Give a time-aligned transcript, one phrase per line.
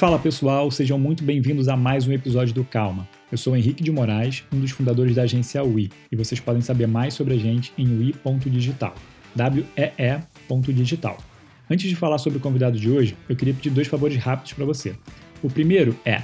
[0.00, 3.06] Fala pessoal, sejam muito bem-vindos a mais um episódio do Calma.
[3.30, 6.86] Eu sou Henrique de Moraes, um dos fundadores da agência UI, e vocês podem saber
[6.86, 8.94] mais sobre a gente em ui.digital.
[9.36, 11.18] W-E-E.digital.
[11.70, 14.64] Antes de falar sobre o convidado de hoje, eu queria pedir dois favores rápidos para
[14.64, 14.94] você.
[15.42, 16.22] O primeiro é: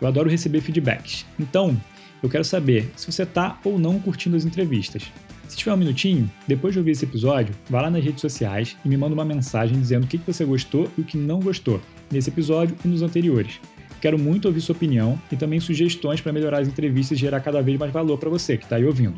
[0.00, 1.26] eu adoro receber feedbacks.
[1.38, 1.78] Então,
[2.22, 5.02] eu quero saber se você está ou não curtindo as entrevistas.
[5.48, 8.88] Se tiver um minutinho, depois de ouvir esse episódio, vá lá nas redes sociais e
[8.88, 11.80] me manda uma mensagem dizendo o que você gostou e o que não gostou
[12.12, 13.58] nesse episódio e nos anteriores.
[13.98, 17.62] Quero muito ouvir sua opinião e também sugestões para melhorar as entrevistas e gerar cada
[17.62, 19.14] vez mais valor para você que está aí ouvindo.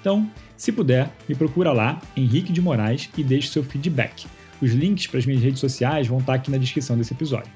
[0.00, 4.26] Então, se puder, me procura lá, Henrique de Moraes, e deixe seu feedback.
[4.60, 7.50] Os links para as minhas redes sociais vão estar tá aqui na descrição desse episódio.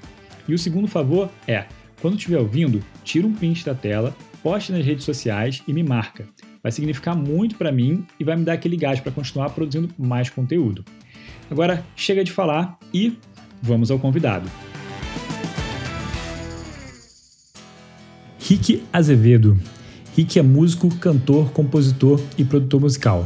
[0.47, 1.65] E o segundo favor é,
[2.01, 6.27] quando estiver ouvindo, tira um print da tela, poste nas redes sociais e me marca
[6.67, 10.29] vai significar muito para mim e vai me dar aquele gás para continuar produzindo mais
[10.29, 10.83] conteúdo.
[11.49, 13.17] Agora, chega de falar e
[13.61, 14.49] vamos ao convidado.
[18.37, 19.57] Rick Azevedo.
[20.13, 23.25] Rick é músico, cantor, compositor e produtor musical.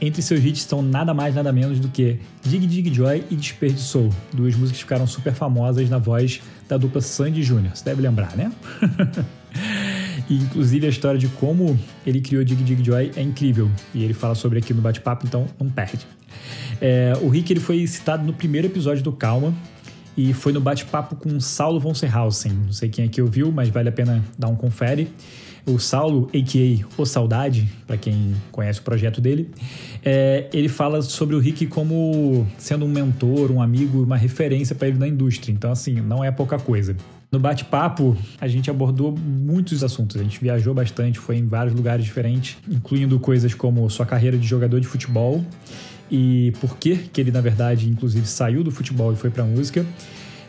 [0.00, 4.08] Entre seus hits estão nada mais nada menos do que Dig Dig Joy e Desperdiçou,
[4.32, 7.74] duas músicas que ficaram super famosas na voz da dupla Sandy Júnior.
[7.74, 8.52] Você deve lembrar, né?
[10.28, 13.70] E inclusive a história de como ele criou Dig Dig Joy é incrível.
[13.94, 16.06] E ele fala sobre aqui no bate-papo, então não perde.
[16.80, 19.54] É, o Rick ele foi citado no primeiro episódio do Calma.
[20.16, 22.52] E foi no bate-papo com Saulo von Serhausen.
[22.52, 25.08] Não sei quem aqui ouviu, mas vale a pena dar um confere.
[25.64, 27.00] O Saulo, a.k.a.
[27.00, 29.48] O Saudade, para quem conhece o projeto dele,
[30.04, 34.88] é, ele fala sobre o Rick como sendo um mentor, um amigo, uma referência para
[34.88, 35.52] ele na indústria.
[35.52, 36.96] Então, assim, não é pouca coisa.
[37.30, 40.16] No bate-papo, a gente abordou muitos assuntos.
[40.16, 44.46] A gente viajou bastante, foi em vários lugares diferentes, incluindo coisas como sua carreira de
[44.46, 45.44] jogador de futebol
[46.10, 49.84] e por que que ele, na verdade, inclusive saiu do futebol e foi para música,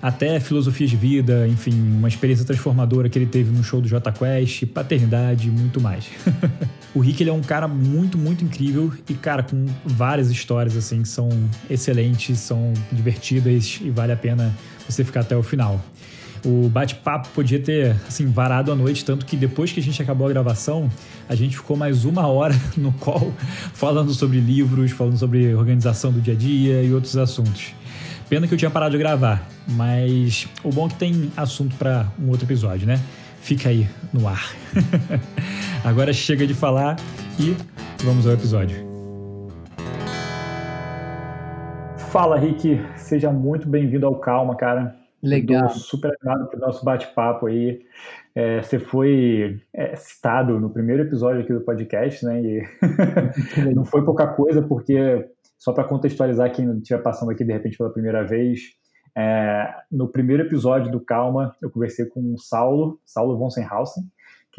[0.01, 4.11] até filosofia de vida, enfim, uma experiência transformadora que ele teve no show do J
[4.13, 6.05] Quest, paternidade e muito mais.
[6.95, 11.01] o Rick ele é um cara muito, muito incrível e, cara, com várias histórias assim
[11.01, 11.29] que são
[11.69, 14.55] excelentes, são divertidas e vale a pena
[14.87, 15.83] você ficar até o final.
[16.45, 20.27] O bate-papo podia ter, assim, varado a noite, tanto que depois que a gente acabou
[20.27, 20.89] a gravação,
[21.27, 23.33] a gente ficou mais uma hora no call
[23.73, 27.73] falando sobre livros, falando sobre organização do dia a dia e outros assuntos.
[28.29, 32.07] Pena que eu tinha parado de gravar, mas o bom é que tem assunto para
[32.19, 33.01] um outro episódio, né?
[33.41, 34.53] Fica aí no ar.
[35.83, 36.95] Agora chega de falar
[37.39, 37.55] e
[38.03, 38.87] vamos ao episódio.
[42.11, 42.79] Fala, Rick.
[42.95, 44.98] Seja muito bem-vindo ao Calma, cara.
[45.21, 45.67] Legal.
[45.67, 47.81] Estou super animado para o nosso bate-papo aí.
[48.33, 52.41] É, você foi é, citado no primeiro episódio aqui do podcast, né?
[52.41, 52.63] E
[53.75, 57.91] não foi pouca coisa, porque, só para contextualizar quem estiver passando aqui de repente pela
[57.91, 58.61] primeira vez,
[59.17, 64.03] é, no primeiro episódio do Calma, eu conversei com o Saulo, Saulo von Senhausen,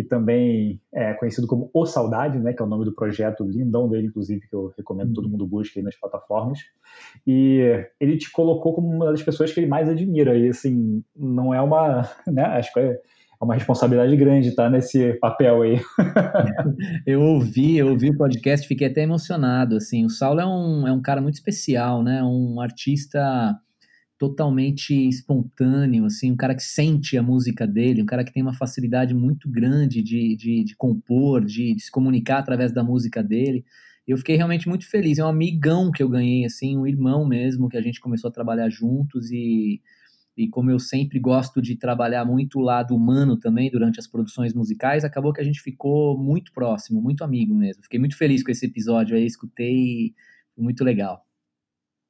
[0.00, 3.88] que também é conhecido como O Saudade, né, que é o nome do projeto lindão
[3.88, 6.60] dele, inclusive, que eu recomendo todo mundo busque aí nas plataformas.
[7.26, 10.36] E ele te colocou como uma das pessoas que ele mais admira.
[10.36, 12.08] E, assim, não é uma.
[12.30, 15.80] Né, acho que é, é uma responsabilidade grande estar tá, nesse papel aí.
[17.04, 19.76] eu ouvi, eu ouvi o podcast, fiquei até emocionado.
[19.76, 22.22] Assim, o Saulo é um, é um cara muito especial, né?
[22.22, 23.58] Um artista
[24.20, 28.52] totalmente espontâneo, assim, um cara que sente a música dele, um cara que tem uma
[28.52, 33.64] facilidade muito grande de, de, de compor, de, de, se comunicar através da música dele.
[34.06, 35.18] Eu fiquei realmente muito feliz.
[35.18, 38.32] É um amigão que eu ganhei, assim, um irmão mesmo, que a gente começou a
[38.32, 39.80] trabalhar juntos e,
[40.36, 44.52] e como eu sempre gosto de trabalhar muito o lado humano também durante as produções
[44.52, 47.82] musicais, acabou que a gente ficou muito próximo, muito amigo mesmo.
[47.84, 50.12] Fiquei muito feliz com esse episódio aí, escutei,
[50.54, 51.24] foi muito legal.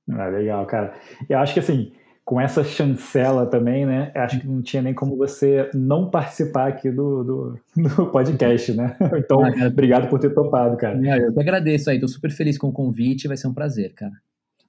[0.09, 0.95] Ah, legal, cara.
[1.29, 1.93] Eu acho que assim,
[2.25, 4.13] com essa chancela também, né?
[4.15, 8.97] Acho que não tinha nem como você não participar aqui do, do, do podcast, né?
[9.19, 10.97] Então, ah, obrigado por ter topado, cara.
[11.19, 14.13] Eu que agradeço aí, tô super feliz com o convite, vai ser um prazer, cara.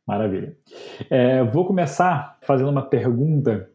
[0.07, 0.55] Maravilha.
[1.09, 3.69] É, vou começar fazendo uma pergunta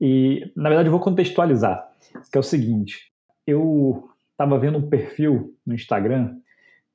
[0.00, 1.86] e, na verdade, vou contextualizar,
[2.32, 3.12] que é o seguinte,
[3.46, 6.36] eu estava vendo um perfil no Instagram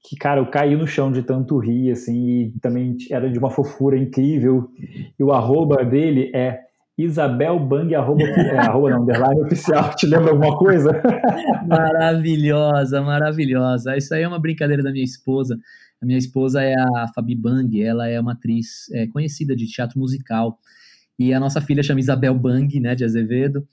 [0.04, 3.50] que, cara, eu caí no chão de tanto rir, assim, e também era de uma
[3.50, 4.70] fofura incrível.
[5.18, 6.60] E o arroba dele é
[6.98, 9.96] Isabel Bang, arroba, é, arroba não, underline oficial.
[9.96, 10.92] Te lembra alguma coisa?
[11.66, 13.96] maravilhosa, maravilhosa.
[13.96, 15.58] Isso aí é uma brincadeira da minha esposa.
[16.02, 19.98] A minha esposa é a Fabi Bang, ela é uma atriz é, conhecida de teatro
[19.98, 20.60] musical.
[21.18, 23.66] E a nossa filha chama Isabel Bang, né, de Azevedo.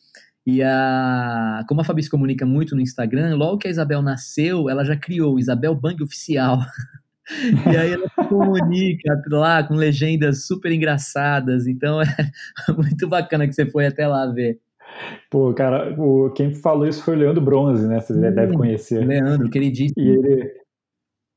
[0.51, 4.69] E a, como a Fabi se comunica muito no Instagram, logo que a Isabel nasceu,
[4.69, 6.59] ela já criou o Isabel Bang Oficial.
[7.73, 11.69] e aí ela se comunica lá com legendas super engraçadas.
[11.69, 12.07] Então é
[12.77, 14.59] muito bacana que você foi até lá ver.
[15.31, 18.01] Pô, cara, o, quem falou isso foi o Leandro Bronze, né?
[18.01, 19.07] Você Sim, deve conhecer.
[19.07, 20.05] Leandro, queridíssimo.
[20.05, 20.53] E ele,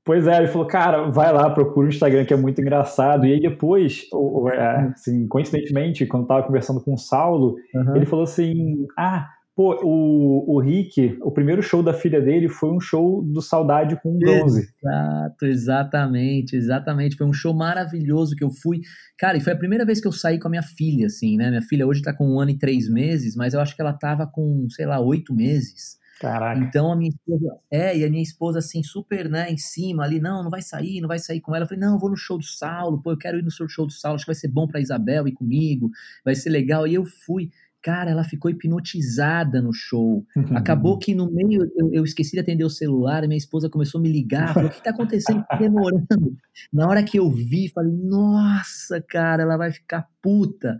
[0.05, 3.25] Pois é, ele falou, cara, vai lá, procura o Instagram que é muito engraçado.
[3.25, 4.03] E aí depois,
[4.51, 7.95] é, assim, coincidentemente, quando eu tava conversando com o Saulo, uhum.
[7.95, 12.69] ele falou assim, ah, pô, o, o Rick, o primeiro show da filha dele foi
[12.71, 14.67] um show do Saudade com o Bronze.
[14.83, 17.15] Exato, exatamente, exatamente.
[17.15, 18.81] Foi um show maravilhoso que eu fui.
[19.17, 21.49] Cara, e foi a primeira vez que eu saí com a minha filha, assim, né?
[21.49, 23.93] Minha filha hoje tá com um ano e três meses, mas eu acho que ela
[23.93, 26.02] tava com, sei lá, oito meses.
[26.23, 26.57] Caraca.
[26.61, 30.21] Então a minha esposa, é, e a minha esposa assim, super, né, em cima ali,
[30.21, 31.65] não, não vai sair, não vai sair com ela.
[31.65, 33.85] Eu falei, não, eu vou no show do Saulo, pô, eu quero ir no show
[33.85, 35.91] do Saulo, acho que vai ser bom pra Isabel ir comigo,
[36.23, 36.87] vai ser legal.
[36.87, 37.51] E eu fui.
[37.81, 40.25] Cara, ela ficou hipnotizada no show.
[40.55, 44.01] Acabou que no meio eu, eu, esqueci de atender o celular, minha esposa começou a
[44.01, 45.43] me ligar, falou: o que tá acontecendo?
[45.43, 46.37] Tá demorando.
[46.71, 50.79] Na hora que eu vi, falei: nossa, cara, ela vai ficar puta.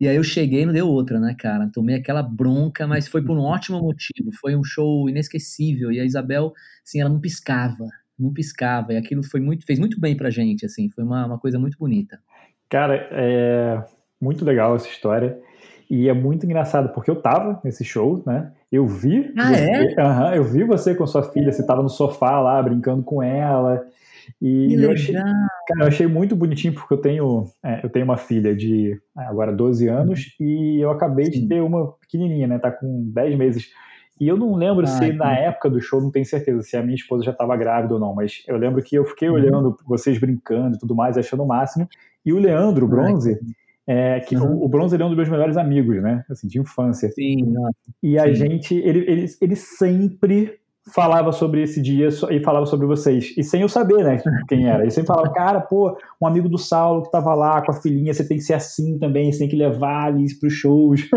[0.00, 1.68] E aí eu cheguei e não deu outra, né, cara?
[1.72, 4.30] Tomei aquela bronca, mas foi por um ótimo motivo.
[4.40, 5.90] Foi um show inesquecível.
[5.90, 6.52] E a Isabel,
[6.86, 7.86] assim, ela não piscava,
[8.18, 8.92] não piscava.
[8.92, 10.88] E aquilo foi muito, fez muito bem pra gente, assim.
[10.88, 12.20] Foi uma, uma coisa muito bonita.
[12.68, 13.82] Cara, é
[14.20, 15.36] muito legal essa história.
[15.90, 18.52] E é muito engraçado, porque eu tava nesse show, né?
[18.70, 19.32] Eu vi.
[19.36, 20.04] Ah, você, é?
[20.04, 23.86] Uhum, eu vi você com sua filha, você tava no sofá lá, brincando com ela.
[24.40, 25.14] E eu achei,
[25.68, 29.22] cara, eu achei muito bonitinho porque eu tenho, é, eu tenho uma filha de é,
[29.24, 30.46] agora 12 anos uhum.
[30.46, 31.42] e eu acabei Sim.
[31.42, 32.58] de ter uma pequenininha, né?
[32.58, 33.70] Tá com 10 meses.
[34.18, 36.82] E eu não lembro ah, se na época do show, não tenho certeza se a
[36.82, 39.34] minha esposa já estava grávida ou não, mas eu lembro que eu fiquei uhum.
[39.34, 41.86] olhando vocês brincando e tudo mais, achando o máximo.
[42.24, 43.38] E o Leandro o Bronze,
[43.86, 44.56] é, que uhum.
[44.56, 46.24] o, o, Bronze ele é um dos meus melhores amigos, né?
[46.30, 47.10] Assim, de infância.
[47.10, 47.54] Sim.
[48.02, 48.34] E a Sim.
[48.34, 50.58] gente, ele, ele, ele sempre
[50.94, 53.34] falava sobre esse dia e falava sobre vocês.
[53.36, 54.82] E sem eu saber, né, quem era.
[54.82, 58.12] Ele sempre falava, cara, pô, um amigo do Saulo que tava lá com a filhinha,
[58.12, 61.08] você tem que ser assim também, você tem que levar eles pros shows.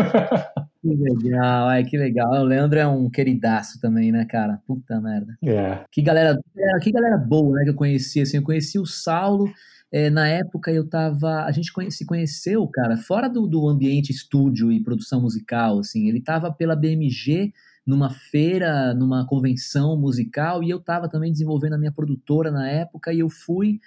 [0.82, 2.32] Que legal, ai, que legal.
[2.32, 4.58] O Leandro é um queridaço também, né, cara?
[4.66, 5.32] Puta merda.
[5.44, 5.78] É.
[5.92, 6.36] Que galera,
[6.82, 9.48] que galera boa, né, que eu conheci, assim, eu conheci o Saulo,
[9.92, 14.72] é, na época eu tava, a gente se conheceu, cara, fora do, do ambiente estúdio
[14.72, 17.52] e produção musical, assim, ele tava pela BMG,
[17.86, 23.12] numa feira, numa convenção musical, e eu estava também desenvolvendo a minha produtora na época,
[23.12, 23.80] e eu fui,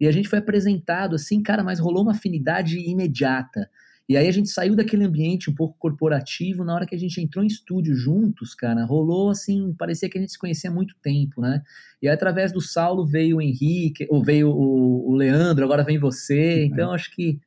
[0.00, 3.70] e a gente foi apresentado assim, cara, mas rolou uma afinidade imediata.
[4.08, 7.20] E aí a gente saiu daquele ambiente um pouco corporativo, na hora que a gente
[7.20, 10.94] entrou em estúdio juntos, cara, rolou assim, parecia que a gente se conhecia há muito
[11.02, 11.62] tempo, né?
[12.00, 16.60] E aí, através do Saulo veio o Henrique, ou veio o, Leandro, agora vem você,
[16.60, 16.66] uhum.
[16.66, 17.40] então acho que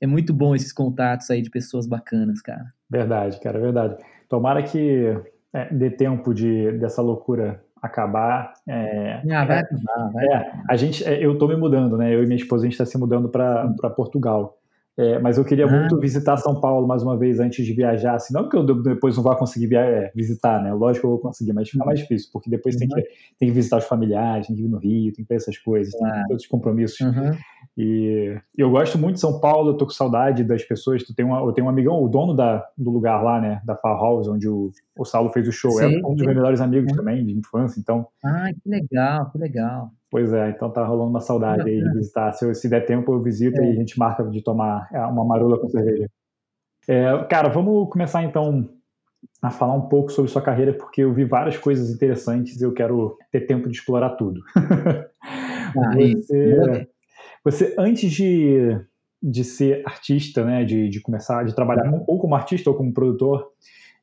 [0.00, 2.72] é muito bom esses contatos aí de pessoas bacanas, cara.
[2.88, 3.96] Verdade, cara, verdade.
[4.28, 5.16] Tomara que
[5.54, 8.52] é, dê tempo de, dessa loucura acabar.
[8.66, 12.14] É, ah, vai acabar, vai é, a gente, é, eu estou me mudando, né?
[12.14, 14.58] Eu e minha esposa, a gente está se mudando para Portugal.
[14.96, 15.70] É, mas eu queria ah.
[15.70, 19.16] muito visitar São Paulo mais uma vez antes de viajar, assim, não que eu depois
[19.16, 20.72] não vá conseguir via, é, visitar, né?
[20.72, 22.80] Lógico que eu vou conseguir, mas fica mais difícil, porque depois uhum.
[22.80, 23.02] tem, que,
[23.38, 25.92] tem que visitar os familiares, tem que ir no Rio, tem que ter essas coisas,
[25.92, 27.00] tem todos os compromissos.
[27.00, 27.36] Uhum.
[27.76, 31.02] E eu gosto muito de São Paulo, eu tô com saudade das pessoas.
[31.02, 33.76] Tu tem uma, eu tenho um amigão, o dono da, do lugar lá, né, da
[33.76, 35.84] Far House, onde o, o Saulo fez o show, Sim.
[35.84, 36.98] é um dos meus melhores amigos uhum.
[36.98, 38.06] também, de infância, então...
[38.24, 39.90] Ah, que legal, que legal.
[40.10, 42.32] Pois é, então tá rolando uma saudade aí de visitar.
[42.32, 43.66] Se, se der tempo, eu visito é.
[43.66, 46.08] e a gente marca de tomar é, uma marula com cerveja.
[46.86, 48.68] É, cara, vamos começar então
[49.42, 52.72] a falar um pouco sobre sua carreira, porque eu vi várias coisas interessantes e eu
[52.72, 54.40] quero ter tempo de explorar tudo.
[55.76, 56.86] Ah, você,
[57.44, 58.80] você, antes de,
[59.22, 62.04] de ser artista, né, de, de começar, de trabalhar uhum.
[62.06, 63.46] ou como artista ou como produtor,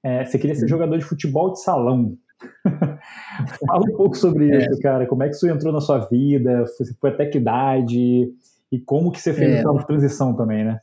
[0.04, 0.70] é, você queria ser uhum.
[0.70, 2.18] jogador de futebol de salão.
[3.68, 4.60] Fala um pouco sobre é.
[4.60, 5.08] isso, cara.
[5.08, 6.66] Como é que isso entrou na sua vida?
[6.66, 8.32] Você foi até que idade?
[8.72, 9.60] E como que você fez é.
[9.60, 10.80] essa transição também, né?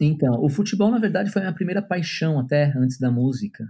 [0.00, 3.64] Então, o futebol, na verdade, foi a minha primeira paixão até antes da música.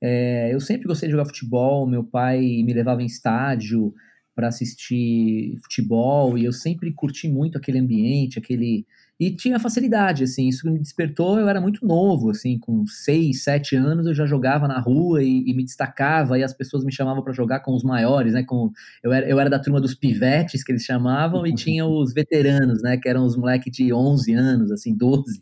[0.00, 3.92] É, eu sempre gostei de jogar futebol, meu pai me levava em estádio
[4.34, 8.86] para assistir futebol e eu sempre curti muito aquele ambiente, aquele
[9.22, 13.76] e tinha facilidade, assim, isso me despertou, eu era muito novo, assim, com seis, sete
[13.76, 17.22] anos eu já jogava na rua e, e me destacava, e as pessoas me chamavam
[17.22, 20.64] para jogar com os maiores, né, com, eu, era, eu era da turma dos pivetes,
[20.64, 24.72] que eles chamavam, e tinha os veteranos, né, que eram os moleques de 11 anos,
[24.72, 25.40] assim, 12,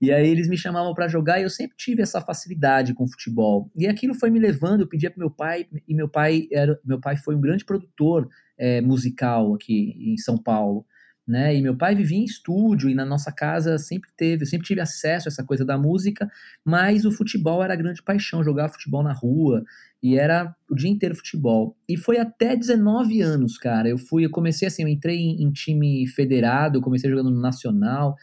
[0.00, 3.70] e aí eles me chamavam para jogar e eu sempre tive essa facilidade com futebol.
[3.76, 7.00] E aquilo foi me levando, eu pedia para meu pai, e meu pai era, meu
[7.00, 10.84] pai foi um grande produtor é, musical aqui em São Paulo
[11.26, 11.56] né?
[11.56, 14.80] E meu pai vivia em estúdio e na nossa casa sempre teve, eu sempre tive
[14.80, 16.30] acesso a essa coisa da música,
[16.64, 19.64] mas o futebol era a grande paixão, jogar futebol na rua
[20.00, 21.76] e era o dia inteiro futebol.
[21.88, 23.88] E foi até 19 anos, cara.
[23.88, 28.14] Eu fui, eu comecei assim, eu entrei em, em time federado, comecei jogando no Nacional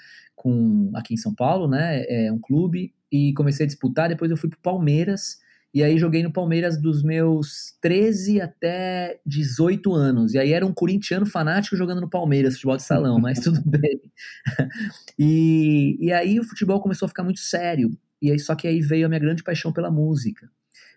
[0.43, 2.03] com aqui em São Paulo, né?
[2.07, 4.09] É um clube e comecei a disputar.
[4.09, 5.37] Depois eu fui pro Palmeiras
[5.73, 10.33] e aí joguei no Palmeiras dos meus 13 até 18 anos.
[10.33, 14.01] E aí era um corintiano fanático jogando no Palmeiras, futebol de salão, mas tudo bem.
[15.17, 17.97] E, e aí o futebol começou a ficar muito sério.
[18.21, 20.49] E aí, só que aí veio a minha grande paixão pela música.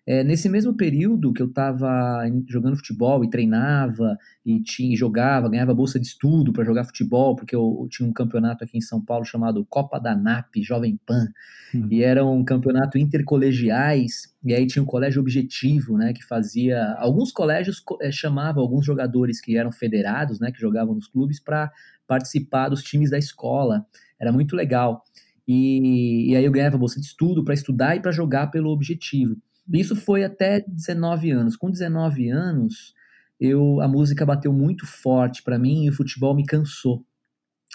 [0.08, 5.74] É, nesse mesmo período que eu estava jogando futebol e treinava e tinha, jogava, ganhava
[5.74, 9.04] bolsa de estudo para jogar futebol, porque eu, eu, tinha um campeonato aqui em São
[9.04, 11.26] Paulo chamado Copa da NAP Jovem Pan,
[11.74, 11.88] uhum.
[11.90, 17.32] e era um campeonato intercolegiais, e aí tinha um colégio objetivo, né, que fazia, alguns
[17.32, 21.68] colégios é, chamavam alguns jogadores que eram federados, né, que jogavam nos clubes, para
[22.06, 23.84] participar dos times da escola,
[24.20, 25.02] era muito legal.
[25.48, 29.36] E, e aí eu ganhava bolsa de estudo para estudar e para jogar pelo objetivo.
[29.72, 31.56] Isso foi até 19 anos.
[31.56, 32.94] Com 19 anos,
[33.40, 37.04] eu a música bateu muito forte para mim e o futebol me cansou.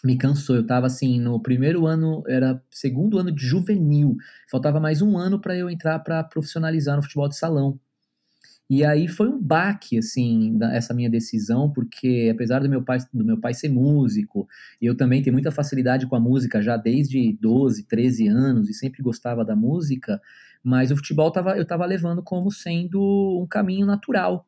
[0.03, 0.55] Me cansou.
[0.57, 4.15] Eu estava assim, no primeiro ano, era segundo ano de juvenil.
[4.49, 7.79] Faltava mais um ano para eu entrar para profissionalizar no futebol de salão.
[8.73, 13.25] E aí foi um baque, assim, essa minha decisão, porque apesar do meu pai, do
[13.25, 14.47] meu pai ser músico,
[14.81, 19.03] eu também tenho muita facilidade com a música já desde 12, 13 anos, e sempre
[19.03, 20.21] gostava da música,
[20.63, 24.47] mas o futebol tava, eu estava levando como sendo um caminho natural.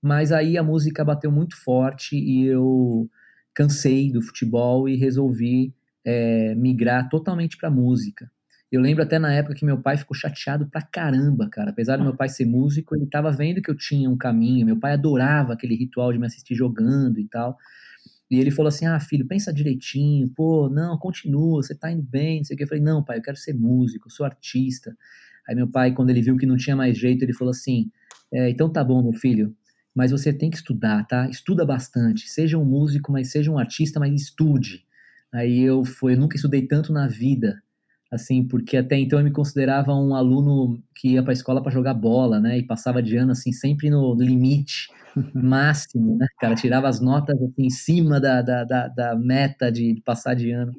[0.00, 3.10] Mas aí a música bateu muito forte e eu
[3.52, 8.30] cansei do futebol e resolvi é, migrar totalmente para música.
[8.74, 11.70] Eu lembro até na época que meu pai ficou chateado pra caramba, cara.
[11.70, 14.66] Apesar do meu pai ser músico, ele estava vendo que eu tinha um caminho.
[14.66, 17.56] Meu pai adorava aquele ritual de me assistir jogando e tal.
[18.30, 22.38] E ele falou assim: Ah, filho, pensa direitinho, pô, não, continua, você tá indo bem,
[22.38, 22.64] não sei o que.
[22.64, 24.96] Eu falei: Não, pai, eu quero ser músico, sou artista.
[25.48, 27.90] Aí meu pai, quando ele viu que não tinha mais jeito, ele falou assim:
[28.32, 29.54] é, então tá bom, meu filho,
[29.94, 31.28] mas você tem que estudar, tá?
[31.28, 32.28] Estuda bastante.
[32.28, 34.84] Seja um músico, mas seja um artista, mas estude.
[35.32, 37.62] Aí eu fui, eu nunca estudei tanto na vida,
[38.14, 41.72] assim, porque até então eu me considerava um aluno que ia para a escola para
[41.72, 42.58] jogar bola, né?
[42.58, 44.88] E passava de ano assim sempre no limite
[45.34, 46.26] máximo, né?
[46.40, 50.34] Cara, tirava as notas assim, em cima da, da, da, da meta de, de, passar
[50.34, 50.72] de ano.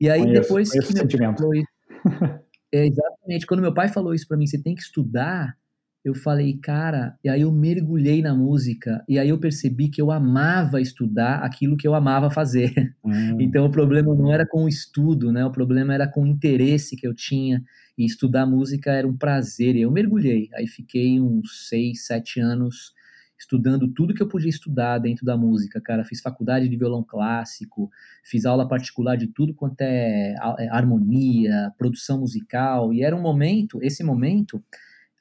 [0.00, 1.62] E aí conheço, depois conheço que meu pai,
[2.72, 3.46] é, exatamente.
[3.46, 5.56] Quando meu pai falou isso para mim, você tem que estudar,
[6.04, 10.10] eu falei, cara, e aí eu mergulhei na música, e aí eu percebi que eu
[10.10, 12.94] amava estudar aquilo que eu amava fazer.
[13.02, 13.40] Hum.
[13.40, 15.44] Então o problema não era com o estudo, né?
[15.46, 17.62] O problema era com o interesse que eu tinha,
[17.96, 20.50] e estudar música era um prazer, e eu mergulhei.
[20.54, 22.92] Aí fiquei uns seis, sete anos
[23.38, 26.04] estudando tudo que eu podia estudar dentro da música, cara.
[26.04, 27.90] Fiz faculdade de violão clássico,
[28.22, 33.78] fiz aula particular de tudo quanto é, é harmonia, produção musical, e era um momento,
[33.82, 34.62] esse momento,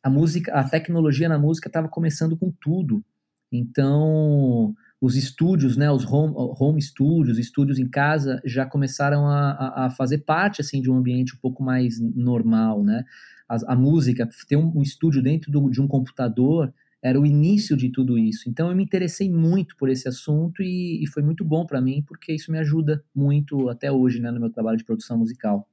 [0.04, 3.04] a música, a tecnologia na música estava começando com tudo.
[3.50, 9.90] Então, os estúdios, né, os home, home studios, estúdios em casa, já começaram a, a,
[9.92, 13.06] fazer parte assim de um ambiente um pouco mais normal, né?
[13.48, 17.76] A, a música, ter um, um estúdio dentro do, de um computador era o início
[17.76, 18.50] de tudo isso.
[18.50, 22.02] Então eu me interessei muito por esse assunto e, e foi muito bom para mim,
[22.08, 25.68] porque isso me ajuda muito até hoje, né, no meu trabalho de produção musical.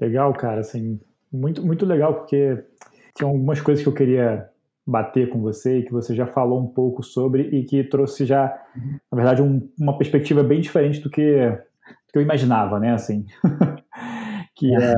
[0.00, 0.98] Legal, cara, assim,
[1.30, 2.64] muito, muito legal, porque
[3.14, 4.48] tinha algumas coisas que eu queria
[4.86, 8.54] bater com você e que você já falou um pouco sobre e que trouxe já,
[9.10, 13.24] na verdade, um, uma perspectiva bem diferente do que, do que eu imaginava, né, assim.
[14.54, 14.94] que é,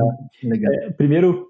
[0.85, 1.47] é, primeiro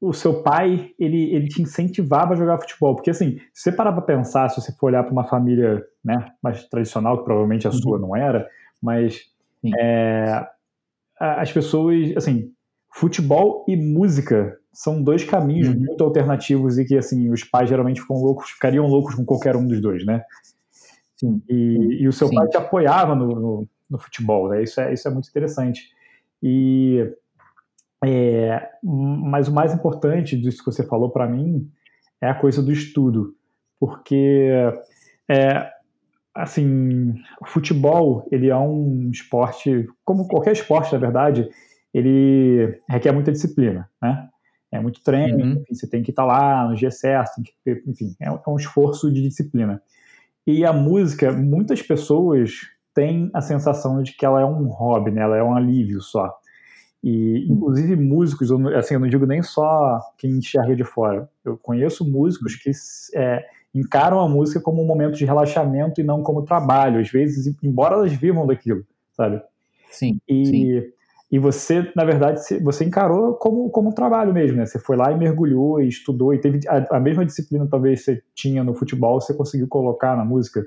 [0.00, 2.94] o seu pai ele, ele te incentivava a jogar futebol?
[2.94, 6.32] Porque assim, se você parar para pensar, se você for olhar para uma família né,
[6.42, 7.76] mais tradicional, que provavelmente a uhum.
[7.76, 8.46] sua não era,
[8.82, 9.22] mas
[9.80, 10.46] é,
[11.18, 12.52] as pessoas, assim,
[12.94, 15.80] futebol e música são dois caminhos uhum.
[15.80, 19.66] muito alternativos e que assim os pais geralmente ficam loucos, ficariam loucos com qualquer um
[19.66, 20.22] dos dois, né?
[21.16, 21.42] Sim.
[21.48, 22.36] E, e o seu Sim.
[22.36, 24.62] pai te apoiava no, no, no futebol, né?
[24.62, 25.90] Isso é, isso é muito interessante.
[26.40, 27.12] E
[28.04, 31.68] é, mas o mais importante disso que você falou para mim
[32.20, 33.34] é a coisa do estudo,
[33.80, 34.52] porque
[35.28, 35.68] é,
[36.32, 41.48] assim, o futebol ele é um esporte, como qualquer esporte na verdade,
[41.94, 44.28] ele requer muita disciplina, né?
[44.72, 45.52] É muito treino, uhum.
[45.52, 48.56] enfim, você tem que estar tá lá no dia certo, que, enfim, é, é um
[48.56, 49.80] esforço de disciplina.
[50.44, 55.22] E a música, muitas pessoas têm a sensação de que ela é um hobby, né?
[55.22, 56.36] Ela é um alívio só.
[57.02, 61.28] E, inclusive, músicos, assim, eu não digo nem só quem enxerga de fora.
[61.44, 62.70] Eu conheço músicos que
[63.14, 67.00] é, encaram a música como um momento de relaxamento e não como trabalho.
[67.00, 69.40] Às vezes, embora elas vivam daquilo, sabe?
[69.90, 70.18] Sim.
[70.26, 70.92] E, sim.
[71.34, 74.66] E você, na verdade, você encarou como, como um trabalho mesmo, né?
[74.66, 78.22] Você foi lá e mergulhou e estudou e teve a, a mesma disciplina talvez você
[78.32, 80.64] tinha no futebol, você conseguiu colocar na música.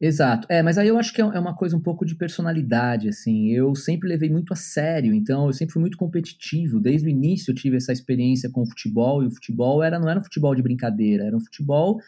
[0.00, 0.48] Exato.
[0.50, 3.50] É, mas aí eu acho que é, é uma coisa um pouco de personalidade, assim.
[3.50, 6.80] Eu sempre levei muito a sério, então eu sempre fui muito competitivo.
[6.80, 10.08] Desde o início eu tive essa experiência com o futebol, e o futebol era, não
[10.08, 12.00] era um futebol de brincadeira, era um futebol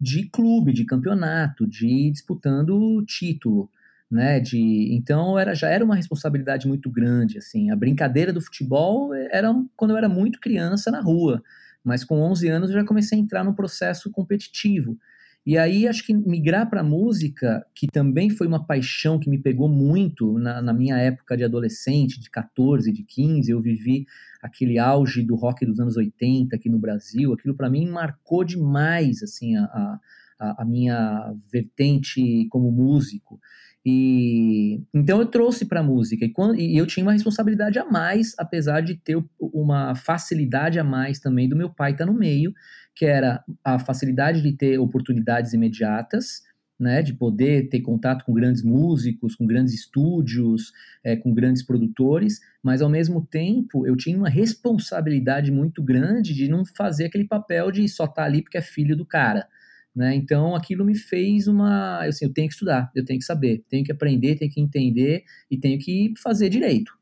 [0.00, 3.68] de clube, de campeonato, de disputando título,
[4.10, 4.40] né?
[4.40, 7.70] De, então era, já era uma responsabilidade muito grande, assim.
[7.70, 11.42] A brincadeira do futebol era quando eu era muito criança na rua,
[11.84, 14.98] mas com 11 anos eu já comecei a entrar no processo competitivo.
[15.46, 19.68] E aí acho que migrar para música, que também foi uma paixão que me pegou
[19.68, 24.06] muito na, na, minha época de adolescente, de 14, de 15, eu vivi
[24.42, 29.22] aquele auge do rock dos anos 80 aqui no Brasil, aquilo para mim marcou demais
[29.22, 29.98] assim a,
[30.38, 33.40] a, a minha vertente como músico.
[33.84, 38.34] E então eu trouxe para música e, quando, e eu tinha uma responsabilidade a mais,
[38.38, 42.52] apesar de ter uma facilidade a mais também do meu pai estar tá no meio,
[42.94, 46.42] que era a facilidade de ter oportunidades imediatas,
[46.78, 50.72] né, de poder ter contato com grandes músicos, com grandes estúdios,
[51.04, 56.48] é, com grandes produtores, mas ao mesmo tempo eu tinha uma responsabilidade muito grande de
[56.48, 59.46] não fazer aquele papel de só estar tá ali porque é filho do cara.
[59.94, 60.14] Né?
[60.14, 62.04] Então aquilo me fez uma.
[62.04, 65.24] Assim, eu tenho que estudar, eu tenho que saber, tenho que aprender, tenho que entender
[65.50, 66.92] e tenho que fazer direito.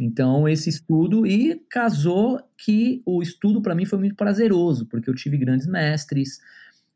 [0.00, 5.14] Então, esse estudo, e casou que o estudo para mim foi muito prazeroso, porque eu
[5.14, 6.38] tive grandes mestres,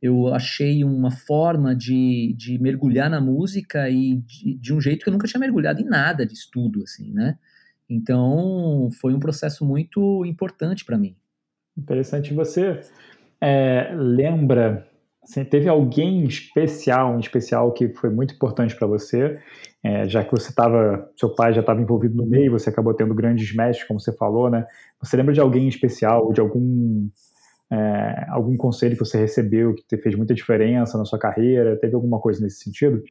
[0.00, 5.08] eu achei uma forma de, de mergulhar na música e de, de, um jeito que
[5.08, 7.38] eu nunca tinha mergulhado em nada de estudo, assim, né?
[7.90, 11.16] Então, foi um processo muito importante para mim.
[11.76, 12.32] Interessante.
[12.34, 12.80] Você
[13.40, 14.86] é, lembra
[15.28, 19.38] Assim, teve alguém especial, um especial que foi muito importante para você,
[19.84, 23.14] é, já que você estava, seu pai já estava envolvido no meio, você acabou tendo
[23.14, 24.66] grandes mestres, como você falou, né?
[25.02, 27.10] Você lembra de alguém especial, de algum
[27.70, 31.78] é, algum conselho que você recebeu que fez muita diferença na sua carreira?
[31.78, 33.02] Teve alguma coisa nesse sentido?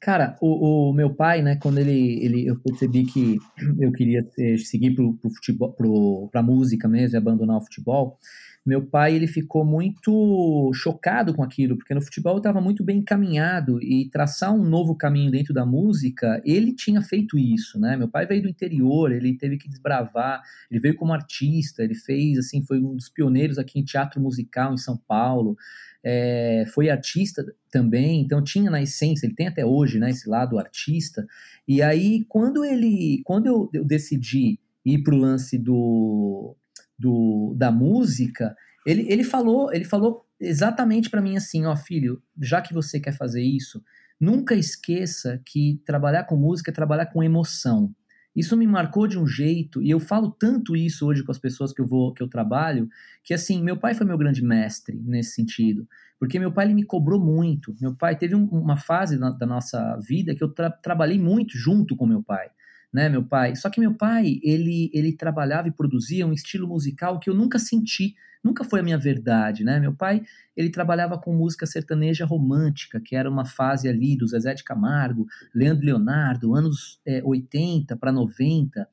[0.00, 3.38] Cara, o, o meu pai, né, quando ele, ele eu percebi que
[3.78, 4.24] eu queria
[4.58, 8.18] seguir para pro futebol, pro, pra música mesmo, abandonar o futebol,
[8.64, 13.82] meu pai ele ficou muito chocado com aquilo, porque no futebol estava muito bem encaminhado
[13.82, 17.96] e traçar um novo caminho dentro da música, ele tinha feito isso, né?
[17.96, 22.38] Meu pai veio do interior, ele teve que desbravar, ele veio como artista, ele fez
[22.38, 25.56] assim, foi um dos pioneiros aqui em teatro musical em São Paulo.
[26.04, 30.58] É, foi artista também, então tinha na essência, ele tem até hoje, né, esse lado
[30.58, 31.26] artista.
[31.66, 36.56] E aí, quando ele, quando eu, eu decidi ir para o lance do,
[37.02, 38.54] do, da música,
[38.86, 43.12] ele, ele falou, ele falou exatamente para mim assim, ó filho, já que você quer
[43.12, 43.82] fazer isso,
[44.20, 47.92] nunca esqueça que trabalhar com música é trabalhar com emoção.
[48.34, 51.72] Isso me marcou de um jeito, e eu falo tanto isso hoje com as pessoas
[51.72, 52.88] que eu vou que eu trabalho,
[53.22, 55.86] que assim, meu pai foi meu grande mestre nesse sentido,
[56.18, 57.74] porque meu pai ele me cobrou muito.
[57.80, 61.58] Meu pai teve um, uma fase na, da nossa vida que eu tra trabalhei muito
[61.58, 62.48] junto com meu pai
[62.92, 63.56] né, meu pai.
[63.56, 67.58] Só que meu pai, ele, ele trabalhava e produzia um estilo musical que eu nunca
[67.58, 69.80] senti, nunca foi a minha verdade, né?
[69.80, 70.22] Meu pai,
[70.56, 75.26] ele trabalhava com música sertaneja romântica, que era uma fase ali do Zezé de Camargo,
[75.54, 78.86] Leandro Leonardo, anos é, 80 para 90.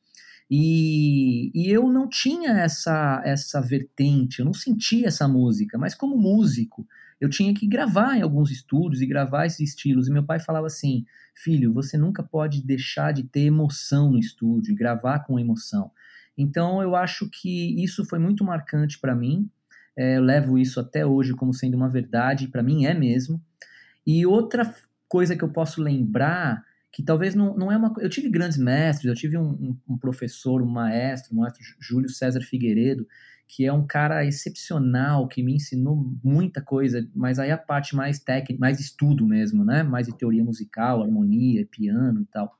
[0.50, 6.18] E, e eu não tinha essa, essa vertente, eu não sentia essa música, mas como
[6.18, 6.88] músico,
[7.20, 10.08] eu tinha que gravar em alguns estúdios e gravar esses estilos.
[10.08, 11.06] E meu pai falava assim:
[11.36, 15.92] filho, você nunca pode deixar de ter emoção no estúdio, gravar com emoção.
[16.38, 19.50] Então eu acho que isso foi muito marcante para mim.
[19.98, 23.42] É, eu levo isso até hoje como sendo uma verdade, para mim é mesmo.
[24.08, 24.74] E outra
[25.10, 27.94] coisa que eu posso lembrar, que talvez não, não é uma.
[28.00, 32.10] Eu tive grandes mestres, eu tive um, um, um professor, um maestro, o maestro Júlio
[32.10, 33.06] César Figueiredo,
[33.50, 38.20] que é um cara excepcional, que me ensinou muita coisa, mas aí a parte mais
[38.20, 39.82] técnica, mais estudo mesmo, né?
[39.82, 42.56] Mais de teoria musical, harmonia, piano e tal.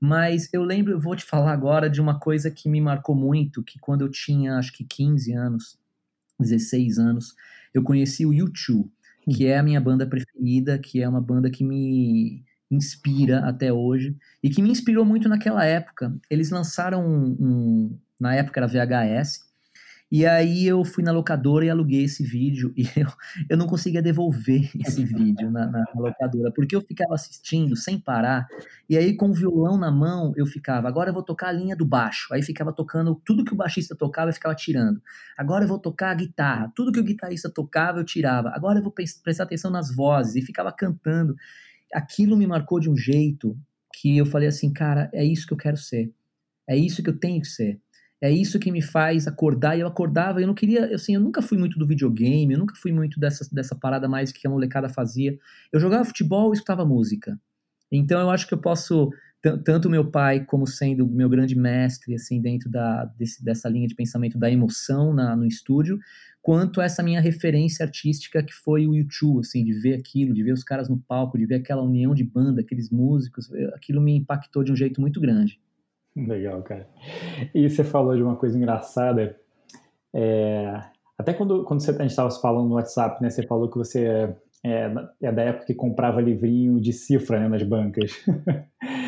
[0.00, 3.62] Mas eu lembro, eu vou te falar agora de uma coisa que me marcou muito,
[3.62, 5.78] que quando eu tinha acho que 15 anos,
[6.40, 7.34] 16 anos,
[7.72, 8.88] eu conheci o U2,
[9.30, 14.16] que é a minha banda preferida, que é uma banda que me inspira até hoje
[14.42, 16.12] e que me inspirou muito naquela época.
[16.28, 19.53] Eles lançaram um, um na época era VHS,
[20.16, 23.08] e aí eu fui na locadora e aluguei esse vídeo e eu,
[23.50, 28.46] eu não conseguia devolver esse vídeo na, na, locadora, porque eu ficava assistindo sem parar,
[28.88, 31.74] e aí com o violão na mão eu ficava, agora eu vou tocar a linha
[31.74, 35.02] do baixo, aí ficava tocando tudo que o baixista tocava eu ficava tirando,
[35.36, 38.84] agora eu vou tocar a guitarra, tudo que o guitarrista tocava eu tirava, agora eu
[38.84, 41.34] vou prestar atenção nas vozes, e ficava cantando.
[41.92, 43.58] Aquilo me marcou de um jeito
[43.92, 46.14] que eu falei assim, cara, é isso que eu quero ser,
[46.68, 47.80] é isso que eu tenho que ser
[48.24, 49.76] é isso que me faz acordar.
[49.76, 52.74] E eu acordava, eu não queria, assim, eu nunca fui muito do videogame, eu nunca
[52.74, 55.38] fui muito dessa, dessa parada mais que a molecada fazia.
[55.70, 57.38] Eu jogava futebol e escutava música.
[57.92, 59.10] Então eu acho que eu posso
[59.62, 63.94] tanto meu pai como sendo meu grande mestre assim dentro da, desse, dessa linha de
[63.94, 65.98] pensamento da emoção na, no estúdio,
[66.40, 70.52] quanto essa minha referência artística que foi o YouTube, assim, de ver aquilo, de ver
[70.52, 74.64] os caras no palco, de ver aquela união de banda, aqueles músicos, aquilo me impactou
[74.64, 75.60] de um jeito muito grande.
[76.28, 76.88] Legal, cara.
[77.54, 79.36] E você falou de uma coisa engraçada.
[80.14, 80.80] É,
[81.18, 83.30] até quando, quando você, a gente estava falando no WhatsApp, né?
[83.30, 84.90] Você falou que você é,
[85.22, 88.12] é, da época que comprava livrinho de cifra né, nas bancas.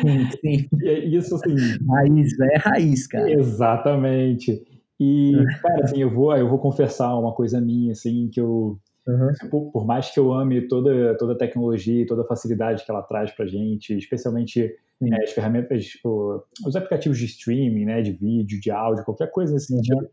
[0.01, 0.69] Sim, sim.
[1.17, 1.55] Isso assim.
[1.87, 3.31] Raiz, é raiz, cara.
[3.31, 4.63] Exatamente.
[4.99, 8.79] E, cara, assim, eu vou, eu vou confessar uma coisa minha, assim, que eu.
[9.07, 9.49] Uhum.
[9.49, 12.91] Por, por, mais que eu ame toda, toda a tecnologia e toda a facilidade que
[12.91, 18.11] ela traz pra gente, especialmente é, as ferramentas, o, os aplicativos de streaming, né, de
[18.11, 19.81] vídeo, de áudio, qualquer coisa nesse uhum.
[19.81, 20.09] sentido,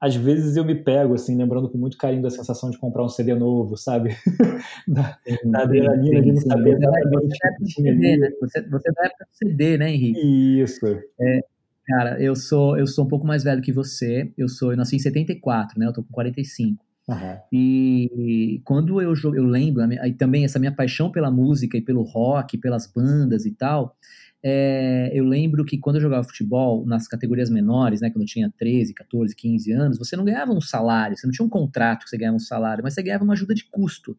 [0.00, 3.08] às vezes eu me pego, assim, lembrando com muito carinho da sensação de comprar um
[3.08, 4.16] CD novo, sabe?
[4.88, 8.30] da, da adrenalina de não saber exatamente que CD, né?
[8.40, 10.62] Você, você da época do CD, né, Henrique?
[10.62, 10.86] Isso.
[11.20, 11.40] É,
[11.86, 14.96] cara, eu sou, eu sou um pouco mais velho que você, eu sou, eu nasci
[14.96, 15.86] em 74, né?
[15.86, 16.82] Eu tô com 45.
[17.08, 17.38] Uhum.
[17.52, 22.56] E quando eu, eu lembro, aí também essa minha paixão pela música e pelo rock,
[22.58, 23.96] pelas bandas e tal,
[24.42, 28.50] é, eu lembro que quando eu jogava futebol nas categorias menores, né, quando eu tinha
[28.56, 32.10] 13, 14, 15 anos, você não ganhava um salário, você não tinha um contrato que
[32.10, 34.16] você ganhava um salário, mas você ganhava uma ajuda de custo.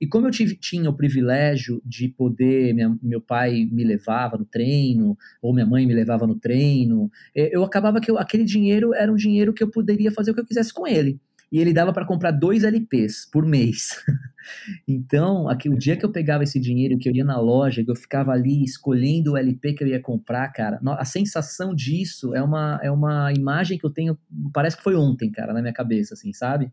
[0.00, 4.44] E como eu tive, tinha o privilégio de poder, minha, meu pai me levava no
[4.44, 8.92] treino, ou minha mãe me levava no treino, é, eu acabava que eu, aquele dinheiro
[8.94, 11.20] era um dinheiro que eu poderia fazer o que eu quisesse com ele
[11.52, 14.02] e ele dava para comprar dois LPs por mês.
[14.88, 17.90] então, aqui, o dia que eu pegava esse dinheiro, que eu ia na loja, que
[17.90, 22.42] eu ficava ali escolhendo o LP que eu ia comprar, cara, a sensação disso é
[22.42, 24.16] uma, é uma imagem que eu tenho,
[24.50, 26.72] parece que foi ontem, cara, na minha cabeça, assim, sabe?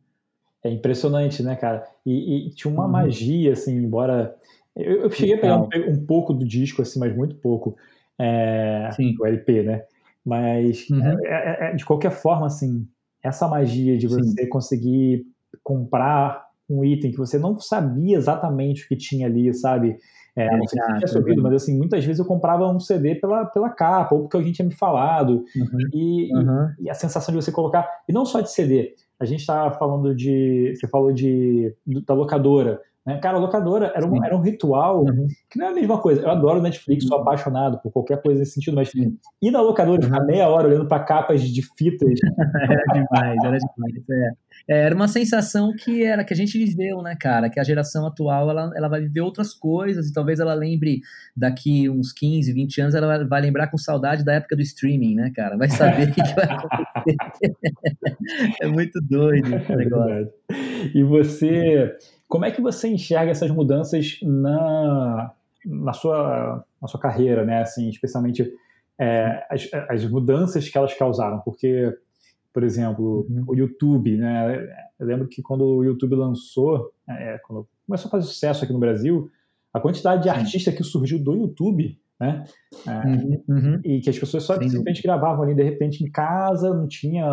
[0.64, 1.86] É impressionante, né, cara?
[2.06, 2.92] E, e tinha uma uhum.
[2.92, 4.34] magia, assim, embora.
[4.76, 7.76] Eu, eu cheguei a pegar um, um, pouco do disco, assim, mas muito pouco.
[8.18, 9.14] É, Sim.
[9.20, 9.84] O LP, né?
[10.26, 11.06] Mas, uhum.
[11.06, 12.88] é, é, é, de qualquer forma, assim,
[13.24, 14.50] essa magia de você Sim.
[14.50, 15.26] conseguir
[15.64, 19.98] comprar um item que você não sabia exatamente o que tinha ali, sabe?
[20.36, 23.16] É, é, não sei se tinha ouvido, mas assim, muitas vezes eu comprava um CD
[23.16, 25.80] pela, pela capa, ou porque alguém tinha me falado, uhum.
[25.94, 26.70] E, uhum.
[26.80, 29.78] E, e, a sensação de você colocar, e não só de CD, a gente estava
[29.78, 33.20] falando de, você falou de, da locadora, né?
[33.20, 35.28] Cara, a locadora era um, era um ritual uhum.
[35.50, 36.22] que não é a mesma coisa.
[36.22, 37.24] Eu adoro Netflix, sou uhum.
[37.24, 40.28] apaixonado por qualquer coisa nesse sentido, mas ir na locadora ficar uhum.
[40.28, 42.20] meia hora olhando para capas de fitas.
[42.62, 44.10] era demais, era demais.
[44.10, 44.32] É.
[44.70, 44.86] é.
[44.86, 47.50] Era uma sensação que era que a gente viveu, né, cara?
[47.50, 51.02] Que a geração atual ela, ela vai viver outras coisas e talvez ela lembre
[51.36, 55.32] daqui uns 15, 20 anos, ela vai lembrar com saudade da época do streaming, né,
[55.36, 55.58] cara?
[55.58, 57.56] Vai saber o que, que vai acontecer.
[58.62, 60.12] é muito doido esse é negócio.
[60.12, 60.50] É
[60.94, 61.96] e você
[62.30, 65.34] como é que você enxerga essas mudanças na,
[65.66, 67.64] na, sua, na sua carreira, né?
[67.64, 68.54] Assim, especialmente
[69.00, 71.92] é, as, as, mudanças que elas causaram, porque,
[72.54, 73.46] por exemplo, uhum.
[73.48, 74.64] o YouTube, né?
[75.00, 78.80] Eu lembro que quando o YouTube lançou, é, quando começou a fazer sucesso aqui no
[78.80, 79.32] Brasil,
[79.74, 82.44] a quantidade de artistas que surgiu do YouTube, né?
[82.86, 83.82] É, uhum, uhum.
[83.84, 87.26] E que as pessoas só simplesmente gravavam ali de repente em casa, não tinha,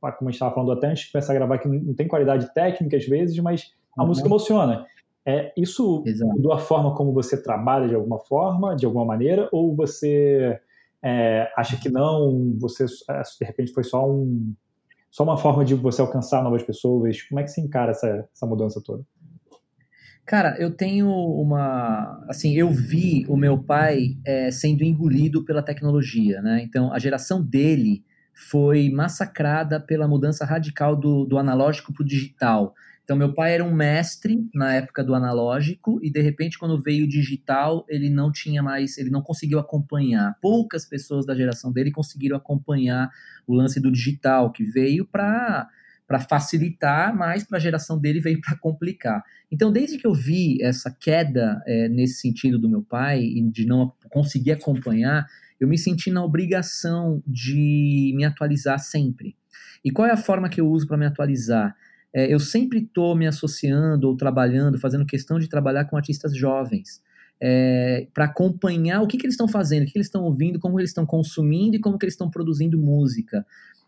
[0.00, 2.54] como a gente estava falando até antes de começar a gravar, que não tem qualidade
[2.54, 4.08] técnica às vezes, mas a uhum.
[4.08, 4.86] música emociona.
[5.26, 6.32] É, isso Exato.
[6.32, 10.60] mudou a forma como você trabalha de alguma forma, de alguma maneira, ou você
[11.02, 14.54] é, acha que não, você é, de repente foi só um
[15.10, 17.22] só uma forma de você alcançar novas pessoas?
[17.22, 19.04] Como é que se encara essa, essa mudança toda?
[20.26, 22.24] Cara, eu tenho uma.
[22.28, 26.62] Assim, eu vi o meu pai é, sendo engolido pela tecnologia, né?
[26.64, 28.02] Então, a geração dele
[28.34, 32.74] foi massacrada pela mudança radical do, do analógico para o digital.
[33.04, 37.04] Então, meu pai era um mestre na época do analógico e de repente, quando veio
[37.04, 40.34] o digital, ele não tinha mais, ele não conseguiu acompanhar.
[40.40, 43.10] Poucas pessoas da geração dele conseguiram acompanhar
[43.46, 45.68] o lance do digital, que veio para
[46.06, 49.22] para facilitar, mas para a geração dele veio para complicar.
[49.50, 53.90] Então, desde que eu vi essa queda é, nesse sentido do meu pai de não
[54.10, 55.26] conseguir acompanhar,
[55.58, 59.34] eu me senti na obrigação de me atualizar sempre.
[59.82, 61.74] E qual é a forma que eu uso para me atualizar?
[62.14, 67.02] É, eu sempre estou me associando ou trabalhando, fazendo questão de trabalhar com artistas jovens.
[67.40, 70.60] É, para acompanhar o que, que eles estão fazendo, o que, que eles estão ouvindo,
[70.60, 73.44] como eles estão consumindo e como que eles estão produzindo música.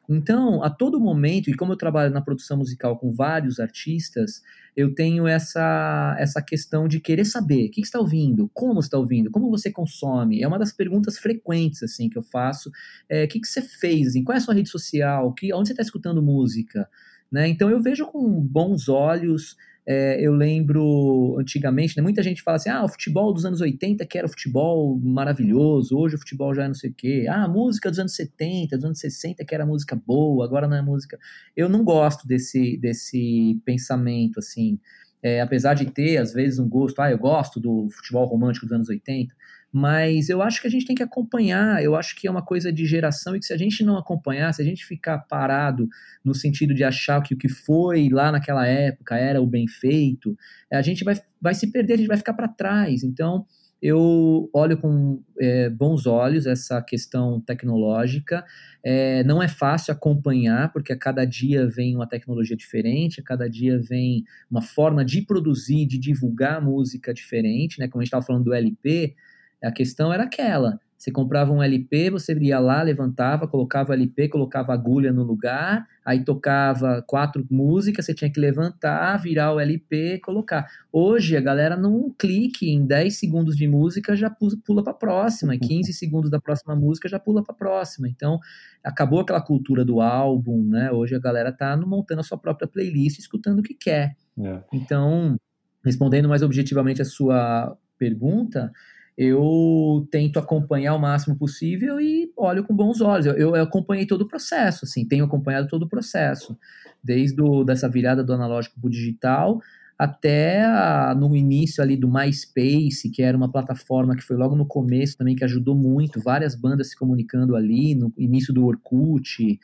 [0.09, 4.43] Então, a todo momento, e como eu trabalho na produção musical com vários artistas,
[4.77, 9.31] eu tenho essa, essa questão de querer saber o que, está ouvindo, como está ouvindo,
[9.31, 10.43] como você consome.
[10.43, 12.71] É uma das perguntas frequentes assim que eu faço.
[13.09, 14.09] É, o que, que você fez?
[14.09, 15.33] Assim, qual é a sua rede social?
[15.33, 16.89] Que, onde você está escutando música?
[17.31, 17.49] Né?
[17.49, 19.57] Então eu vejo com bons olhos
[19.89, 24.05] é, eu lembro antigamente, né, muita gente fala assim: ah, o futebol dos anos 80
[24.05, 27.27] que era o futebol maravilhoso, hoje o futebol já é não sei o quê.
[27.29, 30.77] Ah, a música dos anos 70, dos anos 60 que era música boa, agora não
[30.77, 31.17] é música.
[31.57, 34.81] Eu não gosto desse, desse pensamento, assim.
[35.23, 38.73] É, apesar de ter, às vezes, um gosto, ah, eu gosto do futebol romântico dos
[38.73, 39.35] anos 80,
[39.73, 42.73] mas eu acho que a gente tem que acompanhar, eu acho que é uma coisa
[42.73, 45.89] de geração e que se a gente não acompanhar, se a gente ficar parado
[46.25, 50.37] no sentido de achar que o que foi lá naquela época era o bem feito,
[50.73, 53.03] a gente vai, vai se perder, a gente vai ficar para trás.
[53.03, 53.45] Então,
[53.81, 58.45] eu olho com é, bons olhos essa questão tecnológica.
[58.83, 63.49] É, não é fácil acompanhar, porque a cada dia vem uma tecnologia diferente, a cada
[63.49, 67.89] dia vem uma forma de produzir, de divulgar música diferente, né?
[67.89, 69.15] Como a gente estava falando do LP,
[69.63, 74.29] a questão era aquela: você comprava um LP, você ia lá, levantava, colocava o LP,
[74.29, 79.61] colocava a agulha no lugar, aí tocava quatro músicas, você tinha que levantar, virar o
[79.61, 80.67] LP, colocar.
[80.91, 85.55] Hoje a galera num clique em 10 segundos de música já pula para a próxima,
[85.55, 88.09] em 15 segundos da próxima música já pula para a próxima.
[88.09, 88.39] Então,
[88.83, 90.91] acabou aquela cultura do álbum, né?
[90.91, 94.17] Hoje a galera tá montando a sua própria playlist, escutando o que quer.
[94.39, 94.63] É.
[94.73, 95.37] Então,
[95.85, 98.73] respondendo mais objetivamente a sua pergunta,
[99.17, 103.27] eu tento acompanhar o máximo possível e olho com bons olhos.
[103.27, 106.57] Eu, eu, acompanhei todo o processo, assim, tenho acompanhado todo o processo,
[107.03, 109.61] desde o, dessa virada do analógico para o digital
[109.99, 114.67] até a, no início ali do MySpace, que era uma plataforma que foi logo no
[114.67, 119.59] começo também, que ajudou muito, várias bandas se comunicando ali, no início do Orkut,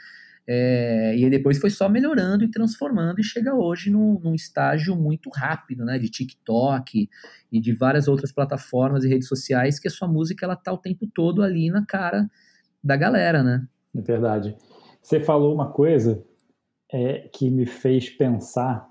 [0.47, 5.31] é, e depois foi só melhorando e transformando e chega hoje num, num, estágio muito
[5.31, 5.99] rápido, né?
[5.99, 7.09] De TikTok
[7.51, 10.79] e de várias outras plataformas e redes sociais que a sua música ela tá o
[10.79, 12.29] tempo todo ali na cara
[12.83, 13.67] da galera, né?
[13.97, 14.57] É verdade.
[15.01, 16.25] Você falou uma coisa
[16.93, 18.89] é, que me fez pensar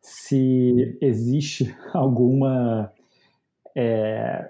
[0.00, 2.90] se existe alguma.
[3.76, 4.48] É,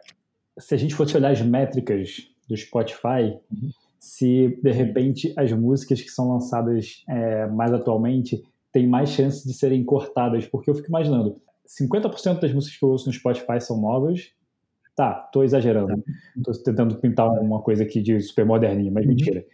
[0.57, 3.71] se a gente fosse olhar as métricas do Spotify, uhum
[4.05, 9.55] se de repente as músicas que são lançadas é, mais atualmente têm mais chance de
[9.55, 13.81] serem cortadas, porque eu fico imaginando, 50% das músicas que eu ouço no Spotify são
[13.81, 14.31] novas.
[14.95, 16.05] Tá, tô exagerando.
[16.45, 19.11] Tô tentando pintar uma coisa aqui de super moderninha, mas uhum.
[19.11, 19.45] mentira.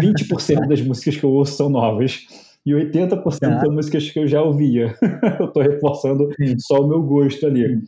[0.00, 2.26] 20% das músicas que eu ouço são novas
[2.64, 3.60] e 80% tá.
[3.60, 4.94] são músicas que eu já ouvia.
[5.38, 7.82] eu tô reforçando só o meu gosto ali.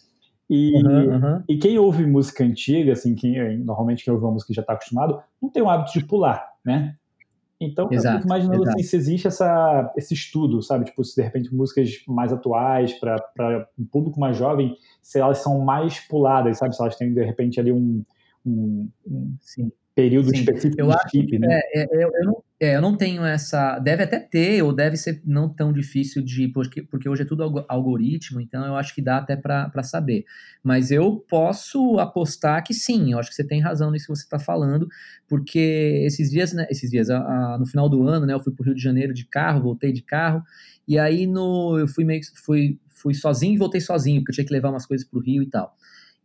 [0.49, 1.43] E, uhum, uhum.
[1.49, 4.75] e quem ouve música antiga, assim, quem, eh, normalmente quem ouve uma música já está
[4.75, 6.97] acostumado, não tem o hábito de pular, né?
[7.61, 10.85] Então, exato, eu fico imaginando assim, se existe essa, esse estudo, sabe?
[10.85, 15.61] Tipo, se de repente músicas mais atuais, para um público mais jovem, se elas são
[15.61, 16.75] mais puladas, sabe?
[16.75, 18.05] Se elas têm, de repente, ali um,
[18.45, 19.37] um, um
[19.95, 20.37] período Sim.
[20.37, 21.61] específico eu de chip, né?
[21.75, 23.79] É, é, eu, eu, não, é, eu não tenho essa.
[23.79, 26.49] Deve até ter, ou deve ser não tão difícil de.
[26.49, 30.25] Porque, porque hoje é tudo algoritmo, então eu acho que dá até para saber.
[30.63, 34.25] Mas eu posso apostar que sim, eu acho que você tem razão nisso que você
[34.25, 34.89] está falando,
[35.29, 38.53] porque esses dias, né, esses dias, a, a, no final do ano, né, eu fui
[38.53, 40.43] para o Rio de Janeiro de carro, voltei de carro,
[40.89, 44.47] e aí no, eu fui meio fui, fui sozinho e voltei sozinho, porque eu tinha
[44.47, 45.77] que levar umas coisas para o Rio e tal.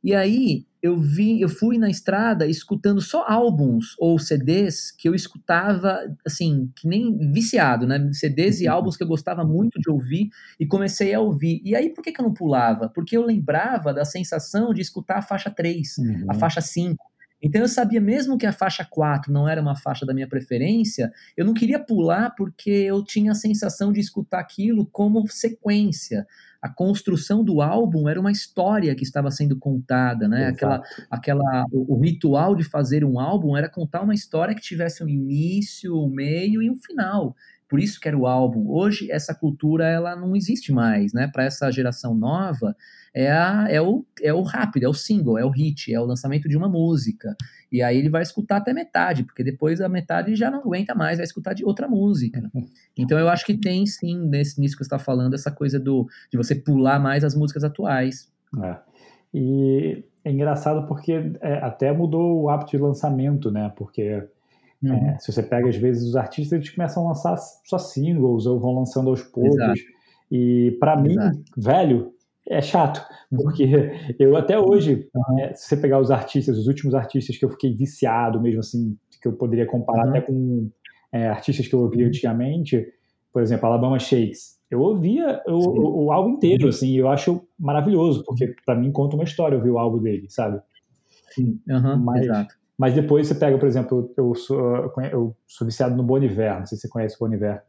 [0.03, 5.13] E aí eu vi, eu fui na estrada escutando só álbuns ou CDs que eu
[5.13, 8.09] escutava assim, que nem viciado, né?
[8.13, 8.73] CDs e uhum.
[8.73, 11.61] álbuns que eu gostava muito de ouvir e comecei a ouvir.
[11.65, 12.87] E aí por que, que eu não pulava?
[12.89, 16.25] Porque eu lembrava da sensação de escutar a faixa 3, uhum.
[16.29, 16.97] a faixa 5.
[17.41, 21.11] Então eu sabia mesmo que a faixa 4 não era uma faixa da minha preferência,
[21.35, 26.25] eu não queria pular porque eu tinha a sensação de escutar aquilo como sequência
[26.61, 30.47] a construção do álbum era uma história que estava sendo contada, né?
[30.47, 35.03] Aquela, aquela, o, o, ritual de fazer um álbum era contar uma história que tivesse
[35.03, 37.35] um início, um meio e um final.
[37.67, 38.67] Por isso que era o álbum.
[38.67, 41.29] Hoje essa cultura ela não existe mais, né?
[41.31, 42.75] Para essa geração nova
[43.13, 46.05] é, a, é, o, é o rápido, é o single, é o hit, é o
[46.05, 47.35] lançamento de uma música.
[47.71, 51.17] E aí ele vai escutar até metade, porque depois a metade já não aguenta mais,
[51.17, 52.41] vai escutar de outra música.
[52.97, 56.05] Então eu acho que tem sim, nesse, nisso que você está falando, essa coisa do,
[56.29, 58.29] de você pular mais as músicas atuais.
[58.61, 58.75] É.
[59.33, 63.71] E é engraçado porque é, até mudou o hábito de lançamento, né?
[63.77, 64.27] Porque
[64.81, 64.93] Uhum.
[64.93, 68.59] É, se você pega, às vezes, os artistas, eles começam a lançar só singles ou
[68.59, 69.55] vão lançando aos poucos.
[69.55, 69.79] Exato.
[70.31, 71.15] E para mim,
[71.57, 72.13] velho,
[72.49, 73.43] é chato, uhum.
[73.43, 73.65] porque
[74.19, 75.39] eu até hoje, uhum.
[75.39, 78.97] é, se você pegar os artistas, os últimos artistas que eu fiquei viciado mesmo, assim,
[79.21, 80.09] que eu poderia comparar uhum.
[80.09, 80.69] até com
[81.11, 82.09] é, artistas que eu ouvia uhum.
[82.09, 82.87] antigamente,
[83.31, 84.57] por exemplo, Alabama Shakes.
[84.69, 86.69] Eu ouvia o, o, o, álbum inteiro, uhum.
[86.69, 90.61] assim, eu acho maravilhoso, porque para mim conta uma história ouvir o álbum dele, sabe?
[91.31, 92.55] Sim, uhum, mas, exato.
[92.77, 94.59] Mas depois você pega, por exemplo, eu sou,
[95.11, 97.61] eu sou viciado no Bon Iver, não sei se você conhece o Bon Iver.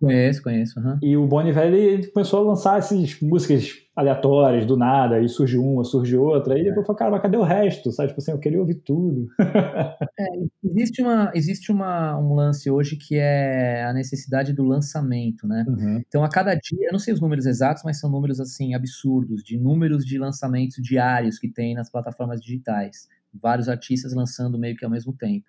[0.00, 0.78] Conheço, conheço.
[0.78, 0.98] Uhum.
[1.02, 5.58] E o Bon Iver ele começou a lançar essas músicas aleatórias do nada, aí surge
[5.58, 6.86] uma, surge outra, aí depois é.
[6.86, 7.90] falou, cara, mas cadê o resto?
[7.90, 9.26] Sabe, tipo assim, eu queria ouvir tudo.
[10.16, 10.26] é,
[10.62, 15.64] existe uma, existe uma, um lance hoje que é a necessidade do lançamento, né?
[15.66, 16.00] Uhum.
[16.06, 19.42] Então, a cada dia, eu não sei os números exatos, mas são números, assim, absurdos,
[19.42, 23.08] de números de lançamentos diários que tem nas plataformas digitais.
[23.34, 25.46] Vários artistas lançando meio que ao mesmo tempo.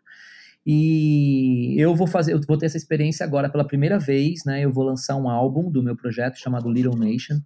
[0.66, 4.64] E eu vou fazer, eu vou ter essa experiência agora pela primeira vez, né?
[4.64, 7.40] Eu vou lançar um álbum do meu projeto chamado Little Nation.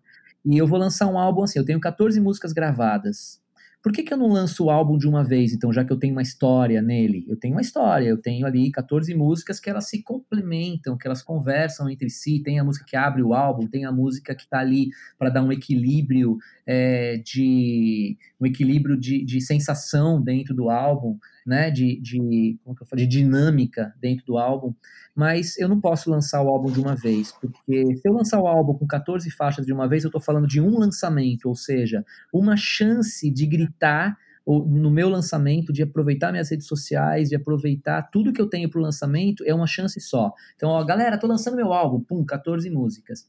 [0.45, 3.41] E eu vou lançar um álbum assim, eu tenho 14 músicas gravadas.
[3.84, 5.99] Por que, que eu não lanço o álbum de uma vez, então, já que eu
[5.99, 7.26] tenho uma história nele?
[7.28, 11.21] Eu tenho uma história, eu tenho ali 14 músicas que elas se complementam, que elas
[11.21, 12.41] conversam entre si.
[12.41, 15.43] Tem a música que abre o álbum, tem a música que está ali para dar
[15.43, 22.58] um equilíbrio é, de um equilíbrio de, de sensação dentro do álbum né, de, de,
[22.63, 24.73] como que eu falei, de dinâmica dentro do álbum,
[25.15, 28.47] mas eu não posso lançar o álbum de uma vez, porque se eu lançar o
[28.47, 32.06] álbum com 14 faixas de uma vez, eu estou falando de um lançamento, ou seja,
[32.32, 38.34] uma chance de gritar no meu lançamento, de aproveitar minhas redes sociais, de aproveitar tudo
[38.34, 40.34] que eu tenho para o lançamento, é uma chance só.
[40.56, 43.25] Então, ó, galera, tô lançando meu álbum, pum, 14 músicas.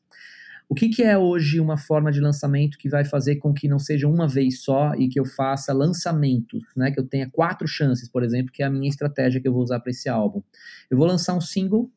[0.69, 3.79] O que, que, é hoje uma forma de lançamento que vai fazer com que não
[3.79, 6.91] seja uma vez só e que eu faça lançamentos, né?
[6.91, 9.63] Que eu tenha quatro chances, por exemplo, que é a minha estratégia que eu vou
[9.63, 10.43] usar para esse álbum.
[10.91, 11.91] Eu vou lançar um single,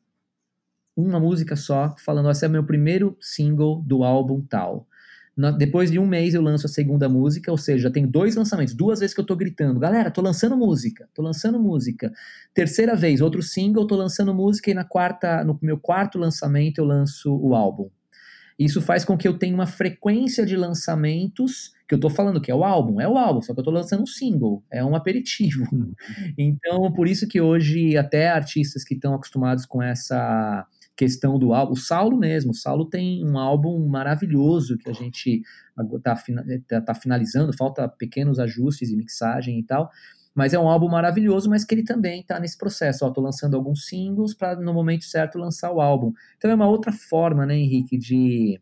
[0.94, 4.86] uma música só, falando, esse é meu primeiro single do álbum tal.
[5.36, 8.34] Na, depois de um mês eu lanço a segunda música, ou seja, já tenho dois
[8.34, 12.12] lançamentos, duas vezes que eu tô gritando, galera, tô lançando música, tô lançando música.
[12.52, 16.84] Terceira vez, outro single, tô lançando música, e na quarta, no meu quarto lançamento eu
[16.84, 17.88] lanço o álbum.
[18.58, 22.50] Isso faz com que eu tenha uma frequência de lançamentos, que eu estou falando que
[22.50, 24.96] é o álbum, é o álbum, só que eu estou lançando um single, é um
[24.96, 25.64] aperitivo.
[25.72, 25.94] Uhum.
[26.36, 30.66] Então, por isso que hoje até artistas que estão acostumados com essa
[30.96, 35.42] questão do álbum, o Saulo mesmo, o Saulo tem um álbum maravilhoso que a gente
[35.96, 36.16] está
[36.66, 39.88] tá, tá finalizando, falta pequenos ajustes e mixagem e tal,
[40.34, 43.04] mas é um álbum maravilhoso, mas que ele também está nesse processo.
[43.04, 46.12] Ó, tô lançando alguns singles para no momento certo lançar o álbum.
[46.36, 48.60] Então é uma outra forma, né, Henrique, de,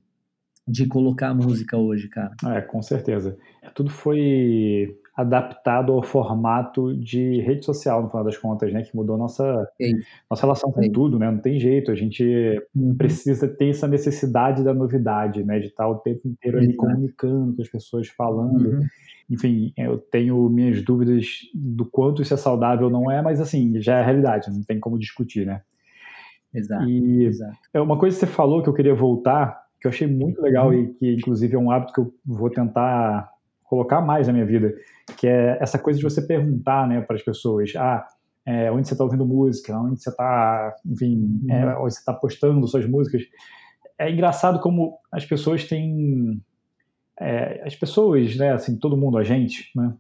[0.66, 2.34] de colocar a música hoje, cara.
[2.46, 3.36] É, com certeza.
[3.74, 8.82] Tudo foi adaptado ao formato de rede social, no final das contas, né?
[8.82, 9.66] Que mudou nossa,
[10.30, 11.30] nossa relação com tudo, né?
[11.30, 12.22] Não tem jeito, a gente
[12.74, 12.94] uhum.
[12.94, 15.58] precisa ter essa necessidade da novidade, né?
[15.58, 18.68] De estar o tempo inteiro ali comunicando com as pessoas, falando.
[18.68, 18.86] Uhum
[19.28, 23.80] enfim, eu tenho minhas dúvidas do quanto isso é saudável ou não é, mas assim,
[23.80, 25.62] já é a realidade, não tem como discutir, né?
[26.54, 26.88] Exato.
[26.88, 27.58] E exato.
[27.74, 30.68] é uma coisa que você falou que eu queria voltar, que eu achei muito legal
[30.68, 30.74] uhum.
[30.74, 33.28] e que inclusive é um hábito que eu vou tentar
[33.64, 34.72] colocar mais na minha vida,
[35.18, 38.06] que é essa coisa de você perguntar, né, para as pessoas, ah,
[38.46, 41.50] é, onde você está ouvindo música, onde você está, enfim, uhum.
[41.50, 43.22] é, onde você está postando suas músicas.
[43.98, 46.40] É engraçado como as pessoas têm
[47.20, 49.94] é, as pessoas, né, assim, todo mundo, a gente, né,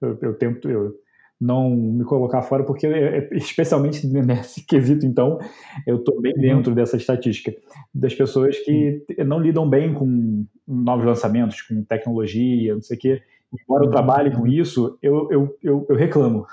[0.00, 0.94] eu, eu, tento eu
[1.40, 5.38] não me colocar fora porque, é, é, especialmente nesse quesito, então,
[5.86, 6.76] eu estou bem dentro uhum.
[6.76, 7.52] dessa estatística
[7.92, 13.22] das pessoas que não lidam bem com novos lançamentos, com tecnologia, não sei o quê.
[13.62, 16.44] Embora eu trabalhe com isso, eu, eu, eu, eu reclamo.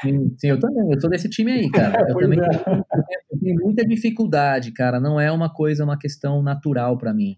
[0.00, 0.92] Sim, sim, eu também.
[0.92, 2.04] Eu sou desse time aí, cara.
[2.10, 2.48] Eu também é.
[2.48, 2.84] tenho,
[3.32, 5.00] eu tenho muita dificuldade, cara.
[5.00, 7.36] Não é uma coisa, uma questão natural para mim.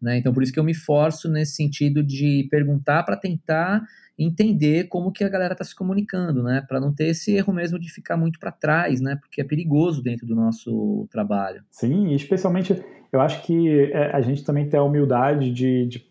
[0.00, 0.18] Né?
[0.18, 3.82] Então, por isso que eu me forço nesse sentido de perguntar para tentar
[4.18, 6.64] entender como que a galera está se comunicando, né?
[6.66, 9.16] Para não ter esse erro mesmo de ficar muito para trás, né?
[9.16, 11.62] Porque é perigoso dentro do nosso trabalho.
[11.70, 12.82] Sim, especialmente
[13.12, 16.06] eu acho que é, a gente também tem a humildade de, de,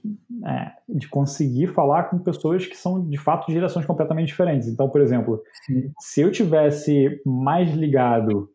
[0.45, 4.67] é, de, conseguir falar com pessoas que são de fato de gerações completamente diferentes.
[4.67, 5.91] Então, por exemplo, Sim.
[6.00, 8.50] se eu tivesse mais ligado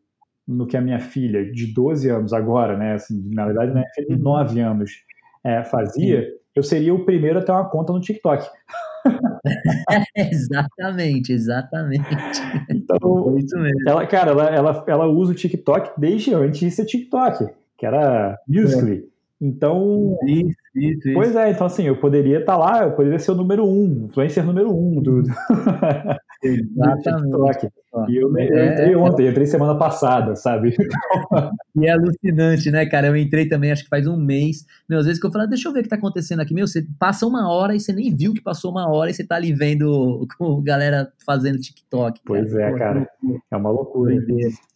[0.46, 2.94] no que a minha filha de 12 anos agora, né?
[2.94, 4.90] Assim, na verdade, minha filha de 9 anos
[5.44, 8.46] é, fazia, eu seria o primeiro a ter uma conta no TikTok.
[10.16, 12.08] exatamente, exatamente.
[12.70, 13.88] Então, isso mesmo.
[13.88, 18.38] Ela, cara, ela, ela, ela usa o TikTok desde antes de ser TikTok, que era
[18.46, 19.04] Musical.ly.
[19.08, 19.12] É.
[19.44, 23.32] Então, isso, isso, pois é, então assim, eu poderia estar tá lá, eu poderia ser
[23.32, 25.24] o número um, influencer número um do.
[26.42, 27.68] Exatamente.
[28.08, 28.72] E eu, eu é.
[28.72, 30.74] entrei ontem, eu entrei semana passada, sabe?
[31.76, 33.08] e é alucinante, né, cara?
[33.08, 34.64] Eu entrei também, acho que faz um mês.
[34.88, 36.54] Meu, às vezes que eu falo, ah, deixa eu ver o que tá acontecendo aqui.
[36.54, 39.24] Meu, você passa uma hora e você nem viu que passou uma hora e você
[39.24, 42.20] tá ali vendo com galera fazendo TikTok.
[42.24, 42.64] Pois cara.
[42.64, 43.08] é, cara.
[43.50, 44.14] É uma loucura.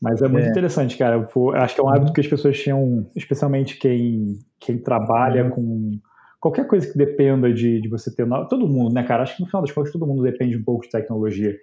[0.01, 0.51] Mas é muito é.
[0.51, 1.17] interessante, cara.
[1.17, 5.51] Eu acho que é um hábito que as pessoas tinham, especialmente quem, quem trabalha uhum.
[5.51, 6.01] com
[6.47, 8.27] qualquer coisa que dependa de, de você ter.
[8.49, 9.25] Todo mundo, né, cara?
[9.25, 11.57] Acho que no final das contas todo mundo depende um pouco de tecnologia.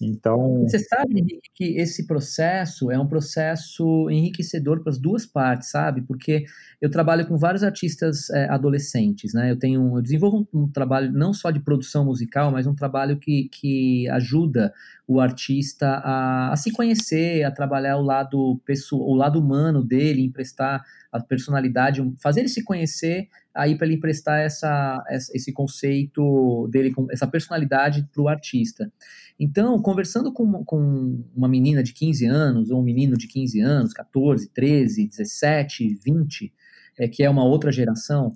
[0.00, 0.62] Então.
[0.62, 6.02] Você sabe, Henrique, que esse processo é um processo enriquecedor para as duas partes, sabe?
[6.02, 6.44] Porque
[6.80, 9.50] eu trabalho com vários artistas é, adolescentes, né?
[9.50, 13.16] Eu tenho, eu desenvolvo um, um, trabalho não só de produção musical, mas um trabalho
[13.18, 14.72] que, que ajuda
[15.04, 20.24] o artista a, a se conhecer, a trabalhar o lado pessoal, o lado humano dele,
[20.24, 23.28] emprestar a personalidade, fazer ele se conhecer,
[23.58, 28.90] aí para ele emprestar essa, esse conceito dele, essa personalidade para o artista.
[29.38, 33.92] Então, conversando com, com uma menina de 15 anos, ou um menino de 15 anos,
[33.92, 36.52] 14, 13, 17, 20,
[37.00, 38.32] é, que é uma outra geração,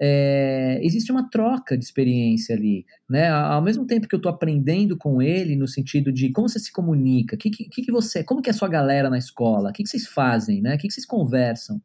[0.00, 3.28] é, existe uma troca de experiência ali, né?
[3.28, 6.72] Ao mesmo tempo que eu estou aprendendo com ele no sentido de como você se
[6.72, 9.82] comunica, que, que, que você, como que é a sua galera na escola, o que,
[9.82, 10.74] que vocês fazem, né?
[10.74, 11.80] O que, que vocês conversam?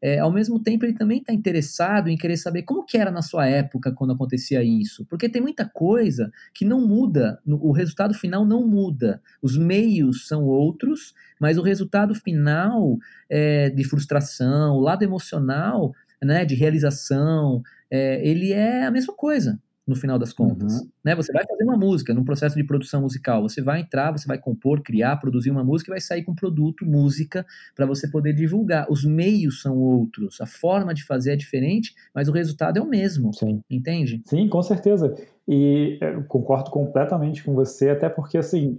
[0.00, 3.22] É, ao mesmo tempo ele também está interessado em querer saber como que era na
[3.22, 8.44] sua época quando acontecia isso, porque tem muita coisa que não muda, o resultado final
[8.44, 12.96] não muda, os meios são outros, mas o resultado final
[13.28, 15.92] é, de frustração, o lado emocional,
[16.22, 19.58] né, de realização, é, ele é a mesma coisa
[19.88, 20.80] no final das contas.
[20.80, 20.88] Uhum.
[21.02, 21.16] Né?
[21.16, 24.38] Você vai fazer uma música, num processo de produção musical, você vai entrar, você vai
[24.38, 28.86] compor, criar, produzir uma música e vai sair com produto, música, para você poder divulgar.
[28.90, 32.86] Os meios são outros, a forma de fazer é diferente, mas o resultado é o
[32.86, 33.32] mesmo.
[33.32, 33.62] Sim.
[33.70, 34.20] Entende?
[34.26, 35.14] Sim, com certeza.
[35.48, 38.78] E é, concordo completamente com você, até porque assim.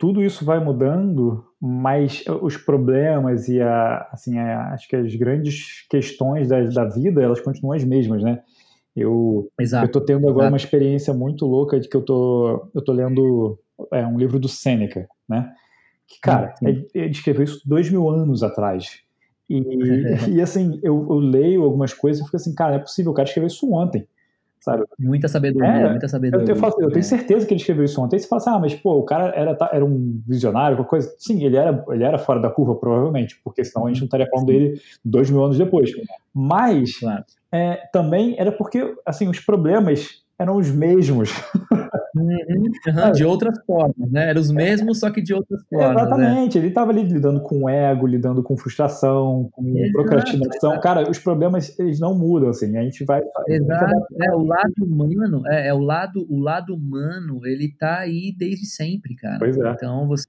[0.00, 5.84] Tudo isso vai mudando, mas os problemas e a, assim, a, acho que as grandes
[5.90, 8.40] questões da, da vida, elas continuam as mesmas, né?
[9.00, 9.86] Eu Exato.
[9.86, 10.52] eu tô tendo agora Exato.
[10.52, 13.58] uma experiência muito louca de que eu tô eu tô lendo
[13.92, 15.52] é, um livro do Sêneca, né?
[16.06, 19.00] Que cara, ele, ele escreveu isso dois mil anos atrás.
[19.50, 23.12] E, e assim, eu, eu, leio algumas coisas e fico assim, cara, não é possível,
[23.12, 24.06] o cara escreveu isso ontem.
[24.60, 24.84] Sabe?
[24.98, 26.46] Muita sabedoria, é, muita sabedoria.
[26.46, 28.18] Eu, eu, falo, eu tenho certeza que ele escreveu isso ontem.
[28.18, 31.14] Você fala assim, ah, mas pô, o cara era, era um visionário, qualquer coisa.
[31.18, 34.28] Sim, ele era, ele era fora da curva, provavelmente, porque senão a gente não estaria
[34.28, 35.90] falando dele dois mil anos depois.
[36.34, 41.30] Mas claro é, também era porque assim os problemas eram os mesmos.
[42.18, 44.30] Uhum, uhum, de outras formas, né?
[44.30, 45.94] Eram os mesmos, só que de outras formas.
[45.94, 46.02] Né?
[46.02, 46.60] Exatamente, né?
[46.60, 50.80] ele estava ali lidando com ego, lidando com frustração, com exato, procrastinação.
[50.80, 53.22] Cara, os problemas eles não mudam, assim, a gente vai.
[53.48, 58.34] Exato, é, o lado humano, é, é, o lado, o lado humano, ele tá aí
[58.36, 59.38] desde sempre, cara.
[59.38, 59.70] Pois é.
[59.70, 60.26] Então você.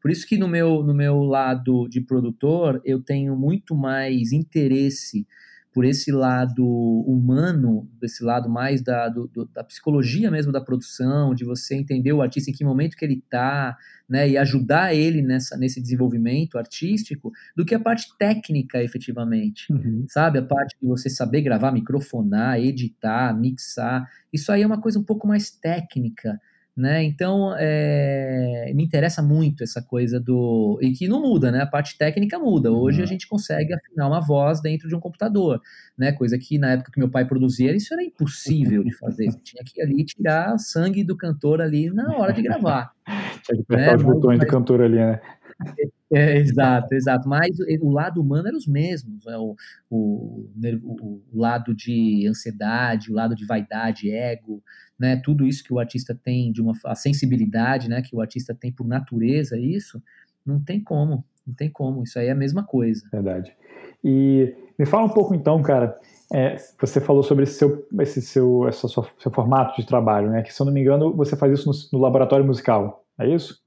[0.00, 5.26] Por isso que no meu, no meu lado de produtor, eu tenho muito mais interesse
[5.72, 11.44] por esse lado humano, desse lado mais da, do, da psicologia mesmo da produção, de
[11.44, 15.56] você entender o artista em que momento que ele está, né, e ajudar ele nessa,
[15.56, 20.04] nesse desenvolvimento artístico, do que a parte técnica, efetivamente, uhum.
[20.08, 20.38] sabe?
[20.38, 25.04] A parte de você saber gravar, microfonar, editar, mixar, isso aí é uma coisa um
[25.04, 26.38] pouco mais técnica,
[26.76, 27.02] né?
[27.02, 30.78] Então, é, me interessa muito essa coisa do.
[30.80, 31.60] E que não muda, né?
[31.60, 32.72] A parte técnica muda.
[32.72, 33.04] Hoje uhum.
[33.04, 35.60] a gente consegue afinar uma voz dentro de um computador,
[35.96, 36.12] né?
[36.12, 39.30] Coisa que na época que meu pai produzia, isso era impossível de fazer.
[39.30, 42.92] Você tinha que ali tirar sangue do cantor ali na hora de gravar.
[43.44, 43.96] tinha que apertar né?
[43.96, 45.20] os botões mas, do cantor ali, né?
[46.12, 47.28] É, exato, exato.
[47.28, 49.24] Mas o lado humano era os mesmos.
[49.24, 49.36] Né?
[49.36, 49.56] O,
[49.90, 50.46] o,
[50.84, 54.62] o, o, lado de ansiedade, o lado de vaidade, ego,
[54.98, 55.20] né?
[55.24, 58.02] Tudo isso que o artista tem de uma a sensibilidade, né?
[58.02, 60.02] Que o artista tem por natureza, isso
[60.44, 62.02] não tem como, não tem como.
[62.02, 63.08] Isso aí é a mesma coisa.
[63.10, 63.56] Verdade.
[64.04, 65.98] E me fala um pouco então, cara.
[66.34, 70.42] É, você falou sobre esse seu, esse seu, esse seu, seu formato de trabalho, né?
[70.42, 73.62] Que se eu não me engano você faz isso no, no laboratório musical, é isso?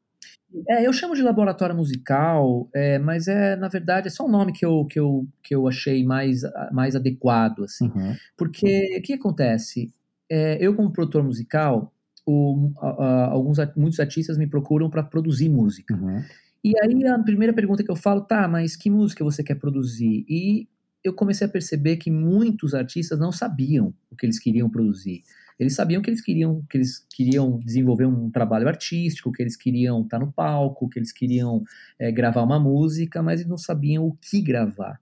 [0.69, 4.53] É, eu chamo de laboratório musical, é, mas é, na verdade, é só um nome
[4.53, 6.41] que eu, que eu, que eu achei mais,
[6.71, 7.91] mais adequado, assim.
[7.93, 8.15] Uhum.
[8.37, 9.93] Porque o que acontece?
[10.29, 11.93] É, eu, como produtor musical,
[12.25, 15.93] o, a, a, alguns, muitos artistas me procuram para produzir música.
[15.93, 16.23] Uhum.
[16.63, 20.25] E aí a primeira pergunta que eu falo, tá, mas que música você quer produzir?
[20.27, 20.67] E
[21.03, 25.21] eu comecei a perceber que muitos artistas não sabiam o que eles queriam produzir.
[25.57, 30.01] Eles sabiam que eles queriam que eles queriam desenvolver um trabalho artístico, que eles queriam
[30.01, 31.63] estar no palco, que eles queriam
[31.97, 34.99] é, gravar uma música, mas eles não sabiam o que gravar.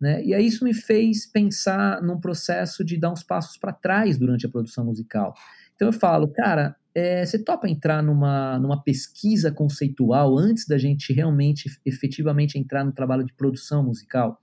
[0.00, 0.22] Né?
[0.24, 4.46] E aí isso me fez pensar num processo de dar uns passos para trás durante
[4.46, 5.34] a produção musical.
[5.74, 11.12] Então eu falo, cara, é, você topa entrar numa, numa pesquisa conceitual antes da gente
[11.12, 14.40] realmente, efetivamente entrar no trabalho de produção musical?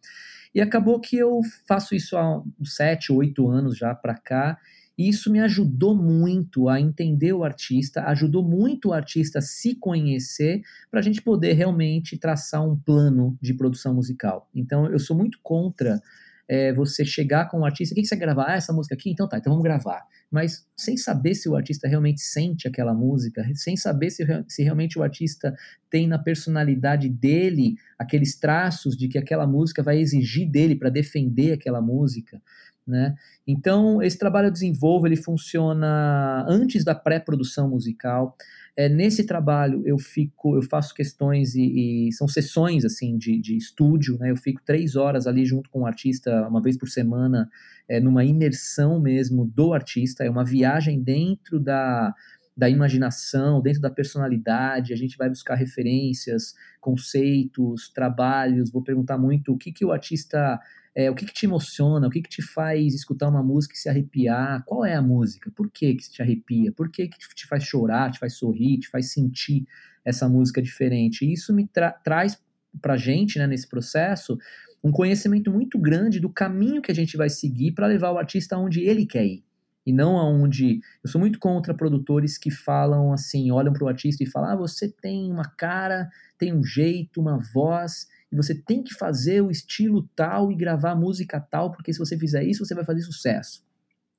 [0.53, 4.57] E acabou que eu faço isso há sete, oito anos já para cá,
[4.97, 9.75] e isso me ajudou muito a entender o artista, ajudou muito o artista a se
[9.75, 14.49] conhecer, para a gente poder realmente traçar um plano de produção musical.
[14.53, 16.01] Então, eu sou muito contra
[16.47, 18.45] é, você chegar com o artista, o que, que você quer gravar?
[18.49, 19.09] Ah, essa música aqui?
[19.09, 20.05] Então tá, então vamos gravar.
[20.29, 24.97] Mas sem saber se o artista realmente sente aquela música, sem saber se, se realmente
[24.97, 25.55] o artista
[25.89, 31.53] tem na personalidade dele aqueles traços de que aquela música vai exigir dele para defender
[31.53, 32.41] aquela música.
[32.85, 33.15] Né?
[33.47, 38.35] Então, esse trabalho eu desenvolvo, ele funciona antes da pré-produção musical.
[38.75, 43.55] É, nesse trabalho eu fico, eu faço questões e, e são sessões assim de, de
[43.55, 44.31] estúdio, né?
[44.31, 47.49] Eu fico três horas ali junto com o artista uma vez por semana,
[47.87, 50.23] é, numa imersão mesmo do artista.
[50.23, 52.13] É uma viagem dentro da
[52.55, 59.51] da imaginação, dentro da personalidade, a gente vai buscar referências, conceitos, trabalhos, vou perguntar muito
[59.51, 60.59] o que, que o artista
[60.95, 63.77] é, o que, que, te emociona, o que, que, te faz escutar uma música e
[63.77, 67.47] se arrepiar, qual é a música, por que, que te arrepia, por que, que te
[67.47, 69.65] faz chorar, te faz sorrir, te faz sentir
[70.05, 71.25] essa música diferente.
[71.25, 72.39] E isso me tra traz
[72.81, 74.37] pra gente, né, nesse processo,
[74.83, 78.55] um conhecimento muito grande do caminho que a gente vai seguir para levar o artista
[78.55, 79.43] aonde ele quer ir.
[79.85, 80.79] E não aonde.
[81.03, 84.55] Eu sou muito contra produtores que falam assim, olham para o artista e falam: ah,
[84.55, 89.51] você tem uma cara, tem um jeito, uma voz, e você tem que fazer o
[89.51, 93.63] estilo tal e gravar música tal, porque se você fizer isso, você vai fazer sucesso.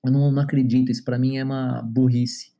[0.04, 2.52] Eu não, não acredito, isso para mim é uma burrice.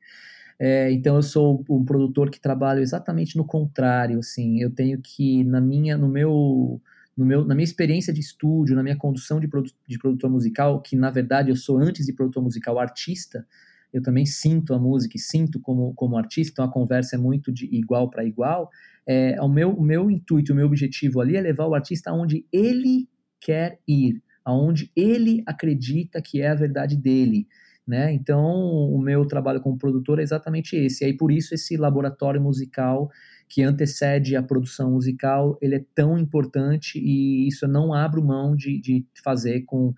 [0.59, 5.45] É, então eu sou um produtor que trabalho exatamente no contrário, assim, eu tenho que
[5.45, 6.83] na minha, no meu,
[7.17, 10.83] no meu, na minha experiência de estúdio, na minha condução de, produ de produtor musical,
[10.83, 13.47] que na verdade eu sou antes de produtor musical artista,
[13.93, 17.53] eu também sinto a música e sinto como, como artista, então a conversa é muito
[17.53, 18.69] de igual para igual.
[19.07, 22.47] É, o, meu, o meu intuito, o meu objetivo ali é levar o artista aonde
[22.53, 23.09] ele
[23.41, 27.47] quer ir, aonde ele acredita que é a verdade dele.
[27.87, 28.13] Né?
[28.15, 31.05] Então, o meu trabalho como produtor é exatamente esse.
[31.05, 33.11] E aí, por isso, esse laboratório musical
[33.47, 38.57] que antecede a produção musical, ele é tão importante e isso eu não abro mão
[38.57, 39.95] de, de fazer com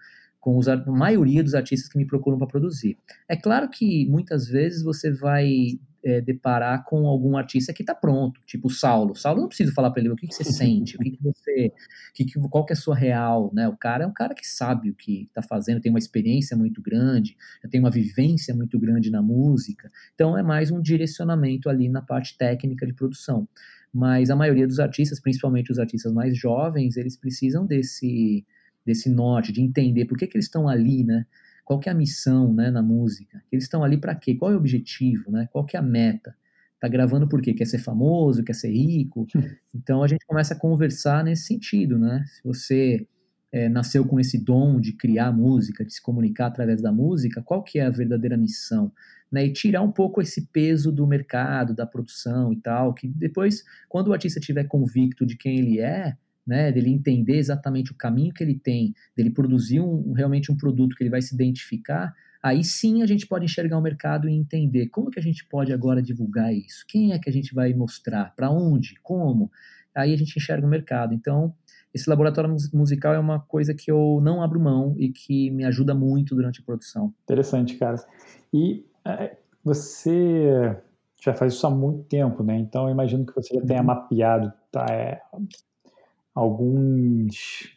[0.47, 2.97] com os, a maioria dos artistas que me procuram para produzir.
[3.29, 5.77] É claro que muitas vezes você vai
[6.07, 9.17] é, deparar com algum artista que está pronto, tipo o Saulo.
[9.17, 11.73] Saulo não precisa falar para ele o que, que você sente, o que, que você,
[12.15, 13.67] que, que, qual que é a sua real, né?
[13.67, 16.81] O cara é um cara que sabe o que está fazendo, tem uma experiência muito
[16.81, 17.37] grande,
[17.69, 19.91] tem uma vivência muito grande na música.
[20.15, 23.49] Então é mais um direcionamento ali na parte técnica de produção.
[23.93, 28.47] Mas a maioria dos artistas, principalmente os artistas mais jovens, eles precisam desse
[28.85, 31.27] desse norte, de entender por que, que eles estão ali, né?
[31.67, 33.43] Qual que é a missão, né, na música?
[33.51, 34.37] Eles estão ali para quê?
[34.37, 35.49] Qual é o objetivo, né?
[35.51, 36.33] Qual que é a meta?
[36.81, 37.53] Tá gravando por quê?
[37.53, 39.27] Quer ser famoso, quer ser rico?
[39.75, 42.25] Então a gente começa a conversar nesse sentido, né?
[42.29, 43.07] Se você
[43.53, 47.63] é, nasceu com esse dom de criar música, de se comunicar através da música, qual
[47.63, 48.93] que é a verdadeira missão?
[49.31, 53.65] Né, e tirar um pouco esse peso do mercado, da produção e tal, que depois,
[53.89, 58.33] quando o artista estiver convicto de quem ele é, né, dele entender exatamente o caminho
[58.33, 62.63] que ele tem, dele produzir um, realmente um produto que ele vai se identificar, aí
[62.63, 66.01] sim a gente pode enxergar o mercado e entender como que a gente pode agora
[66.01, 69.51] divulgar isso, quem é que a gente vai mostrar, para onde, como,
[69.95, 71.15] aí a gente enxerga o mercado.
[71.15, 71.55] Então,
[71.93, 75.95] esse laboratório musical é uma coisa que eu não abro mão e que me ajuda
[75.95, 77.13] muito durante a produção.
[77.25, 77.97] Interessante, cara.
[78.53, 80.77] E é, você
[81.23, 82.59] já faz isso há muito tempo, né?
[82.59, 83.87] Então eu imagino que você já tenha uhum.
[83.87, 85.21] mapeado tá, é,
[86.37, 87.75] alguns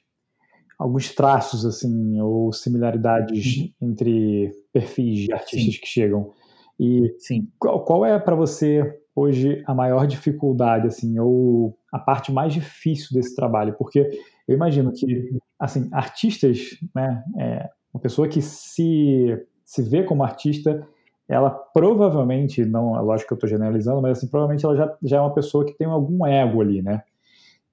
[0.77, 3.89] alguns traços assim ou similaridades uhum.
[3.89, 5.81] entre perfis de artistas Sim.
[5.81, 6.31] que chegam.
[6.79, 7.49] E Sim.
[7.57, 13.09] Qual, qual é para você hoje a maior dificuldade assim ou a parte mais difícil
[13.13, 13.75] desse trabalho?
[13.77, 14.09] Porque
[14.47, 15.29] eu imagino que
[15.59, 20.87] assim artistas, né, é, uma pessoa que se se vê como artista
[21.27, 25.17] ela provavelmente, não, é lógico que eu estou generalizando, mas assim, provavelmente ela já, já
[25.17, 27.03] é uma pessoa que tem algum ego ali, né?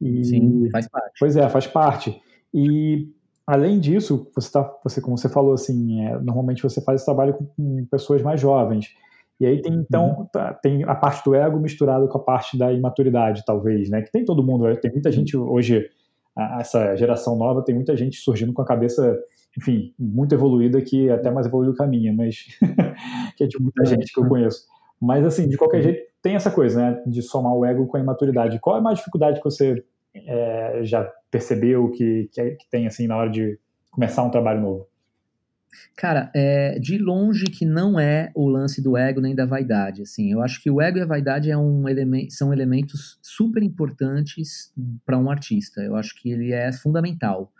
[0.00, 1.12] E, Sim, faz parte.
[1.18, 2.20] Pois é, faz parte.
[2.52, 3.08] E
[3.46, 7.34] além disso, você tá, você como você falou assim, é, normalmente você faz esse trabalho
[7.34, 8.88] com, com, pessoas mais jovens.
[9.38, 10.26] E aí tem então uhum.
[10.26, 14.02] tá, tem a parte do ego misturado com a parte da imaturidade, talvez, né?
[14.02, 15.88] Que tem todo mundo, tem muita gente hoje
[16.36, 19.18] a, essa geração nova tem muita gente surgindo com a cabeça,
[19.56, 22.46] enfim, muito evoluída que até mais evoluiu que a minha, mas
[23.36, 23.86] que é de muita é.
[23.86, 24.66] gente que eu conheço.
[25.00, 28.00] Mas assim, de qualquer jeito, tem essa coisa, né, de somar o ego com a
[28.00, 28.58] imaturidade.
[28.58, 29.84] Qual é a mais dificuldade que você
[30.14, 33.58] é, já percebeu que, que, que, tem, assim, na hora de
[33.90, 34.88] começar um trabalho novo?
[35.94, 40.02] Cara, é, de longe que não é o lance do ego nem da vaidade.
[40.02, 43.62] Assim, eu acho que o ego e a vaidade é um elemento, são elementos super
[43.62, 44.72] importantes
[45.04, 45.82] para um artista.
[45.82, 47.52] Eu acho que ele é fundamental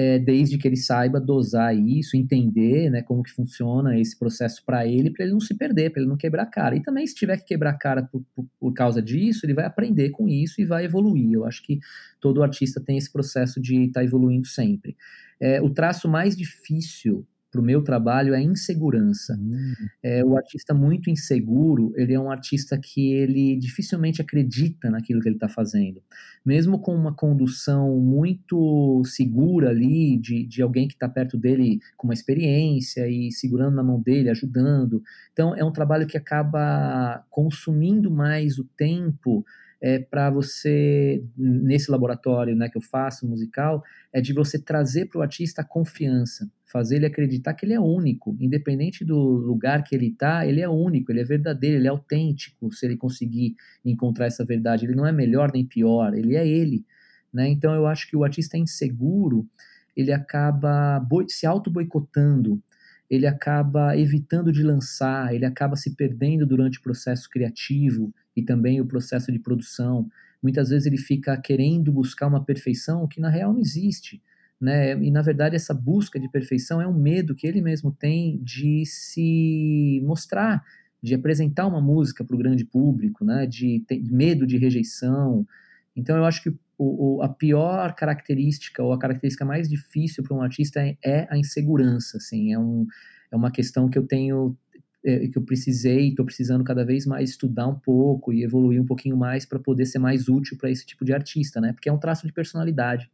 [0.00, 4.86] é, desde que ele saiba dosar isso, entender né, como que funciona esse processo para
[4.86, 6.76] ele, para ele não se perder, para ele não quebrar a cara.
[6.76, 9.64] E também, se tiver que quebrar a cara por, por, por, causa disso, ele vai
[9.64, 11.32] aprender com isso e vai evoluir.
[11.32, 11.80] Eu acho que
[12.20, 14.96] todo artista tem esse processo de estar tá evoluindo sempre.
[15.40, 19.34] É, o traço mais difícil para o meu trabalho é insegurança.
[19.34, 19.72] Uhum.
[20.02, 25.28] É, o artista muito inseguro, ele é um artista que ele dificilmente acredita naquilo que
[25.28, 26.02] ele está fazendo.
[26.44, 32.06] Mesmo com uma condução muito segura ali, de, de alguém que está perto dele com
[32.06, 35.02] uma experiência e segurando na mão dele, ajudando.
[35.32, 39.44] Então, é um trabalho que acaba consumindo mais o tempo
[39.80, 43.82] é, para você, nesse laboratório né, que eu faço, musical,
[44.12, 47.80] é de você trazer para o artista a confiança, fazer ele acreditar que ele é
[47.80, 51.90] único, independente do lugar que ele está, ele é único, ele é verdadeiro, ele é
[51.90, 54.84] autêntico, se ele conseguir encontrar essa verdade.
[54.84, 56.84] Ele não é melhor nem pior, ele é ele.
[57.32, 57.48] Né?
[57.48, 59.48] Então eu acho que o artista inseguro,
[59.96, 62.62] ele acaba se auto-boicotando,
[63.08, 68.78] ele acaba evitando de lançar, ele acaba se perdendo durante o processo criativo e também
[68.80, 70.06] o processo de produção.
[70.42, 74.22] Muitas vezes ele fica querendo buscar uma perfeição que na real não existe.
[74.60, 74.92] Né?
[75.02, 78.84] E na verdade essa busca de perfeição é um medo que ele mesmo tem de
[78.86, 80.64] se mostrar,
[81.00, 83.46] de apresentar uma música para o grande público, né?
[83.46, 85.46] de medo de rejeição.
[85.94, 90.36] Então eu acho que o, o, a pior característica ou a característica mais difícil para
[90.36, 92.86] um artista é, é, a insegurança, assim, é, um,
[93.30, 94.56] é uma questão que eu tenho
[95.04, 98.86] é, que eu precisei, estou precisando cada vez mais estudar um pouco e evoluir um
[98.86, 101.72] pouquinho mais para poder ser mais útil para esse tipo de artista, né?
[101.72, 103.10] Porque é um traço de personalidade.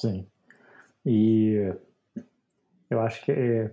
[0.00, 0.26] Sim.
[1.06, 1.72] E
[2.90, 3.72] eu acho que é,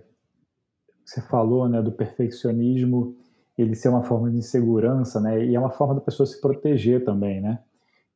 [1.04, 3.16] você falou, né, do perfeccionismo,
[3.58, 5.44] ele ser uma forma de insegurança, né?
[5.44, 7.58] E é uma forma da pessoa se proteger também, né?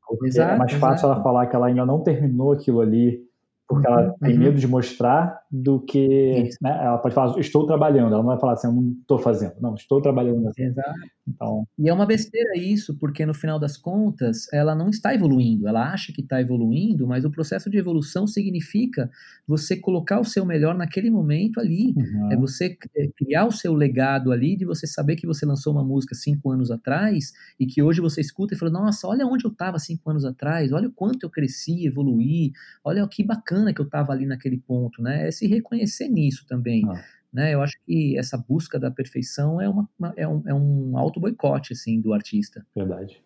[0.06, 1.14] Porque é exato, é mais fácil exato.
[1.14, 3.28] ela falar que ela ainda não terminou aquilo ali
[3.68, 8.12] porque ela uhum, tem medo de mostrar do que né, ela pode falar estou trabalhando
[8.12, 10.62] ela não vai falar assim eu não estou fazendo não estou trabalhando assim.
[10.62, 10.98] Exato.
[11.26, 15.66] então e é uma besteira isso porque no final das contas ela não está evoluindo
[15.66, 19.10] ela acha que está evoluindo mas o processo de evolução significa
[19.46, 22.32] você colocar o seu melhor naquele momento ali uhum.
[22.32, 22.76] é você
[23.16, 26.70] criar o seu legado ali de você saber que você lançou uma música cinco anos
[26.70, 30.24] atrás e que hoje você escuta e fala nossa olha onde eu estava cinco anos
[30.24, 32.52] atrás olha o quanto eu cresci evoluí
[32.84, 35.26] olha que bacana que eu estava ali naquele ponto, né?
[35.38, 36.82] Se reconhecer nisso também.
[36.88, 37.00] Ah.
[37.32, 37.54] Né?
[37.54, 42.00] Eu acho que essa busca da perfeição é, uma, é um, é um auto-boicote, assim,
[42.00, 42.66] do artista.
[42.74, 43.22] Verdade.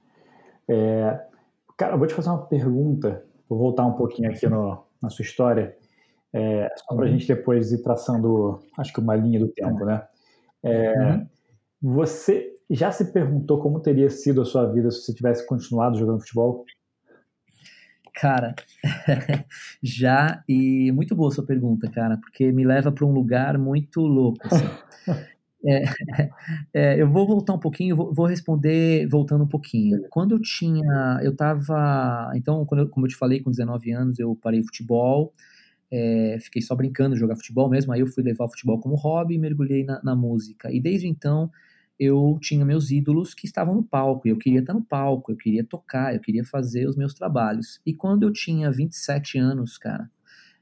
[0.69, 1.21] É,
[1.77, 5.23] cara, eu vou te fazer uma pergunta, vou voltar um pouquinho aqui no, na sua
[5.23, 5.77] história,
[6.33, 7.19] é, só para a uhum.
[7.19, 10.03] gente depois ir traçando, acho que uma linha do tempo, né?
[10.63, 11.27] É, uhum.
[11.83, 16.21] Você já se perguntou como teria sido a sua vida se você tivesse continuado jogando
[16.21, 16.65] futebol?
[18.15, 18.55] Cara,
[19.83, 24.41] já, e muito boa sua pergunta, cara, porque me leva para um lugar muito louco.
[24.47, 24.67] Assim.
[25.65, 25.85] É,
[26.75, 30.03] é, eu vou voltar um pouquinho, vou, vou, responder voltando um pouquinho.
[30.11, 34.35] Quando eu tinha, eu tava, então, eu, como eu te falei, com 19 anos eu
[34.35, 35.33] parei futebol,
[35.91, 39.35] é, fiquei só brincando, jogar futebol mesmo, aí eu fui levar o futebol como hobby
[39.35, 40.73] e mergulhei na, na música.
[40.73, 41.49] E desde então
[42.03, 45.37] eu tinha meus ídolos que estavam no palco, e eu queria estar no palco, eu
[45.37, 47.81] queria tocar, eu queria fazer os meus trabalhos.
[47.87, 50.11] E quando eu tinha 27 anos, cara,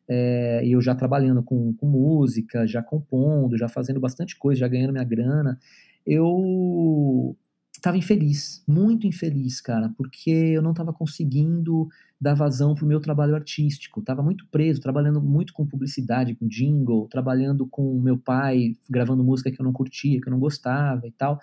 [0.07, 4.93] é, eu já trabalhando com, com música, já compondo, já fazendo bastante coisa, já ganhando
[4.93, 5.59] minha grana,
[6.07, 7.35] eu
[7.73, 11.89] estava infeliz, muito infeliz, cara, porque eu não estava conseguindo
[12.21, 14.03] dar vazão pro meu trabalho artístico.
[14.03, 19.51] Tava muito preso, trabalhando muito com publicidade, com jingle, trabalhando com meu pai, gravando música
[19.51, 21.41] que eu não curtia, que eu não gostava e tal.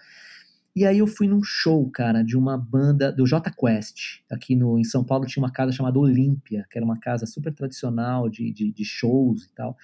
[0.76, 4.22] E aí eu fui num show, cara, de uma banda do J Quest.
[4.30, 7.52] Aqui no, em São Paulo tinha uma casa chamada Olímpia, que era uma casa super
[7.52, 9.76] tradicional de, de, de, shows e tal.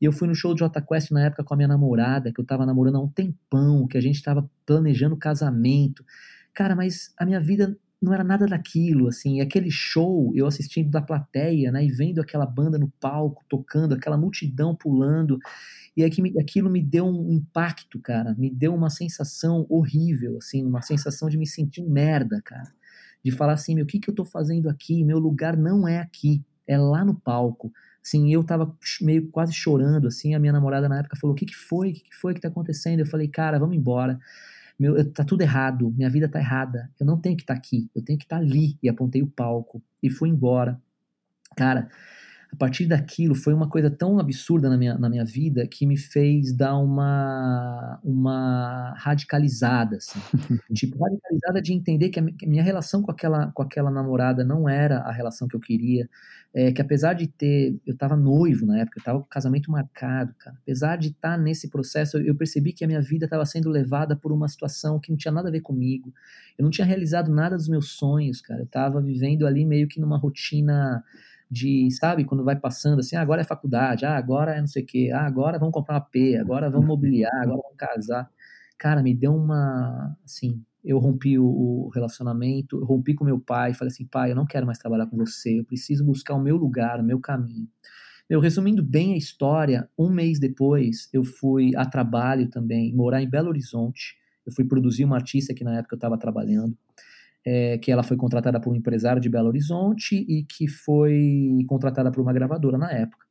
[0.00, 2.40] E eu fui no show do J Quest na época com a minha namorada, que
[2.40, 6.04] eu tava namorando há um tempão, que a gente tava planejando casamento.
[6.52, 10.90] Cara, mas a minha vida não era nada daquilo, assim, e aquele show, eu assistindo
[10.90, 15.38] da plateia, né, e vendo aquela banda no palco, tocando, aquela multidão pulando,
[15.96, 21.28] e aquilo me deu um impacto, cara, me deu uma sensação horrível, assim, uma sensação
[21.28, 22.72] de me sentir merda, cara,
[23.24, 25.04] de falar assim, meu, o que que eu tô fazendo aqui?
[25.04, 27.70] Meu lugar não é aqui, é lá no palco,
[28.02, 31.44] assim, eu tava meio quase chorando, assim, a minha namorada na época falou, o que
[31.44, 31.90] que foi?
[31.90, 33.00] O que que foi que tá acontecendo?
[33.00, 34.18] Eu falei, cara, vamos embora,
[34.80, 37.90] meu, tá tudo errado, minha vida tá errada, eu não tenho que estar tá aqui,
[37.94, 38.78] eu tenho que estar tá ali.
[38.82, 40.80] E apontei o palco e fui embora.
[41.54, 41.90] Cara,
[42.52, 45.96] a partir daquilo foi uma coisa tão absurda na minha, na minha vida que me
[45.96, 50.18] fez dar uma, uma radicalizada, assim.
[50.74, 54.98] tipo, radicalizada de entender que a minha relação com aquela, com aquela namorada não era
[54.98, 56.08] a relação que eu queria,
[56.52, 60.34] é, que apesar de ter, eu estava noivo na época, eu estava com casamento marcado,
[60.36, 63.68] cara, apesar de estar tá nesse processo, eu percebi que a minha vida estava sendo
[63.70, 66.12] levada por uma situação que não tinha nada a ver comigo,
[66.58, 70.00] eu não tinha realizado nada dos meus sonhos, cara, eu estava vivendo ali meio que
[70.00, 71.04] numa rotina
[71.50, 74.82] de, sabe, quando vai passando assim, ah, agora é faculdade, ah, agora é não sei
[74.82, 78.30] o quê, ah, agora vamos comprar uma P, agora vamos mobiliar, agora vamos casar.
[78.78, 84.06] Cara, me deu uma, assim, eu rompi o, relacionamento, rompi com meu pai, falei assim,
[84.06, 87.04] pai, eu não quero mais trabalhar com você, eu preciso buscar o meu lugar, o
[87.04, 87.68] meu caminho.
[88.28, 93.28] Eu resumindo bem a história, um mês depois eu fui a trabalho também, morar em
[93.28, 94.16] Belo Horizonte.
[94.46, 96.76] Eu fui produzir uma artista que na época eu estava trabalhando
[97.46, 102.10] é, que ela foi contratada por um empresário de Belo Horizonte e que foi contratada
[102.10, 103.26] por uma gravadora na época.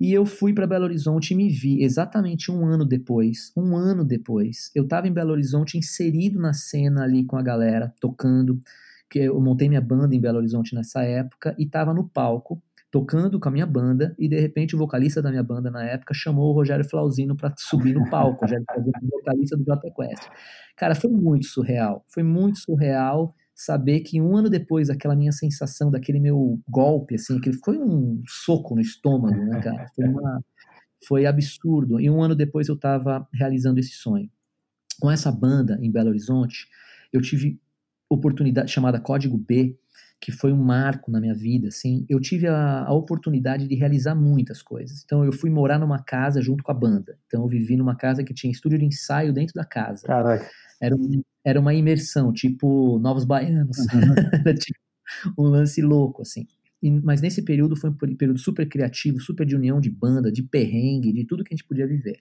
[0.00, 3.52] E eu fui para Belo Horizonte e me vi exatamente um ano depois.
[3.56, 7.94] Um ano depois, eu estava em Belo Horizonte inserido na cena ali com a galera,
[8.00, 8.60] tocando.
[9.08, 12.60] Que eu montei minha banda em Belo Horizonte nessa época e estava no palco
[12.92, 16.12] tocando com a minha banda e de repente o vocalista da minha banda na época
[16.12, 20.28] chamou o Rogério Flauzino para subir no palco, o Rogério Flauzino, vocalista do Jota Quest.
[20.76, 25.90] Cara, foi muito surreal, foi muito surreal saber que um ano depois aquela minha sensação,
[25.90, 29.86] daquele meu golpe, assim, aquele foi um soco no estômago, né, cara?
[29.96, 30.44] Foi, uma,
[31.08, 31.98] foi absurdo.
[31.98, 34.30] E um ano depois eu estava realizando esse sonho.
[35.00, 36.66] Com essa banda em Belo Horizonte,
[37.10, 37.58] eu tive
[38.10, 39.78] oportunidade chamada Código B,
[40.22, 44.14] que foi um marco na minha vida, assim, eu tive a, a, oportunidade de realizar
[44.14, 45.02] muitas coisas.
[45.04, 47.18] Então, eu fui morar numa casa junto com a banda.
[47.26, 50.06] Então, eu vivi numa casa que tinha estúdio de ensaio dentro da casa.
[50.06, 50.48] Caraca.
[50.80, 50.96] Era,
[51.44, 53.76] era uma imersão, tipo Novos Baianos.
[53.78, 54.54] Uhum.
[54.54, 54.78] tipo,
[55.36, 56.46] um lance louco, assim.
[56.80, 60.44] E, mas nesse período foi um período super criativo, super de união de banda, de
[60.44, 62.20] perrengue, de tudo que a gente podia viver.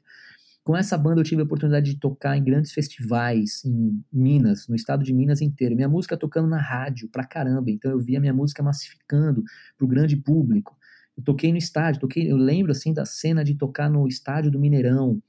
[0.64, 4.76] Com essa banda eu tive a oportunidade de tocar em grandes festivais em Minas, no
[4.76, 5.76] estado de Minas inteiro.
[5.76, 9.43] Minha música tocando na rádio pra caramba, então eu via minha música massificando
[9.76, 10.78] pro grande público.
[11.18, 14.59] Eu toquei no estádio, toquei, eu lembro assim da cena de tocar no estádio do
[14.59, 15.22] Mineirão,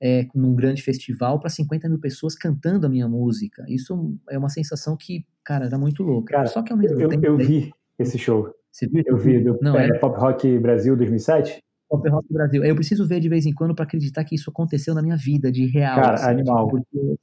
[0.00, 3.64] é, num grande festival para 50 mil pessoas cantando a minha música.
[3.68, 6.32] Isso é uma sensação que, cara, era muito louca.
[6.32, 7.26] Cara, Só que ao mesmo eu, tempo.
[7.26, 8.52] Eu vi esse show.
[8.72, 9.02] Você viu?
[9.06, 11.60] Eu vi do Não, é, Pop Rock Brasil 2007.
[11.90, 12.64] Pop Rock Brasil.
[12.64, 15.50] Eu preciso ver de vez em quando para acreditar que isso aconteceu na minha vida,
[15.50, 16.00] de real.
[16.00, 16.68] Cara, assim, animal.
[16.68, 17.18] Porque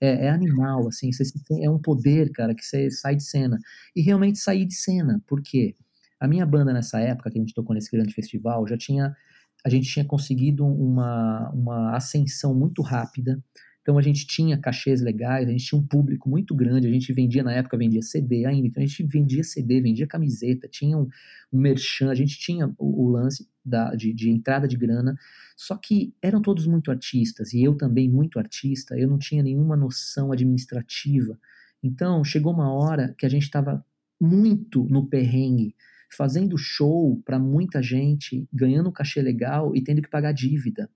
[0.00, 1.24] é, é, animal, assim, você,
[1.60, 3.58] é um poder, cara, que você sai de cena.
[3.94, 5.76] E realmente sair de cena, por quê?
[6.18, 9.14] A minha banda nessa época, que a gente tocou nesse grande festival, já tinha,
[9.62, 13.38] a gente tinha conseguido uma, uma ascensão muito rápida,
[13.86, 17.12] então a gente tinha cachês legais, a gente tinha um público muito grande, a gente
[17.12, 21.08] vendia na época, vendia CD ainda, então a gente vendia CD, vendia camiseta, tinha um,
[21.52, 25.14] um merchan, a gente tinha o, o lance da, de, de, entrada de grana,
[25.56, 29.76] só que eram todos muito artistas, e eu também muito artista, eu não tinha nenhuma
[29.76, 31.38] noção administrativa.
[31.80, 33.86] Então chegou uma hora que a gente estava
[34.20, 35.76] muito no perrengue,
[36.10, 40.90] fazendo show para muita gente, ganhando um cachê legal e tendo que pagar dívida.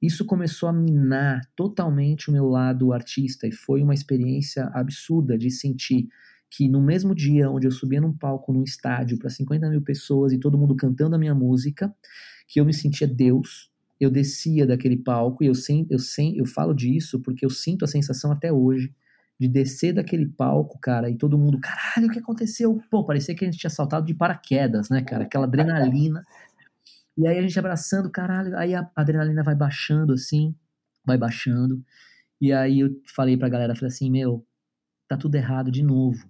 [0.00, 5.50] Isso começou a minar totalmente o meu lado artista e foi uma experiência absurda de
[5.50, 6.08] sentir
[6.50, 10.32] que no mesmo dia onde eu subia num palco, num estádio para 50 mil pessoas
[10.32, 11.94] e todo mundo cantando a minha música,
[12.46, 16.46] que eu me sentia Deus, eu descia daquele palco e eu, sem, eu, sem, eu
[16.46, 18.94] falo disso porque eu sinto a sensação até hoje
[19.38, 22.80] de descer daquele palco, cara, e todo mundo, caralho, o que aconteceu?
[22.90, 25.24] Pô, parecia que a gente tinha saltado de paraquedas, né, cara?
[25.24, 26.24] Aquela adrenalina.
[27.16, 30.54] E aí a gente abraçando, caralho, aí a adrenalina vai baixando assim,
[31.04, 31.82] vai baixando.
[32.40, 34.46] E aí eu falei pra galera, falei assim, meu,
[35.08, 36.28] tá tudo errado de novo.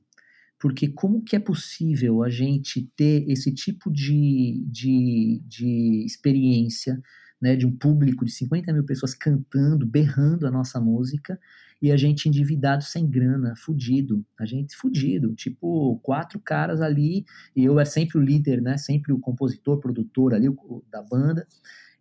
[0.59, 7.01] Porque como que é possível a gente ter esse tipo de, de, de experiência,
[7.41, 11.39] né, de um público de 50 mil pessoas cantando, berrando a nossa música,
[11.81, 17.25] e a gente endividado sem grana, fudido, a gente fudido, tipo, quatro caras ali,
[17.55, 21.47] e eu era sempre o líder, né, sempre o compositor, produtor ali o, da banda,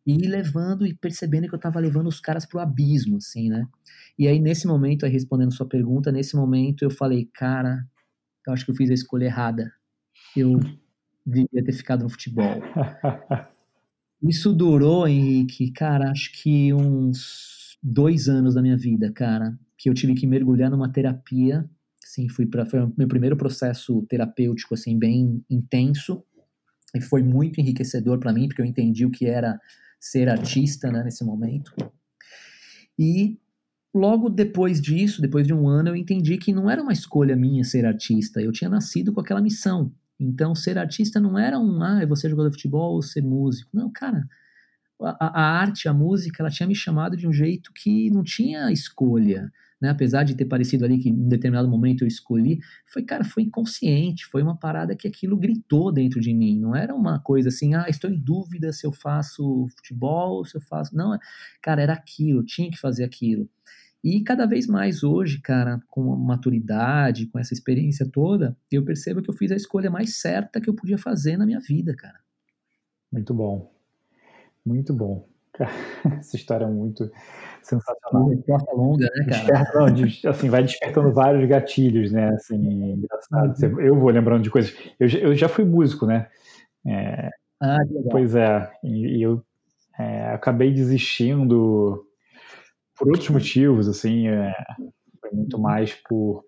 [0.06, 3.68] e levando e percebendo que eu tava levando os caras pro abismo, assim, né,
[4.18, 7.86] e aí nesse momento, aí respondendo sua pergunta, nesse momento eu falei, cara,
[8.48, 9.72] eu acho que eu fiz a escolha errada,
[10.38, 10.60] eu
[11.26, 12.62] devia ter ficado no futebol.
[14.22, 19.94] Isso durou, Henrique, cara, acho que uns dois anos da minha vida, cara que eu
[19.94, 21.70] tive que mergulhar numa terapia,
[22.04, 26.24] assim, fui para foi meu primeiro processo terapêutico assim bem intenso
[26.96, 29.60] e foi muito enriquecedor para mim porque eu entendi o que era
[30.00, 31.74] ser artista, né, nesse momento.
[32.98, 33.40] E
[33.94, 37.64] logo depois disso, depois de um ano, eu entendi que não era uma escolha minha
[37.64, 38.42] ser artista.
[38.42, 39.92] Eu tinha nascido com aquela missão.
[40.20, 43.70] Então, ser artista não era um, ah, é você jogador de futebol ou ser músico.
[43.74, 44.26] Não, cara,
[45.02, 48.72] a, a, arte, a música, ela tinha me chamado de um jeito que não tinha
[48.72, 49.90] escolha, né?
[49.90, 54.26] Apesar de ter parecido ali que em determinado momento eu escolhi, foi, cara, foi inconsciente,
[54.26, 56.60] foi uma parada que aquilo gritou dentro de mim.
[56.60, 60.62] Não era uma coisa assim, ah, estou em dúvida se eu faço futebol, se eu
[60.62, 60.96] faço.
[60.96, 61.18] Não,
[61.62, 63.50] cara, era aquilo, tinha que fazer aquilo.
[64.04, 69.22] E cada vez mais hoje, cara, com a maturidade, com essa experiência toda, eu percebo
[69.22, 72.20] que eu fiz a escolha mais certa que eu podia fazer na minha vida, cara.
[73.12, 73.75] Muito bom.
[74.66, 75.28] Muito bom.
[76.20, 77.10] Essa história é muito
[77.62, 78.30] sensacional.
[78.30, 79.72] Resposta longa, né, cara?
[79.74, 82.30] Não, assim, vai despertando vários gatilhos, né?
[82.30, 83.54] Assim, engraçado.
[83.64, 83.82] Uhum.
[83.82, 84.76] Eu vou lembrando de coisas.
[85.00, 86.28] Eu, eu já fui músico, né?
[86.86, 87.30] É,
[87.62, 88.12] ah, que legal.
[88.12, 88.72] Pois é.
[88.84, 89.44] E, e eu
[89.98, 92.06] é, acabei desistindo
[92.98, 94.54] por outros motivos, assim, é,
[95.20, 96.46] foi muito mais por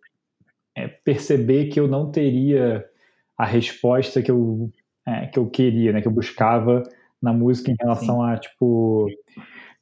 [0.75, 2.85] é, perceber que eu não teria
[3.37, 4.71] a resposta que eu,
[5.05, 6.83] é, que eu queria, né, que eu buscava
[7.21, 8.31] na música em relação Sim.
[8.31, 9.07] a, tipo,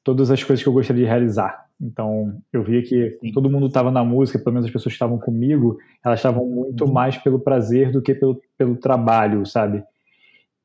[0.03, 1.65] todas as coisas que eu gostaria de realizar.
[1.79, 3.31] Então, eu via que Sim.
[3.31, 6.85] todo mundo estava na música, pelo menos as pessoas que estavam comigo, elas estavam muito
[6.85, 6.93] uhum.
[6.93, 9.83] mais pelo prazer do que pelo, pelo trabalho, sabe?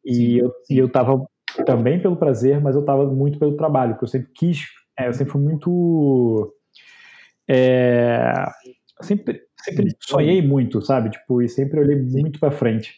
[0.05, 1.27] E eu, e eu tava
[1.67, 4.65] também pelo prazer, mas eu estava muito pelo trabalho, porque eu sempre quis
[5.01, 6.55] é, eu sempre fui muito.
[7.49, 8.45] É,
[9.01, 11.11] sempre, sempre sonhei muito, sabe?
[11.11, 12.95] Tipo, e sempre olhei muito para frente.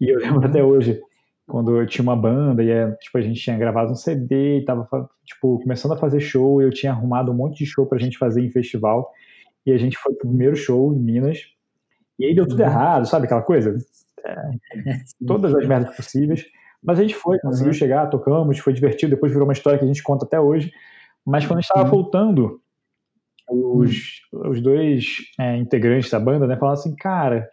[0.00, 1.00] E eu lembro até hoje,
[1.46, 4.64] quando eu tinha uma banda e é, tipo, a gente tinha gravado um CD e
[4.64, 4.88] tava
[5.24, 8.42] tipo, começando a fazer show, eu tinha arrumado um monte de show pra gente fazer
[8.42, 9.10] em festival.
[9.66, 11.46] E a gente foi pro primeiro show em Minas.
[12.18, 12.66] E aí deu tudo uhum.
[12.66, 13.76] errado, sabe aquela coisa?
[14.24, 14.34] É,
[15.26, 16.44] todas as merdas possíveis.
[16.82, 17.78] Mas a gente foi, conseguiu uhum.
[17.78, 20.70] chegar, tocamos, foi divertido, depois virou uma história que a gente conta até hoje.
[21.24, 22.60] Mas quando estava voltando,
[23.48, 27.48] os, os dois é, integrantes da banda, né, falaram assim, cara,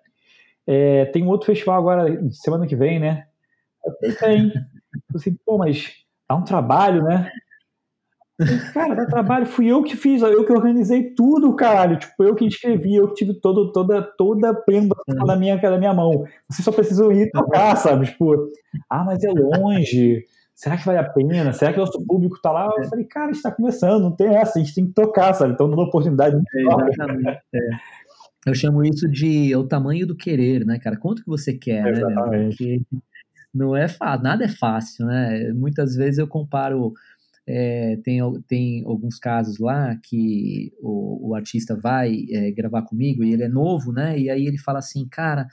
[0.68, 3.26] é, tem um outro festival agora, semana que vem, né?
[3.86, 4.54] Eu falei, tem.
[4.54, 5.94] Eu assim, pô, mas
[6.30, 7.32] dá um trabalho, né?
[8.74, 11.98] Cara, dá trabalho, fui eu que fiz, eu que organizei tudo, caralho.
[11.98, 14.96] Tipo, eu que escrevi, eu que tive todo, toda, toda a prenda
[15.28, 16.26] da minha, da minha mão.
[16.50, 18.08] Vocês só precisam ir tocar, sabe?
[18.08, 18.52] Tipo,
[18.90, 20.26] ah, mas é longe
[20.62, 21.52] será que vale a pena?
[21.54, 22.66] Será que o nosso público está lá?
[22.78, 22.88] Eu é.
[22.88, 25.54] falei, cara, está começando, não tem essa, a gente tem que tocar, sabe?
[25.54, 26.36] Então, dando oportunidade.
[26.36, 27.40] É, exatamente.
[27.54, 27.60] É.
[28.46, 30.98] Eu chamo isso de o tamanho do querer, né, cara?
[30.98, 32.38] Quanto que você quer, né, exatamente.
[32.38, 32.48] né?
[32.50, 32.82] Porque
[33.54, 35.52] não é fácil, nada é fácil, né?
[35.54, 36.94] Muitas vezes eu comparo.
[37.48, 43.34] É, tem, tem alguns casos lá que o, o artista vai é, gravar comigo e
[43.34, 44.18] ele é novo, né?
[44.18, 45.48] E aí ele fala assim, cara,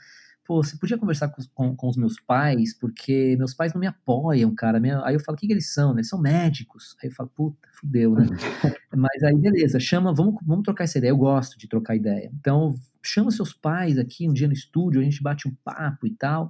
[0.49, 3.85] pô, você podia conversar com, com, com, os meus pais, porque meus pais não me
[3.85, 4.79] apoiam, cara.
[4.79, 4.99] Minha...
[5.05, 5.93] Aí eu falo, o que, que eles são?
[5.93, 5.99] Né?
[5.99, 6.95] Eles são médicos.
[7.03, 8.25] Aí eu falo, puta, fudeu, né?
[8.97, 11.11] Mas aí, beleza, chama, vamos, vamos trocar essa ideia.
[11.11, 12.31] Eu gosto de trocar ideia.
[12.33, 12.73] Então,
[13.03, 16.49] chama seus pais aqui um dia no estúdio, a gente bate um papo e tal.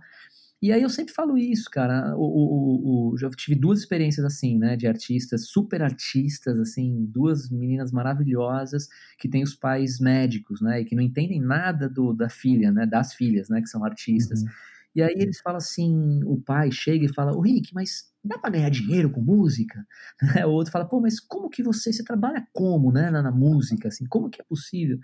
[0.62, 2.14] E aí eu sempre falo isso, cara.
[2.18, 7.50] O, o, o, já tive duas experiências assim, né, de artistas, super artistas, assim, duas
[7.50, 12.30] meninas maravilhosas que têm os pais médicos, né, e que não entendem nada do, da
[12.30, 14.42] filha, né, das filhas, né, que são artistas.
[14.42, 14.50] Uhum.
[14.96, 18.50] E aí eles falam assim, o pai chega e fala, ô Rick, mas dá para
[18.50, 19.88] ganhar dinheiro com música?
[20.46, 23.88] o outro fala, pô, mas como que você, você trabalha como, né, na, na música,
[23.88, 25.00] assim, como que é possível?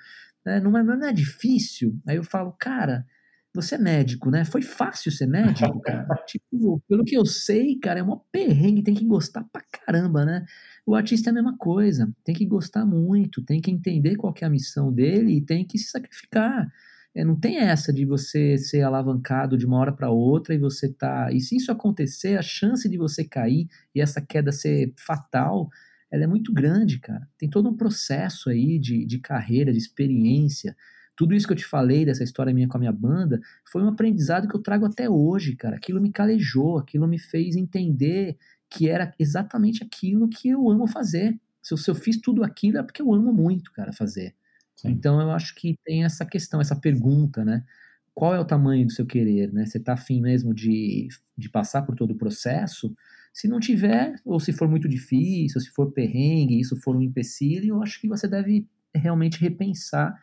[0.45, 1.97] Né, não, é, não é difícil?
[2.05, 3.05] Aí eu falo, cara
[3.55, 4.45] você é médico, né?
[4.45, 6.07] Foi fácil ser médico, cara.
[6.27, 10.45] tipo, pelo que eu sei, cara, é uma perrengue, tem que gostar pra caramba, né?
[10.85, 14.43] O artista é a mesma coisa, tem que gostar muito, tem que entender qual que
[14.43, 16.71] é a missão dele e tem que se sacrificar.
[17.15, 20.91] É, não tem essa de você ser alavancado de uma hora para outra e você
[20.91, 21.31] tá.
[21.31, 25.69] E se isso acontecer, a chance de você cair e essa queda ser fatal,
[26.11, 27.27] ela é muito grande, cara.
[27.37, 30.75] Tem todo um processo aí de, de carreira, de experiência
[31.15, 33.87] tudo isso que eu te falei dessa história minha com a minha banda foi um
[33.87, 35.77] aprendizado que eu trago até hoje, cara.
[35.77, 38.37] Aquilo me calejou, aquilo me fez entender
[38.69, 41.39] que era exatamente aquilo que eu amo fazer.
[41.61, 44.35] Se eu, se eu fiz tudo aquilo é porque eu amo muito, cara, fazer.
[44.75, 44.89] Sim.
[44.89, 47.63] Então eu acho que tem essa questão, essa pergunta, né?
[48.13, 49.65] Qual é o tamanho do seu querer, né?
[49.65, 51.07] Você tá afim mesmo de,
[51.37, 52.95] de passar por todo o processo?
[53.33, 57.01] Se não tiver, ou se for muito difícil, ou se for perrengue, isso for um
[57.01, 60.15] empecilho, eu acho que você deve realmente repensar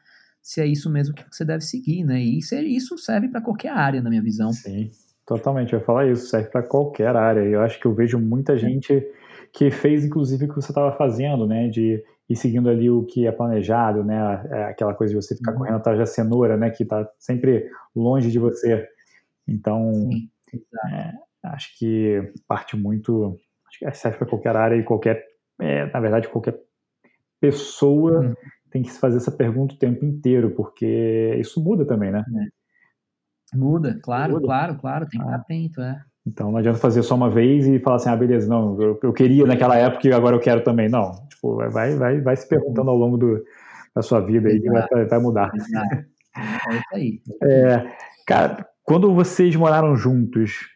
[0.43, 2.21] se é isso mesmo que você deve seguir, né?
[2.21, 4.53] E isso serve para qualquer área, na minha visão.
[4.53, 4.91] Sim,
[5.25, 5.73] totalmente.
[5.73, 7.41] Eu ia falar isso, serve para qualquer área.
[7.43, 9.07] Eu acho que eu vejo muita gente
[9.53, 11.69] que fez, inclusive, o que você estava fazendo, né?
[11.69, 14.45] De ir seguindo ali o que é planejado, né?
[14.51, 15.59] É aquela coisa de você ficar uhum.
[15.59, 16.71] correndo atrás da cenoura, né?
[16.71, 18.89] Que está sempre longe de você.
[19.47, 20.29] Então, Sim,
[20.93, 21.13] é,
[21.45, 23.39] acho que parte muito.
[23.69, 25.25] Acho que serve para qualquer área e qualquer.
[25.61, 26.59] É, na verdade, qualquer
[27.41, 28.23] pessoa.
[28.23, 28.35] Uhum
[28.73, 32.25] tem que se fazer essa pergunta o tempo inteiro, porque isso muda também, né?
[33.55, 34.47] Muda, claro, Muda.
[34.47, 35.41] claro, claro, tem que estar ah.
[35.41, 36.03] atento, é.
[36.27, 39.13] Então não adianta fazer só uma vez e falar assim, ah, beleza, não, eu, eu
[39.13, 40.89] queria naquela época e agora eu quero também.
[40.89, 43.45] Não, tipo, vai, vai, vai se perguntando ao longo do,
[43.95, 45.51] da sua vida e vai, vai mudar.
[46.35, 47.21] É isso aí.
[47.43, 47.93] É,
[48.27, 50.69] cara, quando vocês moraram juntos,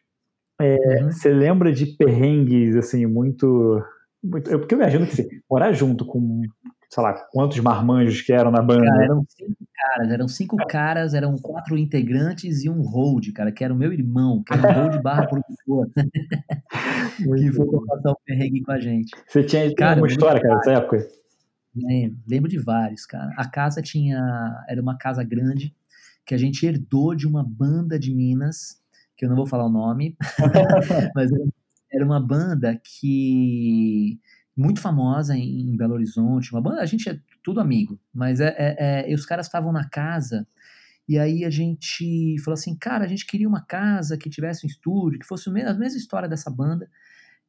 [0.61, 1.13] é, uhum.
[1.13, 3.83] você lembra de perrengues, assim, muito...
[4.23, 6.43] muito eu, porque eu imagino que assim, morar junto com
[6.89, 8.85] sei lá, quantos marmanjos que eram na banda?
[8.85, 13.65] Cara, eram cinco caras, eram cinco caras, eram quatro integrantes e um hold, cara, que
[13.65, 15.91] era o meu irmão, que era um hold barra produtor.
[15.95, 19.11] que foi passar o perrengue com a gente.
[19.27, 21.09] Você tinha cara, uma história, cara, dessa época?
[21.75, 23.33] Lembro, lembro de vários, cara.
[23.37, 25.75] A casa tinha, era uma casa grande,
[26.25, 28.81] que a gente herdou de uma banda de Minas,
[29.17, 30.17] que eu não vou falar o nome,
[31.15, 31.31] mas
[31.93, 34.19] era uma banda que
[34.57, 39.13] muito famosa em, Belo Horizonte, uma banda, a gente é tudo amigo, mas é, é,
[39.13, 40.47] é os caras estavam na casa
[41.09, 44.69] e aí a gente falou assim, cara, a gente queria uma casa que tivesse um
[44.69, 46.91] estúdio, que fosse a mesma história dessa banda,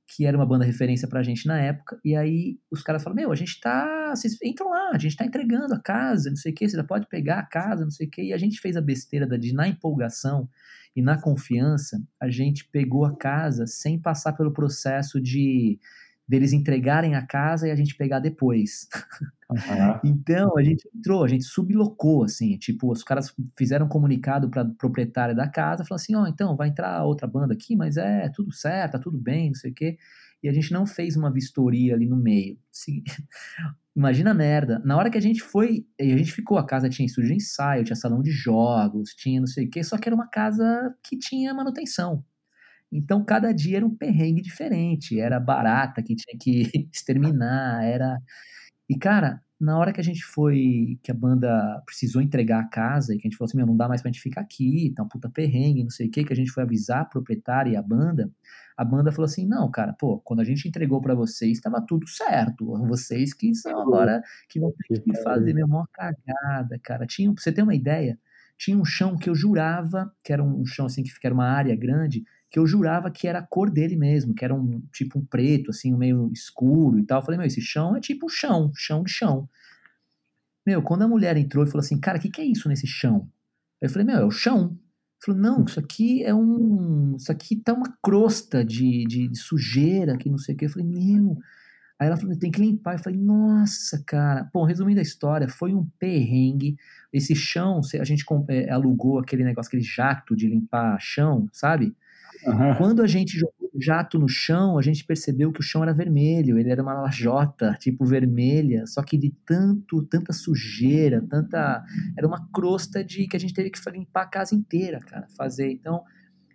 [0.06, 3.32] que era uma banda referência pra gente na época, e aí os caras falaram, meu,
[3.32, 6.56] a gente tá, vocês entram lá, a gente tá entregando a casa, não sei o
[6.56, 8.78] que, você já pode pegar a casa, não sei o que, e a gente fez
[8.78, 10.48] a besteira de, na empolgação
[10.96, 15.80] e na confiança, a gente pegou a casa sem passar pelo processo de
[16.28, 18.88] deles entregarem a casa e a gente pegar depois.
[19.50, 20.00] Uhum.
[20.04, 24.66] então a gente entrou, a gente sublocou, assim, tipo, os caras fizeram um comunicado para
[24.66, 28.30] proprietária da casa, falando assim, ó, oh, então vai entrar outra banda aqui, mas é
[28.30, 29.98] tudo certo, tá tudo bem, não sei o quê.
[30.44, 32.58] E a gente não fez uma vistoria ali no meio.
[33.96, 34.80] Imagina a merda.
[34.86, 37.84] Na hora que a gente foi, a gente ficou, a casa tinha estúdio de ensaio,
[37.84, 41.18] tinha salão de jogos, tinha não sei o quê, só que era uma casa que
[41.18, 42.24] tinha manutenção.
[42.92, 45.20] Então, cada dia era um perrengue diferente.
[45.20, 46.62] Era barata que tinha que
[46.94, 48.18] exterminar, era.
[48.90, 53.14] E, cara, na hora que a gente foi, que a banda precisou entregar a casa,
[53.14, 55.04] e que a gente falou assim: meu, não dá mais pra gente ficar aqui, tá
[55.04, 57.76] um puta perrengue, não sei o que, que a gente foi avisar a proprietária e
[57.76, 58.32] a banda,
[58.78, 62.08] a banda falou assim: não, cara, pô, quando a gente entregou para vocês, estava tudo
[62.08, 62.66] certo.
[62.88, 67.06] Vocês que são agora que vão ter que fazer minha maior cagada, cara.
[67.08, 68.20] Tinha, pra você ter uma ideia,
[68.58, 71.76] tinha um chão que eu jurava que era um chão assim, que era uma área
[71.76, 75.26] grande que eu jurava que era a cor dele mesmo, que era um tipo um
[75.26, 77.20] preto, assim, meio escuro e tal.
[77.20, 79.50] Eu falei, meu, esse chão é tipo chão, chão de chão.
[80.66, 82.88] Meu, quando a mulher entrou e falou assim, cara, o que, que é isso nesse
[82.88, 83.30] chão?
[83.82, 84.78] Eu falei, meu, é o chão.
[85.24, 87.16] Falou, não, isso aqui é um.
[87.18, 90.66] Isso aqui tá uma crosta de, de, de, sujeira, que não sei o que.
[90.66, 91.38] Eu falei, meu.
[92.00, 92.96] Aí ela falou, tem que limpar.
[92.96, 94.50] Eu falei, nossa, cara.
[94.54, 96.78] Bom, resumindo a história, foi um perrengue.
[97.12, 101.96] Esse chão, a gente é, alugou aquele negócio, aquele jato de limpar chão, sabe?
[102.48, 102.76] Uhum.
[102.78, 105.94] Quando a gente jogou o jato no chão, a gente percebeu que o chão era
[105.94, 111.84] vermelho, ele era uma lajota, tipo vermelha, só que de tanto, tanta sujeira, tanta.
[112.18, 115.70] Era uma crosta de que a gente teve que limpar a casa inteira, cara, fazer.
[115.72, 116.04] Então,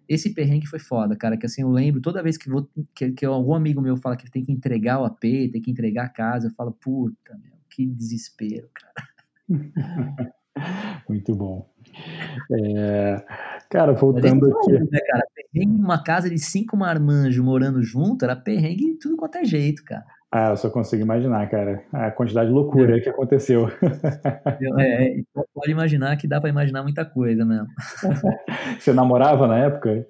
[0.08, 3.26] esse perrengue foi foda, cara, que assim, eu lembro, toda vez que, vou, que, que
[3.26, 6.48] algum amigo meu fala que tem que entregar o AP, tem que entregar a casa,
[6.48, 9.08] eu falo, puta, meu, que desespero, cara.
[11.08, 11.71] Muito bom.
[12.52, 13.22] É,
[13.70, 14.72] cara, voltando aqui.
[14.72, 15.26] Né, cara?
[15.52, 20.04] Perrengue numa casa de cinco marmanjos morando junto, era perrengue tudo quanto é jeito, cara.
[20.34, 23.00] Ah, eu só consigo imaginar, cara, a quantidade de loucura é.
[23.00, 23.68] que aconteceu.
[24.78, 25.22] É, é,
[25.54, 27.66] pode imaginar que dá para imaginar muita coisa mesmo.
[28.80, 30.06] Você namorava na época?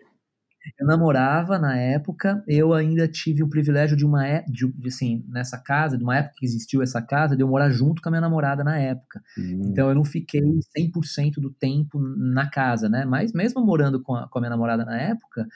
[0.78, 5.58] Eu namorava na época, eu ainda tive o privilégio de uma de, de, assim, nessa
[5.58, 8.20] casa, de uma época que existiu essa casa, de eu morar junto com a minha
[8.20, 9.22] namorada na época.
[9.38, 9.62] Hum.
[9.66, 10.40] Então eu não fiquei
[10.76, 13.04] 100% do tempo na casa, né?
[13.04, 15.46] Mas mesmo morando com a, com a minha namorada na época,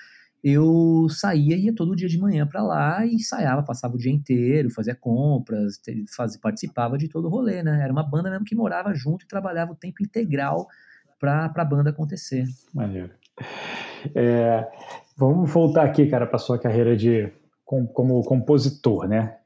[0.42, 4.70] eu saía, ia todo dia de manhã para lá e ensaiava, passava o dia inteiro,
[4.70, 5.80] fazia compras,
[6.14, 7.82] fazia, participava de todo o rolê, né?
[7.82, 10.68] Era uma banda mesmo que morava junto e trabalhava o tempo integral
[11.18, 12.44] para a banda acontecer.
[12.72, 13.10] Maneiro.
[14.14, 14.66] É,
[15.16, 17.32] vamos voltar aqui, cara, para sua carreira de
[17.64, 19.36] com, como compositor, né?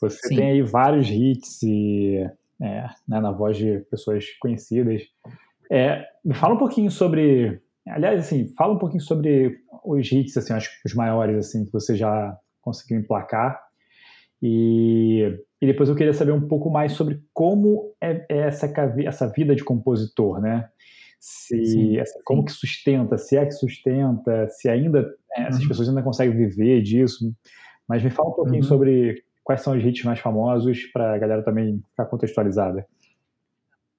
[0.00, 0.36] Você Sim.
[0.36, 2.28] tem aí vários hits e
[2.60, 5.02] é, né, na voz de pessoas conhecidas.
[5.70, 10.52] É, me fala um pouquinho sobre, aliás, assim, fala um pouquinho sobre os hits, assim,
[10.52, 13.60] acho os maiores, assim, que você já conseguiu emplacar.
[14.42, 18.70] E, e depois eu queria saber um pouco mais sobre como é, é essa,
[19.04, 20.68] essa vida de compositor, né?
[21.18, 25.68] Se sim, essa, como que sustenta, se é que sustenta, se ainda né, essas uhum.
[25.68, 27.32] pessoas ainda conseguem viver disso.
[27.88, 28.68] Mas me fala um pouquinho uhum.
[28.68, 32.86] sobre quais são os hits mais famosos para a galera também ficar contextualizada.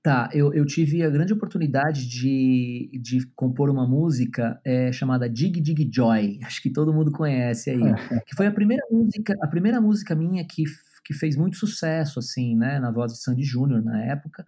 [0.03, 5.59] Tá, eu, eu tive a grande oportunidade de, de compor uma música é, chamada Dig
[5.59, 7.78] Dig Joy, acho que todo mundo conhece aí,
[8.26, 10.63] que foi a primeira música, a primeira música minha que,
[11.03, 14.45] que fez muito sucesso, assim, né, na voz de Sandy Júnior na época,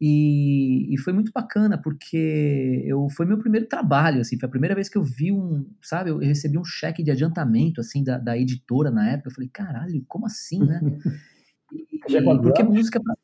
[0.00, 4.74] E, e, foi muito bacana, porque eu foi meu primeiro trabalho, assim, foi a primeira
[4.74, 8.38] vez que eu vi um, sabe, eu recebi um cheque de adiantamento, assim, da, da
[8.38, 10.80] editora na época, eu falei, caralho, como assim, né?
[11.72, 13.14] E, e, porque música pra...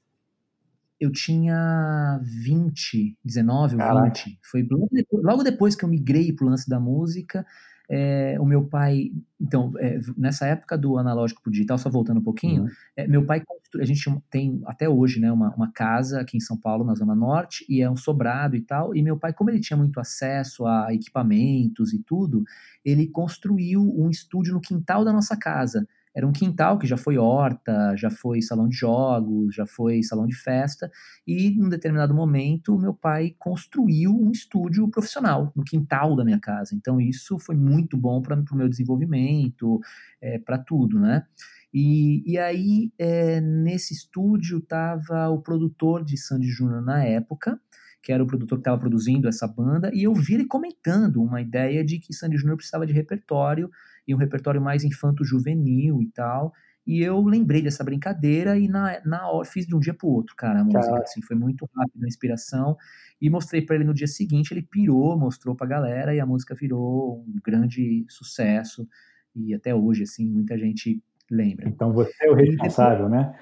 [1.01, 6.47] Eu tinha 20, 19 ou 20, foi logo depois, logo depois que eu migrei pro
[6.47, 7.45] lance da música,
[7.89, 9.11] é, o meu pai,
[9.41, 12.68] então, é, nessa época do analógico para o digital, só voltando um pouquinho, uhum.
[12.97, 13.43] é, meu pai,
[13.78, 17.14] a gente tem até hoje, né, uma, uma, casa aqui em São Paulo, na Zona
[17.14, 20.66] Norte, e é um sobrado e tal, e meu pai, como ele tinha muito acesso
[20.66, 22.45] a equipamentos e tudo,
[22.84, 25.87] ele construiu um estúdio no quintal da nossa casa,
[26.17, 30.27] era um quintal que já foi horta, já foi salão de jogos, já foi salão
[30.27, 30.91] de festa,
[31.27, 36.75] e num determinado momento meu pai construiu um estúdio profissional no quintal da minha casa.
[36.75, 39.79] Então isso foi muito bom para o meu desenvolvimento,
[40.19, 41.27] é, para tudo, né?
[41.75, 47.61] E, e aí, é, nesse estúdio, estava o produtor de Sandy Júnior na época,
[48.03, 51.43] que era o produtor que estava produzindo essa banda, e eu vi ele comentando uma
[51.43, 53.69] ideia de que Sandy Júnior precisava de repertório,
[54.07, 56.53] e um repertório mais infanto-juvenil e tal.
[56.87, 60.37] E eu lembrei dessa brincadeira e na, na hora fiz de um dia pro outro,
[60.37, 62.77] cara, a música, assim, foi muito rápido a inspiração.
[63.21, 66.55] E mostrei para ele no dia seguinte, ele pirou, mostrou pra galera e a música
[66.55, 68.87] virou um grande sucesso.
[69.35, 71.69] E até hoje, assim, muita gente lembra.
[71.69, 73.35] Então você é o responsável, né?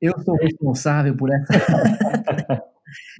[0.00, 1.52] Eu sou o responsável por essa.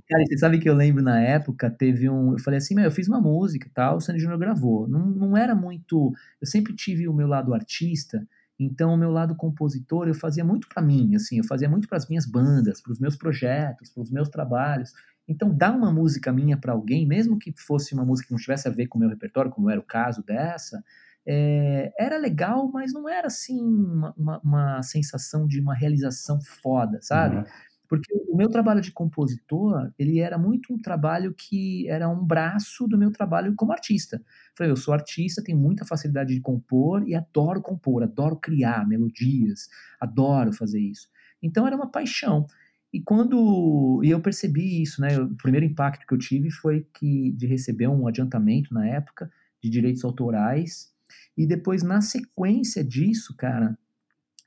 [0.09, 2.33] Cara, você sabe que eu lembro na época, teve um.
[2.33, 4.89] Eu falei assim, meu, eu fiz uma música e tal, o Sandy Júnior gravou.
[4.89, 6.13] Não, não era muito.
[6.41, 8.27] Eu sempre tive o meu lado artista,
[8.59, 11.99] então o meu lado compositor eu fazia muito para mim, assim, eu fazia muito para
[11.99, 14.93] as minhas bandas, para os meus projetos, para os meus trabalhos.
[15.29, 18.67] Então, dar uma música minha para alguém, mesmo que fosse uma música que não tivesse
[18.67, 20.83] a ver com o meu repertório, como era o caso dessa,
[21.31, 26.99] é, era legal, mas não era assim uma, uma, uma, sensação de uma realização foda,
[27.03, 27.37] sabe?
[27.37, 27.45] Uhum.
[27.89, 32.87] Porque o meu trabalho de compositor, ele era muito um trabalho que era um braço
[32.87, 34.23] do meu trabalho como artista.
[34.55, 39.69] Falei, eu sou artista, tenho muita facilidade de compor e adoro compor, adoro criar melodias,
[39.99, 41.09] adoro fazer isso.
[41.43, 42.47] Então era uma paixão.
[42.93, 45.19] E quando e eu percebi isso, né?
[45.19, 49.31] O primeiro impacto que eu tive foi que de receber um adiantamento na época
[49.63, 50.93] de direitos autorais
[51.37, 53.79] e depois na sequência disso, cara,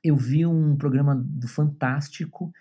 [0.02, 2.52] eu vi um programa do Fantástico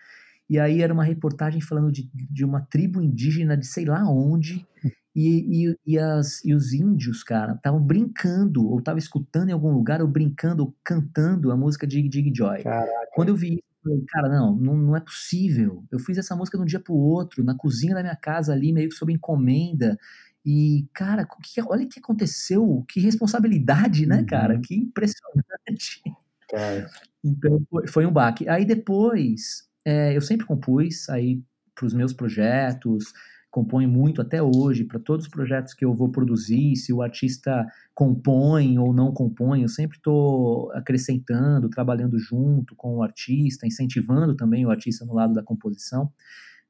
[0.51, 4.67] e aí era uma reportagem falando de, de uma tribo indígena de sei lá onde.
[5.13, 9.69] E, e, e, as, e os índios, cara, estavam brincando, ou estavam escutando em algum
[9.69, 12.63] lugar, ou brincando, ou cantando a música Dig Dig Joy.
[12.63, 13.09] Caraca.
[13.13, 15.83] Quando eu vi isso, eu falei, cara, não, não, não é possível.
[15.91, 18.71] Eu fiz essa música de um dia pro outro, na cozinha da minha casa ali,
[18.71, 19.99] meio que sob encomenda.
[20.45, 24.55] E, cara, que, olha o que aconteceu, que responsabilidade, né, cara?
[24.55, 24.61] Uhum.
[24.61, 26.01] Que impressionante.
[26.49, 26.89] Cara.
[27.21, 28.47] Então, foi, foi um baque.
[28.47, 31.41] Aí depois, é, eu sempre compus aí
[31.75, 33.05] para os meus projetos,
[33.51, 37.67] componho muito até hoje, para todos os projetos que eu vou produzir, se o artista
[37.93, 44.65] compõe ou não compõe, eu sempre estou acrescentando, trabalhando junto com o artista, incentivando também
[44.65, 46.09] o artista no lado da composição.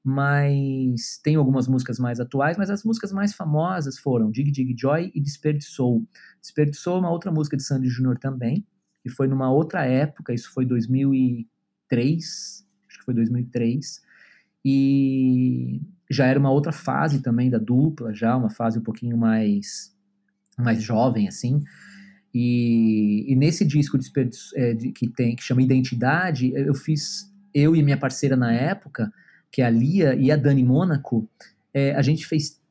[0.04, 5.12] Mas tem algumas músicas mais atuais, mas as músicas mais famosas foram Dig Dig Joy
[5.14, 6.04] e Desperdiçou.
[6.42, 8.66] Desperdiçou é uma outra música de Sandy Júnior também,
[9.04, 12.71] que foi numa outra época, isso foi 2003, que
[13.12, 14.02] foi 2003,
[14.64, 19.96] e já era uma outra fase também da dupla, já uma fase um pouquinho mais,
[20.58, 21.62] mais jovem, assim,
[22.34, 24.10] e, e nesse disco de,
[24.56, 29.12] é, de, que tem que chama Identidade, eu fiz eu e minha parceira na época,
[29.52, 31.30] que é a Lia e a Dani Mônaco,
[31.74, 32.62] é, a gente fez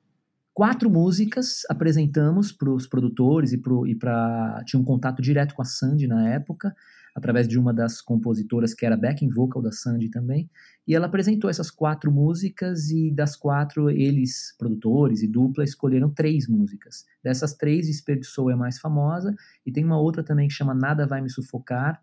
[0.54, 6.06] quatro músicas, apresentamos para os produtores e para tinha um contato direto com a Sandy
[6.06, 6.74] na época
[7.14, 10.50] através de uma das compositoras que era backing vocal da Sandy também,
[10.86, 16.48] e ela apresentou essas quatro músicas e das quatro eles, produtores e dupla, escolheram três
[16.48, 17.04] músicas.
[17.22, 19.34] Dessas três, Desperdiçou é a mais famosa,
[19.64, 22.02] e tem uma outra também que chama Nada Vai Me Sufocar,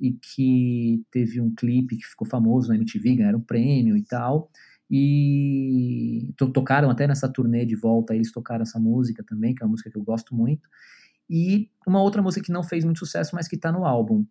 [0.00, 4.50] e que teve um clipe que ficou famoso na MTV, ganharam um prêmio e tal,
[4.90, 9.72] e tocaram até nessa turnê de volta, eles tocaram essa música também, que é uma
[9.72, 10.68] música que eu gosto muito,
[11.28, 14.24] e uma outra música que não fez muito sucesso, mas que está no álbum,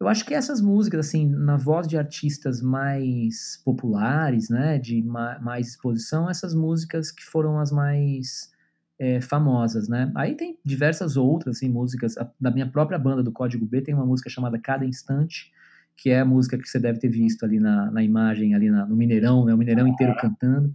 [0.00, 5.38] eu acho que essas músicas, assim, na voz de artistas mais populares, né, de ma
[5.40, 8.52] mais exposição, essas músicas que foram as mais
[8.98, 10.12] é, famosas, né.
[10.14, 14.06] Aí tem diversas outras, assim, músicas, da minha própria banda, do Código B, tem uma
[14.06, 15.52] música chamada Cada Instante,
[15.96, 18.86] que é a música que você deve ter visto ali na, na imagem, ali na,
[18.86, 20.72] no Mineirão, né, o Mineirão inteiro cantando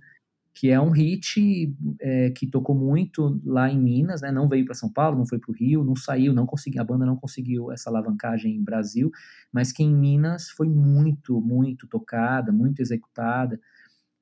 [0.54, 4.32] que é um hit é, que tocou muito lá em Minas, né?
[4.32, 6.86] Não veio para São Paulo, não foi para o Rio, não saiu, não conseguiu, a
[6.86, 9.12] banda não conseguiu essa alavancagem em Brasil,
[9.52, 13.60] mas que em Minas foi muito, muito tocada, muito executada.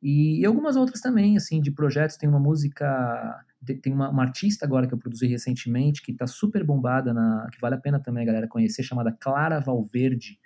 [0.01, 2.17] E, e, algumas outras também, assim, de projetos.
[2.17, 3.45] Tem uma música,
[3.83, 7.59] tem uma, uma artista agora que eu produzi recentemente, que está super bombada, na, que
[7.59, 10.39] vale a pena também a galera conhecer, chamada Clara Valverde,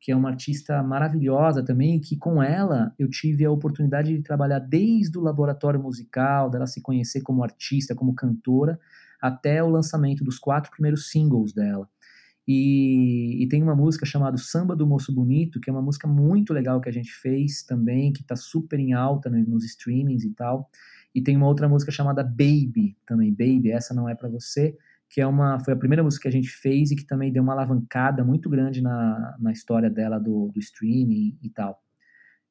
[0.00, 4.60] que é uma artista maravilhosa também, que com ela eu tive a oportunidade de trabalhar
[4.60, 8.78] desde o laboratório musical, dela se conhecer como artista, como cantora,
[9.20, 11.88] até o lançamento dos quatro primeiros singles dela.
[12.50, 16.54] E, e, tem uma música chamada Samba do Moço Bonito, que é uma música muito
[16.54, 20.30] legal que a gente fez também, que está super em alta nos, nos streamings e
[20.30, 20.70] tal.
[21.14, 24.74] E tem uma outra música chamada Baby, também, Baby, essa não é para você,
[25.08, 27.42] que é uma, foi a primeira música que a gente fez e que também deu
[27.42, 31.82] uma alavancada muito grande na, na história dela do, do streaming e tal.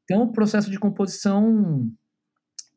[0.04, 1.92] Então, o processo de composição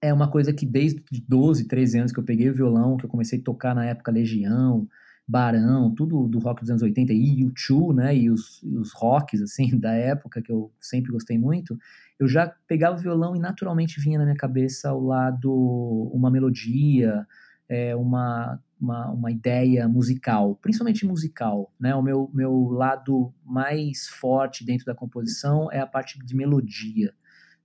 [0.03, 3.11] é uma coisa que desde 12, 13 anos que eu peguei o violão, que eu
[3.11, 4.89] comecei a tocar na época Legião,
[5.31, 9.41] Barão, tudo do rock dos anos 80 e U2, né, e os, e os rocks,
[9.41, 11.79] assim, da época que eu sempre gostei muito,
[12.19, 15.53] eu já pegava o violão e naturalmente vinha na minha cabeça ao lado
[16.13, 17.27] uma melodia,
[17.69, 24.65] é, uma, uma, uma ideia musical, principalmente musical, né, o meu, meu lado mais forte
[24.65, 27.13] dentro da composição é a parte de melodia,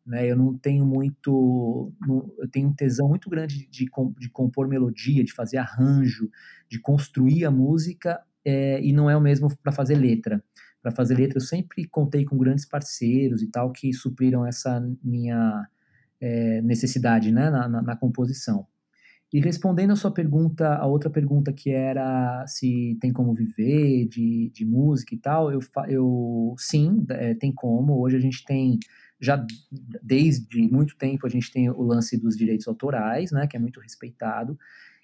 [0.05, 0.29] né?
[0.29, 1.91] Eu não tenho muito,
[2.37, 3.89] eu tenho um tesão muito grande de,
[4.19, 6.29] de compor melodia, de fazer arranjo,
[6.69, 10.43] de construir a música, é, e não é o mesmo para fazer letra.
[10.81, 15.67] Para fazer letra, eu sempre contei com grandes parceiros e tal que supriram essa minha
[16.21, 18.67] é, necessidade, né, na, na, na composição.
[19.35, 24.49] E respondendo a sua pergunta, a outra pergunta que era se tem como viver de,
[24.49, 25.59] de música e tal, eu,
[25.89, 27.99] eu sim, é, tem como.
[27.99, 28.79] Hoje a gente tem
[29.19, 29.45] já
[30.01, 33.81] desde muito tempo a gente tem o lance dos direitos autorais, né, que é muito
[33.81, 34.57] respeitado,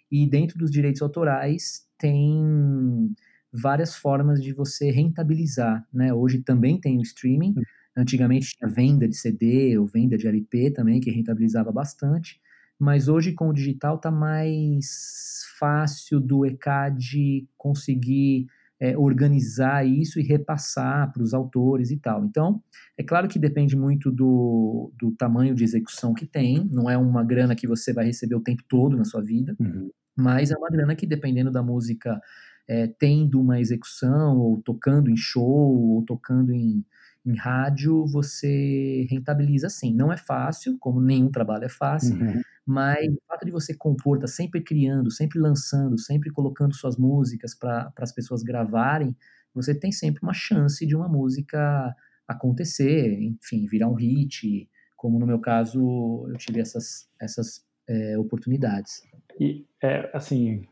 [0.09, 3.13] e dentro dos direitos autorais tem
[3.51, 6.13] várias formas de você rentabilizar, né?
[6.13, 7.63] Hoje também tem o streaming, hum.
[7.97, 12.39] antigamente tinha venda de CD ou venda de LP também que rentabilizava bastante,
[12.81, 18.47] mas hoje com o digital tá mais fácil do ECAD conseguir
[18.79, 22.25] é, organizar isso e repassar para os autores e tal.
[22.25, 22.59] Então,
[22.97, 27.23] é claro que depende muito do, do tamanho de execução que tem, não é uma
[27.23, 29.91] grana que você vai receber o tempo todo na sua vida, uhum.
[30.17, 32.19] mas é uma grana que, dependendo da música,
[32.67, 36.83] é, tendo uma execução, ou tocando em show, ou tocando em,
[37.26, 39.93] em rádio, você rentabiliza sim.
[39.93, 42.41] Não é fácil, como nenhum trabalho é fácil, uhum.
[42.65, 47.56] Mas o fato de você compor, tá sempre criando, sempre lançando, sempre colocando suas músicas
[47.56, 49.15] para as pessoas gravarem,
[49.53, 51.95] você tem sempre uma chance de uma música
[52.27, 59.03] acontecer, enfim, virar um hit, como no meu caso eu tive essas, essas é, oportunidades.
[59.39, 60.65] E, é, assim,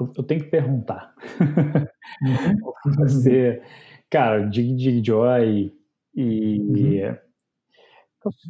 [0.00, 1.14] eu, eu, tenho que perguntar.
[2.22, 2.72] Uhum.
[2.96, 3.62] você,
[4.14, 5.72] cara, Dig Dig Joy
[6.14, 6.60] e.
[6.60, 7.16] Uhum.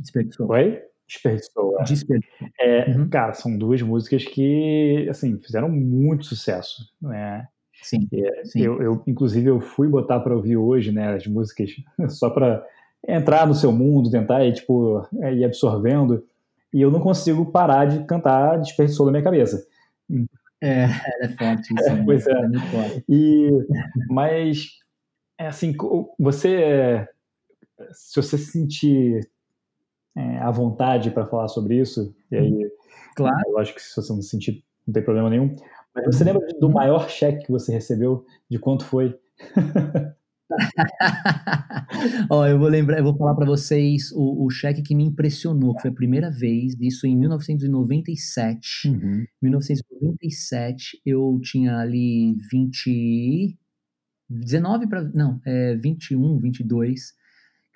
[0.01, 0.51] Desperdiçou.
[0.51, 0.83] Oi?
[1.09, 1.81] Desperdiçou.
[1.81, 1.85] É.
[1.85, 2.49] Desperdiçou.
[2.61, 3.09] É, uhum.
[3.09, 7.49] Cara, são duas músicas que, assim, fizeram muito sucesso, né?
[7.83, 8.63] Sim, é, sim.
[8.63, 11.71] Eu, eu, inclusive, eu fui botar para ouvir hoje, né, as músicas,
[12.09, 12.65] só para
[13.07, 16.25] entrar no seu mundo, tentar ir, tipo, é, ir absorvendo,
[16.73, 19.67] e eu não consigo parar de cantar Desperdiçou da minha cabeça.
[20.63, 20.85] É,
[21.25, 21.89] é forte isso.
[21.89, 22.33] É, pois é.
[22.33, 23.05] é muito forte.
[23.09, 23.51] E,
[24.09, 24.84] mas,
[25.39, 25.75] é assim,
[26.19, 27.07] você,
[27.93, 29.29] se você se sentir
[30.17, 32.73] é, à vontade para falar sobre isso, e aí,
[33.17, 33.37] claro.
[33.49, 35.55] eu acho que se você não sentir, não tem problema nenhum.
[35.95, 36.73] Mas você lembra do uhum.
[36.73, 38.25] maior cheque que você recebeu?
[38.51, 39.17] De quanto foi?
[42.31, 45.75] Ó, eu vou lembrar, eu vou falar para vocês o, o, cheque que me impressionou,
[45.75, 48.89] que foi a primeira vez, isso em 1997.
[48.89, 49.25] Uhum.
[49.43, 53.59] 1997, eu tinha ali 20
[54.29, 57.15] 19 para não, é 21, 22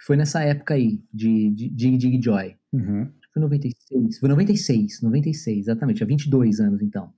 [0.06, 2.54] foi nessa época aí, de Dig Dig Joy.
[2.72, 3.10] Uhum.
[3.32, 7.12] Foi 96, foi 96, 96, exatamente, há 22 anos então.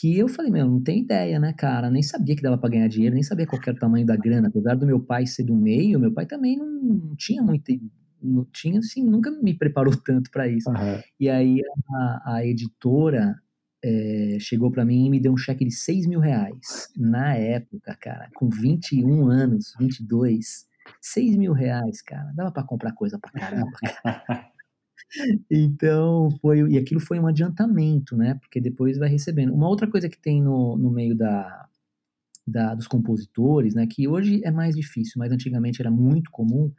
[0.00, 1.90] Que eu falei, meu, não tem ideia, né, cara?
[1.90, 4.48] Nem sabia que dava para ganhar dinheiro, nem sabia qual era o tamanho da grana.
[4.48, 7.72] Apesar do meu pai ser do meio, meu pai também não tinha muito
[8.20, 10.68] não tinha, assim, nunca me preparou tanto para isso.
[10.68, 11.00] Uhum.
[11.20, 11.60] E aí
[11.90, 13.36] a, a editora
[13.82, 16.88] é, chegou para mim e me deu um cheque de 6 mil reais.
[16.96, 20.66] Na época, cara, com 21 anos, 22,
[21.00, 23.72] 6 mil reais, cara, dava para comprar coisa pra caramba.
[23.82, 24.50] Cara.
[25.50, 28.34] então, foi, e aquilo foi um adiantamento, né?
[28.34, 29.54] Porque depois vai recebendo.
[29.54, 31.66] Uma outra coisa que tem no, no meio da,
[32.46, 33.86] da, dos compositores, né?
[33.86, 36.70] Que hoje é mais difícil, mas antigamente era muito comum,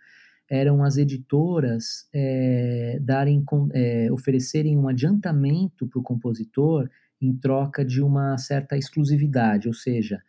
[0.50, 3.44] eram as editoras é, darem,
[3.74, 6.90] é, oferecerem um adiantamento para o compositor
[7.22, 10.22] em troca de uma certa exclusividade, ou seja,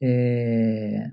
[0.00, 1.10] é,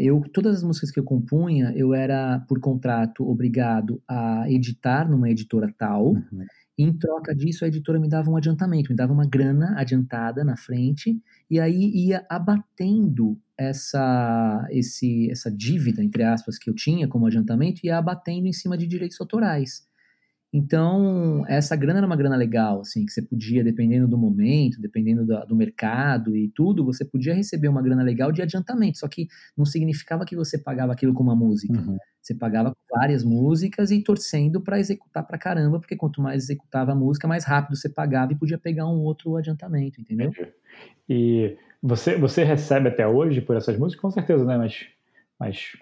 [0.00, 5.28] eu todas as músicas que eu compunha, eu era por contrato obrigado a editar numa
[5.28, 6.12] editora tal.
[6.12, 6.46] Uhum.
[6.78, 10.56] Em troca disso, a editora me dava um adiantamento, me dava uma grana adiantada na
[10.56, 17.26] frente, e aí ia abatendo essa, esse, essa dívida, entre aspas, que eu tinha como
[17.26, 19.86] adiantamento, ia abatendo em cima de direitos autorais.
[20.50, 25.26] Então, essa grana era uma grana legal, assim, que você podia, dependendo do momento, dependendo
[25.26, 29.28] do, do, mercado e tudo, você podia receber uma grana legal de adiantamento, só que
[29.54, 31.78] não significava que você pagava aquilo com uma música.
[31.78, 31.98] Uhum.
[32.22, 36.94] Você pagava várias músicas e torcendo para executar pra caramba, porque quanto mais executava a
[36.94, 40.30] música, mais rápido você pagava e podia pegar um outro adiantamento, entendeu?
[40.30, 40.52] Entendi.
[41.10, 44.02] E você, você recebe até hoje por essas músicas?
[44.02, 44.56] Com certeza, né?
[44.58, 44.86] Mas,
[45.38, 45.72] mas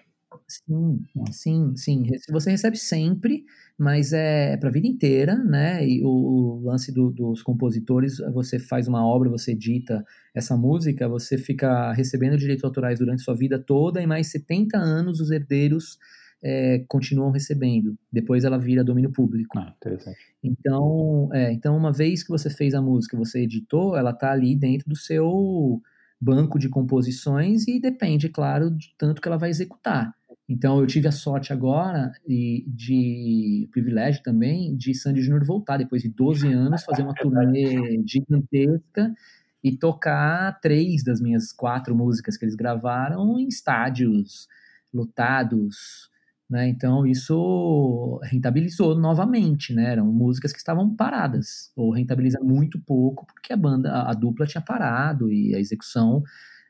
[0.47, 2.03] Sim, sim, sim.
[2.29, 3.43] Você recebe sempre,
[3.77, 5.85] mas é, para a vida inteira, né?
[5.87, 11.07] E o, o lance do, dos compositores, você faz uma obra, você edita essa música,
[11.07, 15.97] você fica recebendo direitos autorais durante sua vida toda e mais 70 anos os herdeiros
[16.43, 17.97] é, continuam recebendo.
[18.11, 19.57] Depois ela vira domínio público.
[19.57, 20.19] Ah, interessante.
[20.43, 24.55] Então, é, então, uma vez que você fez a música, você editou, ela está ali
[24.55, 25.81] dentro do seu
[26.19, 30.13] banco de composições e depende, claro, de tanto que ela vai executar.
[30.49, 36.01] Então eu tive a sorte agora e de privilégio também de Sandy Júnior voltar depois
[36.01, 39.13] de 12 anos, fazer uma turnê gigantesca
[39.61, 44.47] e tocar três das minhas quatro músicas que eles gravaram em estádios
[44.93, 46.09] lotados,
[46.49, 46.67] né?
[46.69, 49.91] Então isso rentabilizou novamente, né?
[49.91, 54.45] Eram músicas que estavam paradas ou rentabiliza muito pouco porque a banda, a, a dupla
[54.45, 56.23] tinha parado e a execução,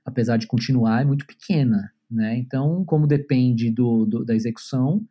[0.06, 1.92] apesar de continuar, é muito pequena.
[2.10, 2.38] Né?
[2.38, 5.06] Então, como depende do, do da execução,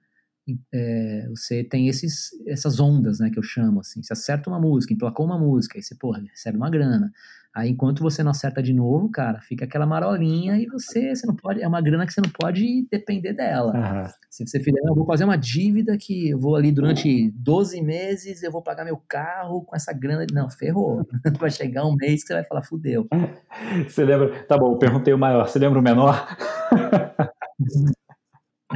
[0.73, 4.95] é, você tem esses, essas ondas, né, que eu chamo, assim, você acerta uma música,
[4.95, 7.13] emplacou uma música, aí você, porra, recebe uma grana,
[7.57, 11.35] aí enquanto você não acerta de novo, cara, fica aquela marolinha e você, você não
[11.35, 13.73] pode, é uma grana que você não pode depender dela.
[13.75, 14.11] Uhum.
[14.31, 18.43] Se você fizer, eu vou fazer uma dívida que eu vou ali durante 12 meses,
[18.43, 21.09] eu vou pagar meu carro com essa grana, não, ferrou,
[21.41, 23.09] vai chegar um mês que você vai falar, fudeu.
[23.89, 26.37] Você lembra, tá bom, eu perguntei o maior, você lembra o menor?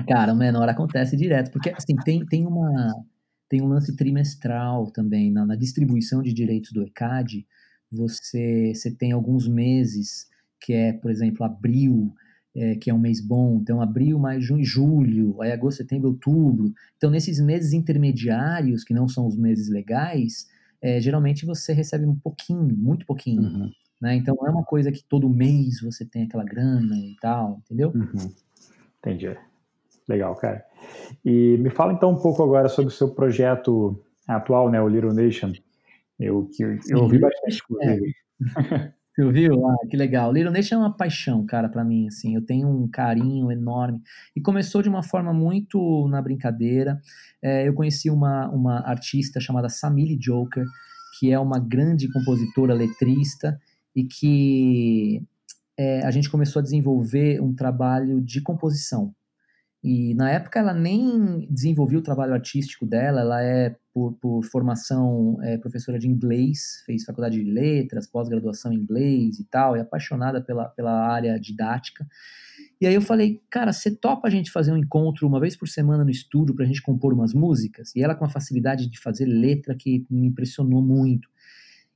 [0.09, 2.95] Cara, o menor acontece direto, porque assim, tem, tem, uma,
[3.49, 7.47] tem um lance trimestral também na, na distribuição de direitos do ECAD.
[7.93, 10.29] Você, você tem alguns meses,
[10.61, 12.13] que é, por exemplo, abril,
[12.55, 13.59] é, que é um mês bom.
[13.61, 16.73] Então, abril, maio, junho, julho, aí agosto, setembro, outubro.
[16.97, 20.49] Então, nesses meses intermediários, que não são os meses legais,
[20.83, 23.43] é, geralmente você recebe um pouquinho, muito pouquinho.
[23.43, 23.71] Uhum.
[24.01, 24.17] Né?
[24.17, 27.93] Então, não é uma coisa que todo mês você tem aquela grana e tal, entendeu?
[27.95, 28.33] Uhum.
[28.99, 29.37] Entendi.
[30.09, 30.65] Legal, cara.
[31.25, 35.13] E me fala então um pouco agora sobre o seu projeto atual, né, o Little
[35.13, 35.53] Nation.
[36.21, 38.15] Eu, que, eu ouvi bastante, inclusive.
[38.57, 39.01] É.
[39.13, 39.67] Você ouviu?
[39.67, 40.33] Ah, que legal.
[40.33, 42.35] Little Nation é uma paixão, cara, para mim, assim.
[42.35, 44.01] Eu tenho um carinho enorme.
[44.37, 47.01] E começou de uma forma muito na brincadeira.
[47.43, 50.65] É, eu conheci uma, uma artista chamada Samili Joker,
[51.19, 53.61] que é uma grande compositora, letrista,
[53.97, 55.23] e que
[55.77, 59.13] é, a gente começou a desenvolver um trabalho de composição.
[59.83, 65.39] E na época ela nem desenvolvia o trabalho artístico dela, ela é, por, por formação,
[65.43, 70.41] é professora de inglês, fez faculdade de letras, pós-graduação em inglês e tal, é apaixonada
[70.41, 72.07] pela, pela área didática.
[72.81, 75.69] E aí eu falei, cara, você topa a gente fazer um encontro uma vez por
[75.69, 77.95] semana no estúdio para a gente compor umas músicas?
[77.97, 81.29] E ela com a facilidade de fazer letra que me impressionou muito.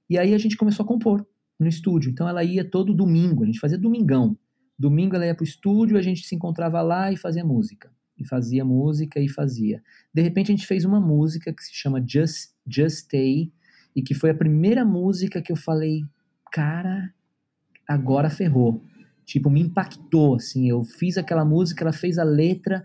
[0.08, 1.26] E aí a gente começou a compor
[1.58, 2.10] no estúdio.
[2.10, 4.36] Então ela ia todo domingo, a gente fazia domingão.
[4.78, 7.90] Domingo ela ia pro estúdio, a gente se encontrava lá e fazia música.
[8.18, 9.82] E fazia música e fazia.
[10.12, 13.52] De repente a gente fez uma música que se chama Just, Just Stay,
[13.94, 16.04] e que foi a primeira música que eu falei,
[16.50, 17.12] cara,
[17.88, 18.82] agora ferrou.
[19.24, 20.68] Tipo, me impactou, assim.
[20.68, 22.84] Eu fiz aquela música, ela fez a letra,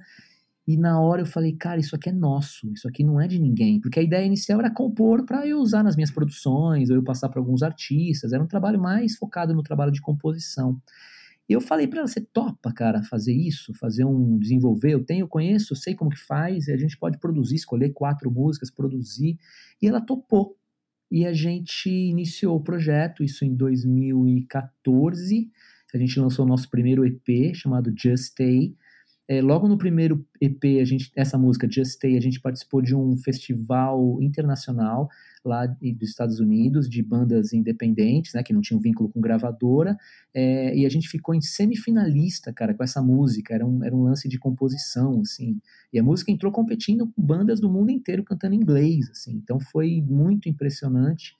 [0.67, 3.39] e na hora eu falei, cara, isso aqui é nosso, isso aqui não é de
[3.39, 3.81] ninguém.
[3.81, 7.27] Porque a ideia inicial era compor para eu usar nas minhas produções, ou eu passar
[7.27, 8.33] para alguns artistas.
[8.33, 10.79] Era um trabalho mais focado no trabalho de composição.
[11.49, 15.23] E eu falei para ela, você topa, cara, fazer isso, fazer um desenvolver, eu tenho,
[15.23, 19.39] eu conheço, sei como que faz, e a gente pode produzir, escolher quatro músicas, produzir.
[19.81, 20.55] E ela topou.
[21.11, 25.49] E a gente iniciou o projeto, isso em 2014.
[25.91, 28.75] A gente lançou o nosso primeiro EP chamado Just Stay,
[29.29, 32.95] é, logo no primeiro EP, a gente, essa música, Just Stay, a gente participou de
[32.95, 35.07] um festival internacional
[35.43, 39.97] lá dos Estados Unidos, de bandas independentes, né, que não tinham vínculo com gravadora,
[40.33, 44.03] é, e a gente ficou em semifinalista, cara, com essa música, era um, era um
[44.03, 45.59] lance de composição, assim,
[45.93, 50.01] e a música entrou competindo com bandas do mundo inteiro cantando inglês, assim, então foi
[50.01, 51.35] muito impressionante,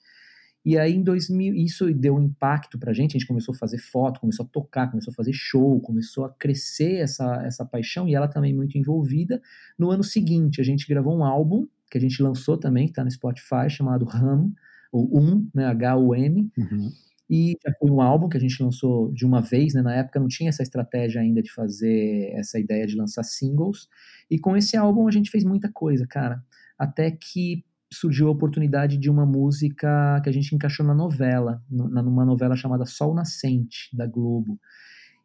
[0.64, 3.16] E aí, em 2000, isso deu um impacto pra gente.
[3.16, 6.30] A gente começou a fazer foto, começou a tocar, começou a fazer show, começou a
[6.34, 9.40] crescer essa, essa paixão e ela também muito envolvida.
[9.78, 13.04] No ano seguinte, a gente gravou um álbum que a gente lançou também, que tá
[13.04, 14.52] no Spotify, chamado Hum,
[14.92, 16.50] ou Um, né, H-U-M.
[16.56, 16.90] Uhum.
[17.28, 19.82] E já foi um álbum que a gente lançou de uma vez, né?
[19.82, 23.88] Na época não tinha essa estratégia ainda de fazer essa ideia de lançar singles.
[24.28, 26.42] E com esse álbum a gente fez muita coisa, cara.
[26.76, 32.24] Até que surgiu a oportunidade de uma música que a gente encaixou na novela, numa
[32.24, 34.58] novela chamada Sol Nascente, da Globo.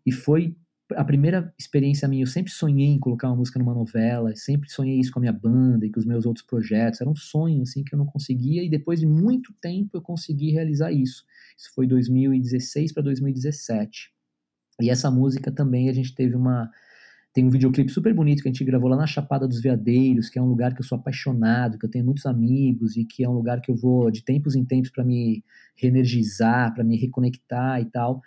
[0.05, 0.55] E foi
[0.93, 4.99] a primeira experiência minha, eu sempre sonhei em colocar uma música numa novela, sempre sonhei
[4.99, 7.83] isso com a minha banda e com os meus outros projetos, era um sonho assim
[7.83, 11.25] que eu não conseguia e depois de muito tempo eu consegui realizar isso.
[11.57, 14.11] Isso foi 2016 para 2017.
[14.81, 16.69] E essa música também a gente teve uma
[17.35, 20.39] tem um videoclipe super bonito que a gente gravou lá na Chapada dos Veadeiros, que
[20.39, 23.29] é um lugar que eu sou apaixonado, que eu tenho muitos amigos e que é
[23.29, 25.43] um lugar que eu vou de tempos em tempos para me
[25.75, 28.21] reenergizar, para me reconectar e tal.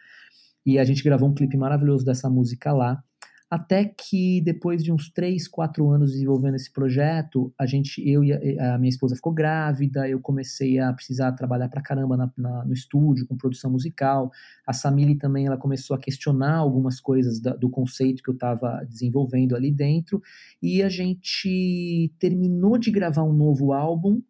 [0.69, 3.03] E a gente gravou um clipe maravilhoso dessa música lá.
[3.51, 8.35] Até que depois de uns 3, 4 anos desenvolvendo esse projeto, a gente, eu e
[8.59, 12.67] a, a minha esposa ficou grávida, eu comecei a precisar trabalhar pra caramba na, na,
[12.67, 14.31] no estúdio, com produção musical.
[14.67, 18.85] A Samili também, ela começou a questionar algumas coisas da, do conceito que eu estava
[18.87, 20.21] desenvolvendo ali dentro.
[20.63, 24.21] E a gente terminou de gravar um novo álbum,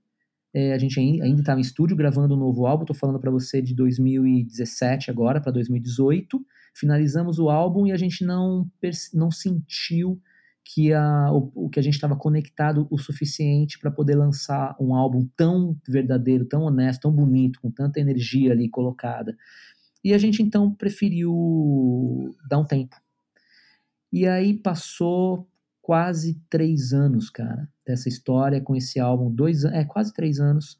[0.58, 3.62] é, a gente ainda estava em estúdio gravando um novo álbum, estou falando para você
[3.62, 6.44] de 2017 agora para 2018
[6.78, 8.70] finalizamos o álbum e a gente não,
[9.12, 10.20] não sentiu
[10.64, 15.26] que a, o que a gente estava conectado o suficiente para poder lançar um álbum
[15.34, 19.36] tão verdadeiro, tão honesto, tão bonito, com tanta energia ali colocada.
[20.04, 22.96] E a gente então preferiu dar um tempo.
[24.12, 25.48] E aí passou
[25.88, 30.76] quase três anos, cara, dessa história com esse álbum, dois é quase três anos.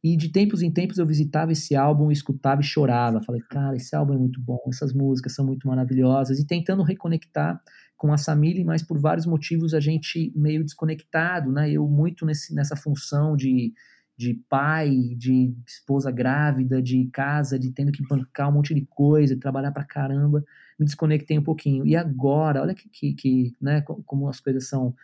[0.00, 3.20] E de tempos em tempos eu visitava esse álbum, escutava e chorava.
[3.20, 6.38] Falei, cara, esse álbum é muito bom, essas músicas são muito maravilhosas.
[6.38, 7.60] E tentando reconectar
[7.96, 11.72] com a Samili, mas por vários motivos a gente meio desconectado, né?
[11.72, 13.72] Eu muito nesse, nessa função de,
[14.16, 19.36] de pai, de esposa grávida, de casa, de tendo que bancar um monte de coisa,
[19.38, 20.44] trabalhar pra caramba,
[20.78, 21.86] me desconectei um pouquinho.
[21.86, 24.94] E agora, olha que, que, que né, como as coisas são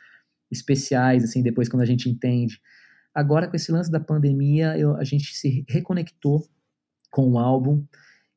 [0.50, 2.60] especiais, assim, depois quando a gente entende.
[3.14, 6.46] Agora, com esse lance da pandemia, eu, a gente se reconectou
[7.10, 7.84] com o álbum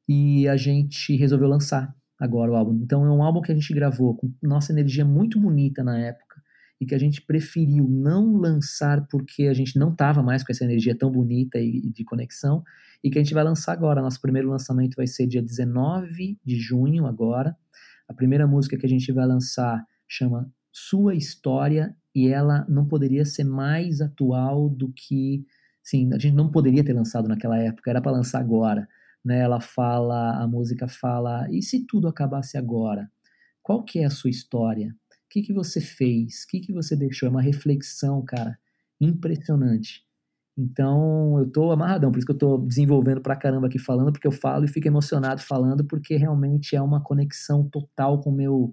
[0.07, 2.79] e a gente resolveu lançar agora o álbum.
[2.81, 6.22] Então, é um álbum que a gente gravou com nossa energia muito bonita na época
[6.83, 10.65] e que a gente preferiu não lançar porque a gente não estava mais com essa
[10.65, 12.61] energia tão bonita e, de conexão
[13.01, 14.01] e que a gente vai lançar agora.
[14.01, 17.55] Nosso primeiro lançamento vai ser dia 19 de junho agora.
[18.05, 23.23] A primeira música que a gente vai lançar chama Sua História e ela não poderia
[23.23, 25.45] ser mais atual do que,
[25.81, 28.85] sim, a gente não poderia ter lançado naquela época, era para lançar agora,
[29.23, 29.39] né?
[29.39, 33.09] Ela fala, a música fala, e se tudo acabasse agora?
[33.61, 34.93] Qual que é a sua história?
[35.33, 36.43] Que que você fez?
[36.43, 37.25] O que que você deixou?
[37.25, 38.55] É uma reflexão, cara,
[39.01, 40.03] impressionante.
[40.55, 44.27] Então, eu tô amarradão, por isso que eu tô desenvolvendo pra caramba aqui falando, porque
[44.27, 48.71] eu falo e fico emocionado falando, porque realmente é uma conexão total com o meu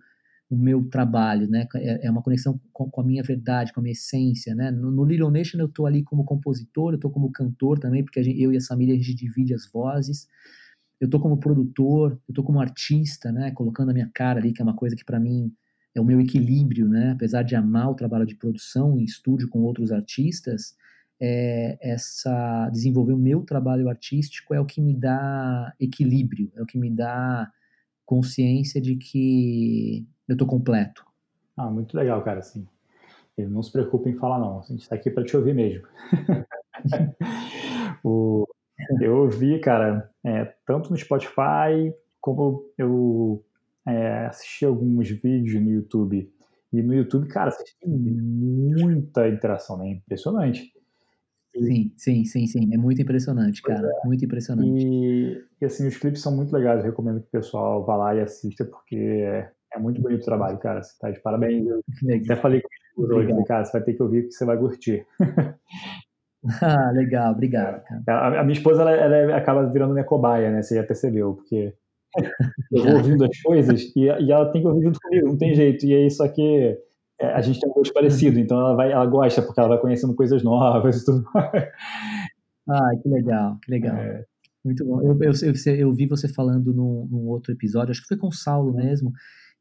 [0.50, 1.66] o meu trabalho, né?
[1.76, 4.70] É, é uma conexão com, com, a minha verdade, com a minha essência, né?
[4.70, 8.22] No, no Little Nation eu estou ali como compositor, eu estou como cantor também, porque
[8.22, 10.28] gente, eu e a Samira a gente divide as vozes.
[11.00, 13.50] Eu estou como produtor, eu estou como artista, né?
[13.52, 15.54] Colocando a minha cara ali, que é uma coisa que para mim
[15.94, 17.12] é o meu equilíbrio, né?
[17.12, 20.76] Apesar de amar o trabalho de produção em estúdio com outros artistas,
[21.20, 26.66] é, essa desenvolver o meu trabalho artístico é o que me dá equilíbrio, é o
[26.66, 27.50] que me dá
[28.06, 31.04] consciência de que eu tô completo.
[31.56, 32.66] Ah, muito legal, cara, assim.
[33.36, 34.60] Não se preocupe em falar, não.
[34.60, 35.86] A gente está aqui para te ouvir mesmo.
[38.04, 38.46] o,
[39.00, 43.42] eu ouvi, cara, é, tanto no Spotify, como eu
[43.86, 46.30] é, assisti alguns vídeos no YouTube.
[46.72, 49.90] E no YouTube, cara, você tem muita interação, né?
[49.90, 50.72] Impressionante.
[51.56, 52.74] Sim, sim, sim, sim.
[52.74, 53.86] É muito impressionante, cara.
[53.86, 54.06] É.
[54.06, 54.86] Muito impressionante.
[54.86, 56.78] E, e, assim, os clipes são muito legais.
[56.78, 60.58] Eu recomendo que o pessoal vá lá e assista, porque é muito bonito o trabalho,
[60.58, 60.82] cara.
[60.82, 61.66] Você tá de parabéns.
[61.66, 61.80] Eu
[62.24, 65.06] até falei com o hoje, cara, você vai ter que ouvir porque você vai curtir.
[66.62, 67.82] ah, legal, obrigado.
[68.08, 70.62] A, a, minha esposa, ela, ela, acaba virando minha cobaia, né?
[70.62, 71.74] Você já percebeu, porque
[72.72, 75.54] eu vou ouvindo as coisas e, e, ela tem que ouvir junto comigo, não tem
[75.54, 75.86] jeito.
[75.86, 76.76] E aí, só que
[77.20, 79.78] é, a gente tem um gosto parecido, então ela, vai, ela gosta, porque ela vai
[79.78, 81.68] conhecendo coisas novas e tudo mais.
[82.68, 83.96] Ah, que legal, que legal.
[83.96, 84.24] É.
[84.64, 85.00] Muito bom.
[85.00, 88.28] Eu, eu, eu, eu, vi você falando num, num, outro episódio, acho que foi com
[88.28, 89.12] o Saulo mesmo,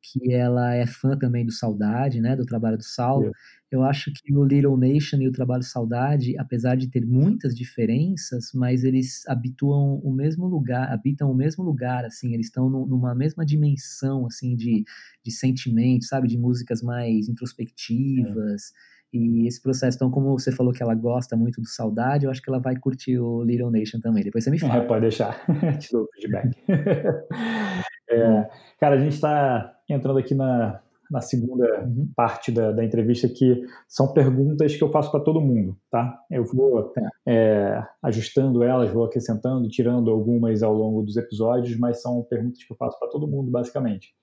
[0.02, 3.30] que ela é fã também do Saudade, né, do trabalho do Saulo.
[3.72, 8.52] Eu acho que o Little Nation e o Trabalho Saudade, apesar de ter muitas diferenças,
[8.54, 13.46] mas eles habituam o mesmo lugar, habitam o mesmo lugar, assim, eles estão numa mesma
[13.46, 14.84] dimensão, assim, de,
[15.24, 18.72] de sentimentos, sabe, de músicas mais introspectivas.
[18.76, 18.99] É.
[19.12, 22.42] E esse processo, então, como você falou que ela gosta muito do Saudade, eu acho
[22.42, 24.24] que ela vai curtir o Little Nation também.
[24.24, 24.76] Depois você me fala.
[24.76, 25.44] É, pode deixar.
[25.80, 26.56] Te dou o feedback.
[28.10, 28.50] é,
[28.80, 30.80] cara, a gente está entrando aqui na,
[31.10, 32.08] na segunda uhum.
[32.16, 36.20] parte da, da, entrevista, que são perguntas que eu faço para todo mundo, tá?
[36.30, 37.02] Eu vou tá.
[37.26, 42.72] é, ajustando elas, vou acrescentando, tirando algumas ao longo dos episódios, mas são perguntas que
[42.72, 44.14] eu faço para todo mundo, basicamente.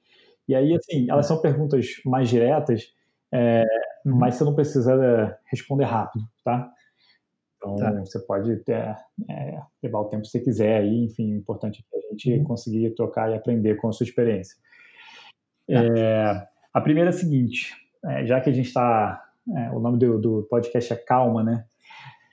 [0.49, 2.93] E aí, assim, elas são perguntas mais diretas,
[3.35, 3.65] é,
[4.07, 4.17] uhum.
[4.17, 6.71] mas você não precisa é, responder rápido, tá?
[7.57, 7.91] Então, tá.
[7.93, 8.97] você pode ter,
[9.29, 12.39] é, levar o tempo que você quiser aí, enfim, o importante é que a gente
[12.39, 12.45] uhum.
[12.45, 14.57] conseguir trocar e aprender com a sua experiência.
[15.69, 17.75] É, a primeira é a seguinte,
[18.05, 19.23] é, já que a gente está.
[19.73, 21.65] O nome do, do, podcast é Calma, né?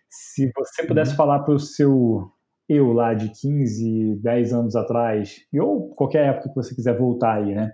[0.09, 1.17] Se você pudesse uhum.
[1.17, 2.31] falar para o seu
[2.67, 7.53] eu lá de 15, 10 anos atrás, ou qualquer época que você quiser voltar aí,
[7.53, 7.71] né?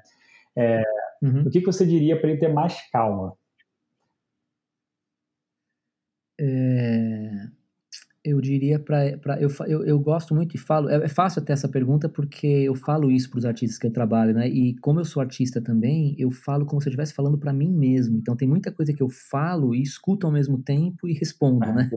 [0.56, 0.82] É,
[1.22, 1.44] uhum.
[1.44, 3.34] O que, que você diria para ele ter mais calma?
[6.40, 7.50] É,
[8.24, 9.40] eu diria para.
[9.40, 10.90] Eu, eu, eu gosto muito e falo.
[10.90, 13.92] É, é fácil até essa pergunta porque eu falo isso para os artistas que eu
[13.92, 14.48] trabalho, né?
[14.48, 17.72] E como eu sou artista também, eu falo como se eu estivesse falando para mim
[17.72, 18.18] mesmo.
[18.18, 21.74] Então tem muita coisa que eu falo e escuto ao mesmo tempo e respondo, ah,
[21.74, 21.90] né?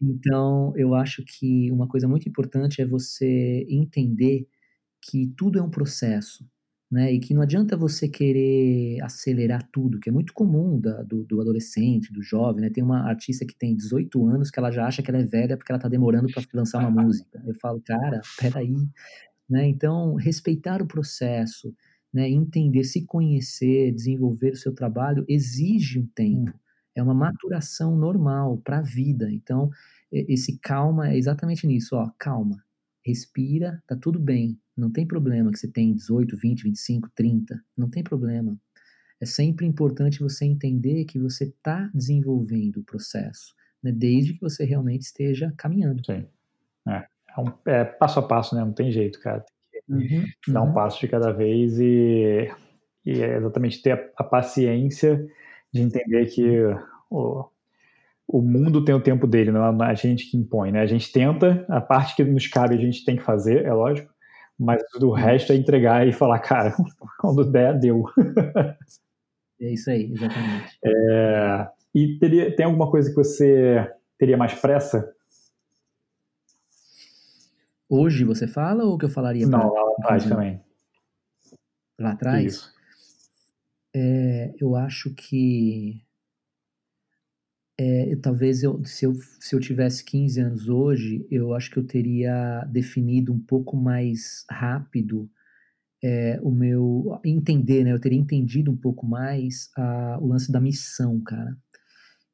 [0.00, 4.46] Então eu acho que uma coisa muito importante é você entender
[5.00, 6.44] que tudo é um processo
[6.92, 7.10] né?
[7.10, 11.40] E que não adianta você querer acelerar tudo, que é muito comum da, do, do,
[11.40, 12.68] adolescente, do jovem, né?
[12.68, 15.56] Tem uma artista que tem 18 anos que ela já acha que ela é velha
[15.56, 17.42] porque ela está demorando para lançar uma música.
[17.46, 18.76] Eu falo, cara, peraí,
[19.48, 19.66] né?
[19.66, 21.74] Então, respeitar o processo,
[22.12, 22.28] né?
[22.28, 26.50] Entender, se conhecer, desenvolver o seu trabalho exige um tempo.
[26.50, 26.60] Hum.
[26.94, 29.32] É uma maturação normal para a vida.
[29.32, 29.70] Então,
[30.12, 32.62] esse calma é exatamente nisso, ó, calma,
[33.02, 37.62] respira, tá tudo bem, não tem problema que você tem 18, 20, 25, 30.
[37.76, 38.56] Não tem problema.
[39.20, 44.64] É sempre importante você entender que você está desenvolvendo o processo, né, desde que você
[44.64, 46.04] realmente esteja caminhando.
[46.04, 46.26] Sim.
[46.88, 48.64] É, é, um, é passo a passo, né?
[48.64, 49.44] Não tem jeito, cara.
[49.70, 50.70] Tem que uhum, dar uhum.
[50.70, 52.50] um passo de cada vez e,
[53.04, 55.24] e é exatamente ter a, a, paciência
[55.72, 56.44] de entender que
[57.10, 57.44] o,
[58.26, 60.80] o mundo tem o tempo dele, não é a gente que impõe, né?
[60.80, 64.11] A gente tenta, a parte que nos cabe a gente tem que fazer, é lógico,
[64.62, 66.74] mas o resto é entregar e falar, cara,
[67.18, 68.04] quando der, deu.
[69.60, 70.78] É isso aí, exatamente.
[70.84, 75.12] É, e teria, tem alguma coisa que você teria mais pressa?
[77.88, 79.46] Hoje você fala ou que eu falaria?
[79.46, 79.82] Não, pra...
[79.82, 80.64] lá atrás também.
[81.98, 82.46] Lá atrás?
[82.46, 82.72] Isso.
[83.94, 86.02] É, eu acho que
[87.78, 91.86] é, talvez eu, se, eu, se eu tivesse 15 anos hoje, eu acho que eu
[91.86, 95.30] teria definido um pouco mais rápido
[96.02, 97.20] é, o meu.
[97.24, 97.92] entender, né?
[97.92, 101.56] Eu teria entendido um pouco mais a, o lance da missão, cara.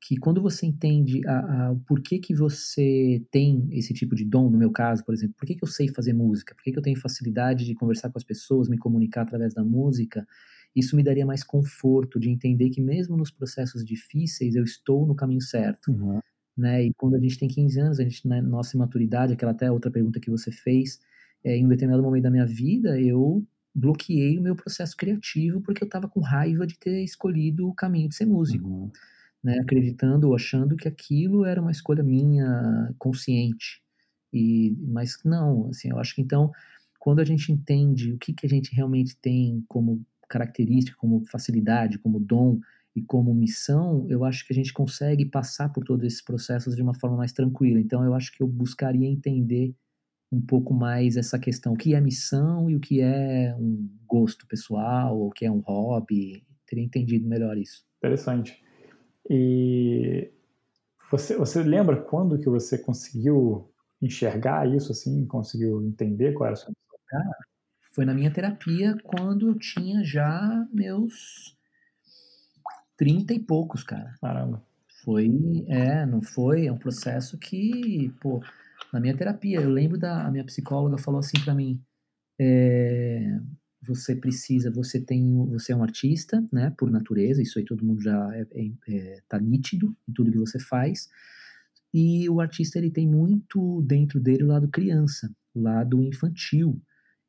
[0.00, 4.50] Que quando você entende a, a, o porquê que você tem esse tipo de dom,
[4.50, 6.78] no meu caso, por exemplo, por que, que eu sei fazer música, por que, que
[6.78, 10.26] eu tenho facilidade de conversar com as pessoas, me comunicar através da música,
[10.74, 15.14] isso me daria mais conforto de entender que mesmo nos processos difíceis eu estou no
[15.14, 15.90] caminho certo.
[15.90, 16.20] Uhum.
[16.56, 16.86] Né?
[16.86, 19.90] E quando a gente tem 15 anos, a gente, né, nossa imaturidade, aquela até outra
[19.90, 20.98] pergunta que você fez,
[21.44, 25.84] é, em um determinado momento da minha vida, eu bloqueei o meu processo criativo porque
[25.84, 28.68] eu estava com raiva de ter escolhido o caminho de ser músico.
[28.68, 28.90] Uhum.
[29.40, 33.80] Né, acreditando ou achando que aquilo era uma escolha minha consciente.
[34.32, 36.50] E, mas não, assim, eu acho que então,
[36.98, 41.98] quando a gente entende o que, que a gente realmente tem como característica, como facilidade,
[41.98, 42.60] como dom
[42.94, 46.82] e como missão, eu acho que a gente consegue passar por todos esses processos de
[46.82, 47.78] uma forma mais tranquila.
[47.78, 49.74] Então, eu acho que eu buscaria entender
[50.30, 54.46] um pouco mais essa questão, o que é missão e o que é um gosto
[54.46, 56.44] pessoal, ou o que é um hobby.
[56.66, 57.86] Teria entendido melhor isso.
[57.98, 58.62] Interessante.
[59.30, 60.30] E
[61.10, 66.56] você, você lembra quando que você conseguiu enxergar isso assim, conseguiu entender qual era a
[66.56, 66.98] sua missão?
[67.06, 67.36] Cara,
[67.98, 71.56] foi na minha terapia quando eu tinha já meus
[72.96, 74.14] trinta e poucos, cara.
[74.20, 74.64] Caramba.
[75.02, 75.28] Foi,
[75.66, 78.40] é, não foi, é um processo que, pô,
[78.92, 81.82] na minha terapia, eu lembro da a minha psicóloga falou assim para mim,
[82.38, 83.36] é,
[83.82, 88.00] você precisa, você tem, você é um artista, né, por natureza, isso aí todo mundo
[88.00, 91.08] já é, é, é, tá nítido em tudo que você faz,
[91.92, 96.80] e o artista ele tem muito dentro dele o lado criança, o lado infantil,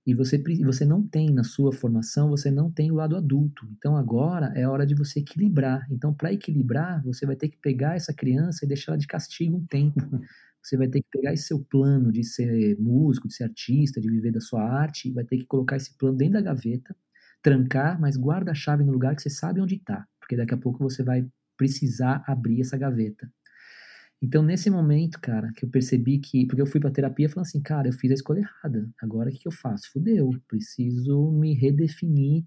[0.09, 3.67] E você, você não tem na sua formação, você não tem o lado adulto.
[3.77, 5.85] Então agora é hora de você equilibrar.
[5.91, 9.57] Então, para equilibrar, você vai ter que pegar essa criança e deixar ela de castigo
[9.57, 9.99] um tempo.
[10.61, 14.09] Você vai ter que pegar esse seu plano de ser músico, de ser artista, de
[14.09, 16.93] viver da sua arte, e vai ter que colocar esse plano dentro da gaveta,
[17.41, 20.05] trancar, mas guarda a chave no lugar que você sabe onde está.
[20.19, 21.25] Porque daqui a pouco você vai
[21.57, 23.31] precisar abrir essa gaveta.
[24.21, 26.45] Então, nesse momento, cara, que eu percebi que.
[26.45, 28.89] Porque eu fui pra terapia falando assim, cara, eu fiz a escolha errada.
[29.01, 29.91] Agora o que, que eu faço?
[29.91, 30.31] Fudeu.
[30.47, 32.43] Preciso me redefinir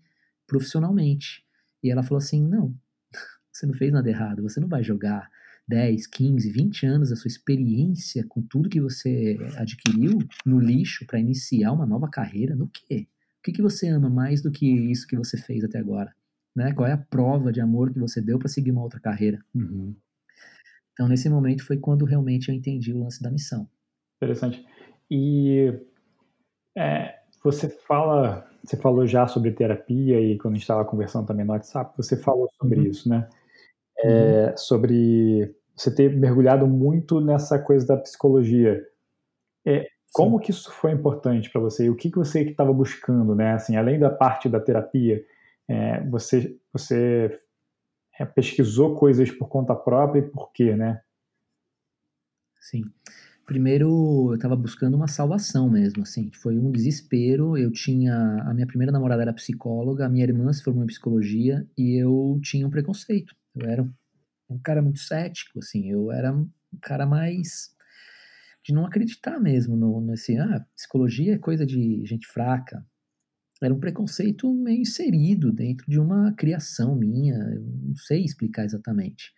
[0.47, 1.45] profissionalmente.
[1.83, 2.75] E ela falou assim: não,
[3.51, 4.43] você não fez nada errado.
[4.43, 5.31] Você não vai jogar
[5.67, 11.19] 10, 15, 20 anos da sua experiência com tudo que você adquiriu no lixo para
[11.19, 12.55] iniciar uma nova carreira.
[12.55, 13.07] No quê?
[13.39, 16.15] O que, que você ama mais do que isso que você fez até agora?
[16.55, 16.73] Né?
[16.75, 19.43] Qual é a prova de amor que você deu para seguir uma outra carreira?
[19.55, 19.97] Uhum.
[20.93, 23.69] Então, nesse momento foi quando realmente eu entendi o lance da missão.
[24.17, 24.65] Interessante.
[25.11, 25.73] E
[26.77, 31.45] é, você fala, você falou já sobre terapia e quando a gente estava conversando também
[31.45, 32.87] no WhatsApp, você falou sobre uhum.
[32.87, 33.29] isso, né?
[33.99, 34.57] É, uhum.
[34.57, 38.83] Sobre você ter mergulhado muito nessa coisa da psicologia.
[39.67, 41.89] É, como que isso foi importante para você?
[41.89, 43.53] O que, que você estava buscando, né?
[43.53, 45.25] Assim, além da parte da terapia,
[45.69, 47.41] é, você, você
[48.35, 51.01] pesquisou coisas por conta própria e por quê, né?
[52.61, 52.85] Sim.
[53.45, 56.31] Primeiro, eu estava buscando uma salvação mesmo, assim.
[56.33, 57.57] Foi um desespero.
[57.57, 58.15] Eu tinha.
[58.47, 62.39] A minha primeira namorada era psicóloga, a minha irmã se formou em psicologia e eu
[62.43, 63.35] tinha um preconceito.
[63.55, 63.83] Eu era
[64.49, 65.91] um cara muito cético, assim.
[65.91, 66.49] Eu era um
[66.81, 67.75] cara mais.
[68.65, 70.39] de não acreditar mesmo no, nesse.
[70.39, 72.85] Ah, psicologia é coisa de gente fraca
[73.65, 79.33] era um preconceito meio inserido dentro de uma criação minha, não sei explicar exatamente.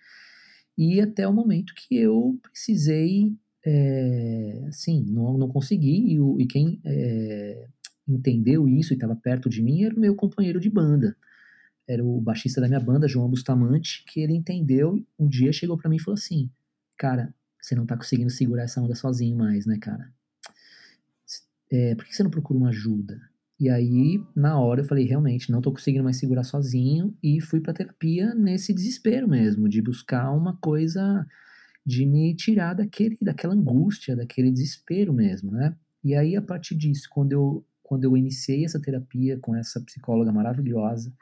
[0.76, 6.46] E até o momento que eu precisei, é, assim, não, não consegui, e, o, e
[6.46, 7.66] quem é,
[8.08, 11.16] entendeu isso e estava perto de mim era o meu companheiro de banda.
[11.86, 15.88] Era o baixista da minha banda, João Bustamante, que ele entendeu, um dia chegou para
[15.88, 16.50] mim e falou assim,
[16.96, 20.12] cara, você não tá conseguindo segurar essa onda sozinho mais, né, cara?
[21.70, 23.20] É, por que você não procura uma ajuda?
[23.58, 27.60] E aí, na hora, eu falei, realmente, não tô conseguindo mais segurar sozinho, e fui
[27.60, 31.26] pra terapia nesse desespero mesmo, de buscar uma coisa
[31.86, 35.76] de me tirar daquele, daquela angústia, daquele desespero mesmo, né?
[36.02, 40.32] E aí, a partir disso, quando eu, quando eu iniciei essa terapia com essa psicóloga
[40.32, 41.12] maravilhosa,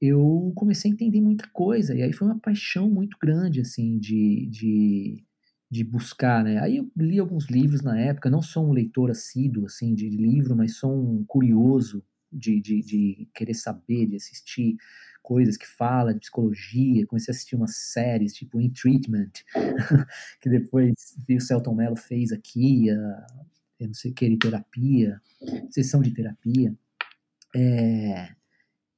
[0.00, 4.46] eu comecei a entender muita coisa, e aí foi uma paixão muito grande, assim, de,
[4.50, 5.25] de
[5.70, 6.58] de buscar, né?
[6.58, 10.54] Aí eu li alguns livros na época, não sou um leitor assíduo, assim, de livro,
[10.56, 14.76] mas sou um curioso de, de, de querer saber, de assistir
[15.22, 19.32] coisas que fala de psicologia, comecei a assistir umas séries, tipo In Treatment,
[20.40, 20.92] que depois
[21.28, 23.26] o Celton Mello fez aqui, a,
[23.80, 25.20] eu não sei o que, terapia,
[25.68, 26.72] sessão de terapia,
[27.54, 27.95] é,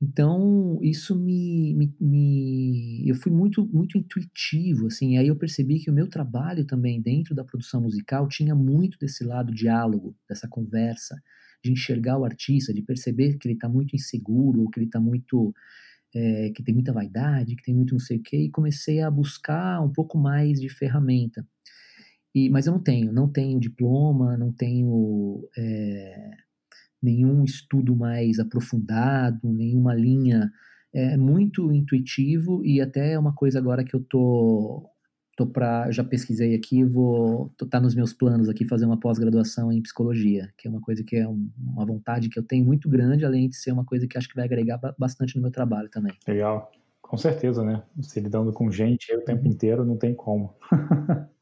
[0.08, 5.18] então, isso me, me, me, Eu fui muito, muito intuitivo, assim.
[5.18, 9.22] Aí eu percebi que o meu trabalho também dentro da produção musical tinha muito desse
[9.22, 11.14] lado diálogo, dessa conversa,
[11.62, 14.98] de enxergar o artista, de perceber que ele está muito inseguro, ou que ele está
[15.00, 15.54] muito.
[16.14, 19.10] É, que tem muita vaidade, que tem muito não sei o quê, e comecei a
[19.10, 21.46] buscar um pouco mais de ferramenta.
[22.34, 25.46] E, mas eu não tenho, não tenho diploma, não tenho.
[25.56, 26.30] É,
[27.02, 30.50] nenhum estudo mais aprofundado, nenhuma linha.
[30.92, 34.88] É muito intuitivo e até é uma coisa agora que eu tô
[35.36, 39.70] tô para já pesquisei aqui, vou tô, tá nos meus planos aqui fazer uma pós-graduação
[39.70, 42.88] em psicologia, que é uma coisa que é um, uma vontade que eu tenho muito
[42.88, 45.88] grande, além de ser uma coisa que acho que vai agregar bastante no meu trabalho
[45.90, 46.12] também.
[46.26, 46.72] Legal.
[47.00, 47.82] Com certeza, né?
[48.02, 49.52] Se lidando com gente o tempo uhum.
[49.52, 50.54] inteiro, não tem como.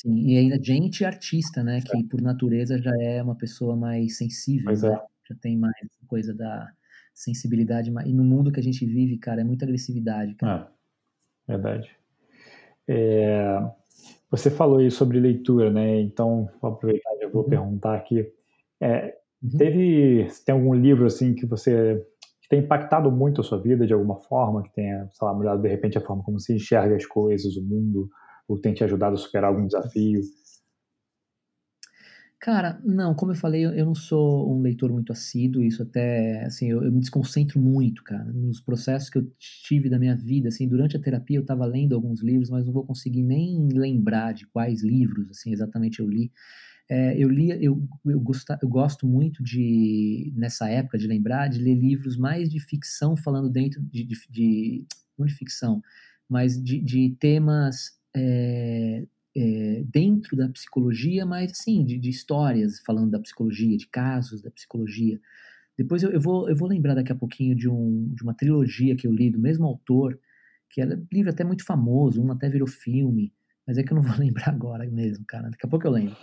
[0.00, 1.80] Sim, e ainda gente artista, né?
[1.82, 4.74] Que por natureza já é uma pessoa mais sensível, né?
[4.74, 5.00] é.
[5.28, 5.74] Já tem mais
[6.08, 6.66] coisa da
[7.14, 7.90] sensibilidade.
[8.06, 10.72] E no mundo que a gente vive, cara, é muita agressividade, cara.
[11.46, 11.90] É, verdade.
[12.88, 13.62] É,
[14.30, 16.00] você falou aí sobre leitura, né?
[16.00, 17.50] Então, vou aproveitar e vou uhum.
[17.50, 18.26] perguntar aqui.
[18.80, 19.58] É, uhum.
[19.58, 22.02] Teve, tem algum livro assim que você
[22.40, 25.60] que tem impactado muito a sua vida de alguma forma, que tenha, sei lá, mudado
[25.60, 28.08] de repente a forma como você enxerga as coisas, o mundo,
[28.50, 30.20] ou tem te ajudado a superar algum desafio?
[32.40, 36.70] Cara, não, como eu falei, eu, não sou um leitor muito assíduo, isso até, assim,
[36.70, 40.66] eu, eu, me desconcentro muito, cara, nos processos que eu tive da minha vida, assim,
[40.66, 44.46] durante a terapia eu estava lendo alguns livros, mas não vou conseguir nem lembrar de
[44.46, 46.32] quais livros, assim, exatamente eu li.
[46.88, 51.60] É, eu li, eu, eu, gosta, eu gosto muito de, nessa época, de lembrar, de
[51.60, 54.86] ler livros mais de ficção, falando dentro de, de, de
[55.16, 55.82] não de ficção,
[56.28, 59.04] mas de, de temas é,
[59.36, 64.50] é, dentro da psicologia, mas assim, de, de, histórias falando da psicologia, de casos da
[64.50, 65.20] psicologia.
[65.78, 68.96] Depois eu, eu, vou, eu vou lembrar daqui a pouquinho de, um, de uma trilogia
[68.96, 70.18] que eu li do mesmo autor,
[70.68, 73.32] que é um livro até muito famoso, um até virou filme,
[73.66, 75.50] mas é que eu não vou lembrar agora mesmo, cara.
[75.50, 76.16] Daqui a pouco eu lembro.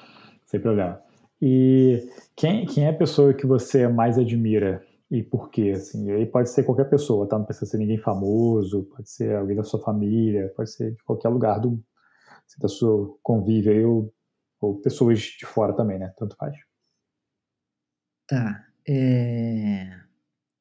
[0.46, 1.02] Sem problema.
[1.42, 5.74] E quem, quem é a pessoa que você mais admira e por quê?
[5.76, 7.38] Assim, e aí pode ser qualquer pessoa, tá?
[7.38, 11.30] Não precisa ser ninguém famoso, pode ser alguém da sua família, pode ser de qualquer
[11.30, 11.82] lugar do,
[12.46, 14.14] assim, da sua convívio aí, ou,
[14.60, 16.14] ou pessoas de fora também, né?
[16.18, 16.56] Tanto faz.
[18.28, 18.66] Tá.
[18.88, 20.08] É...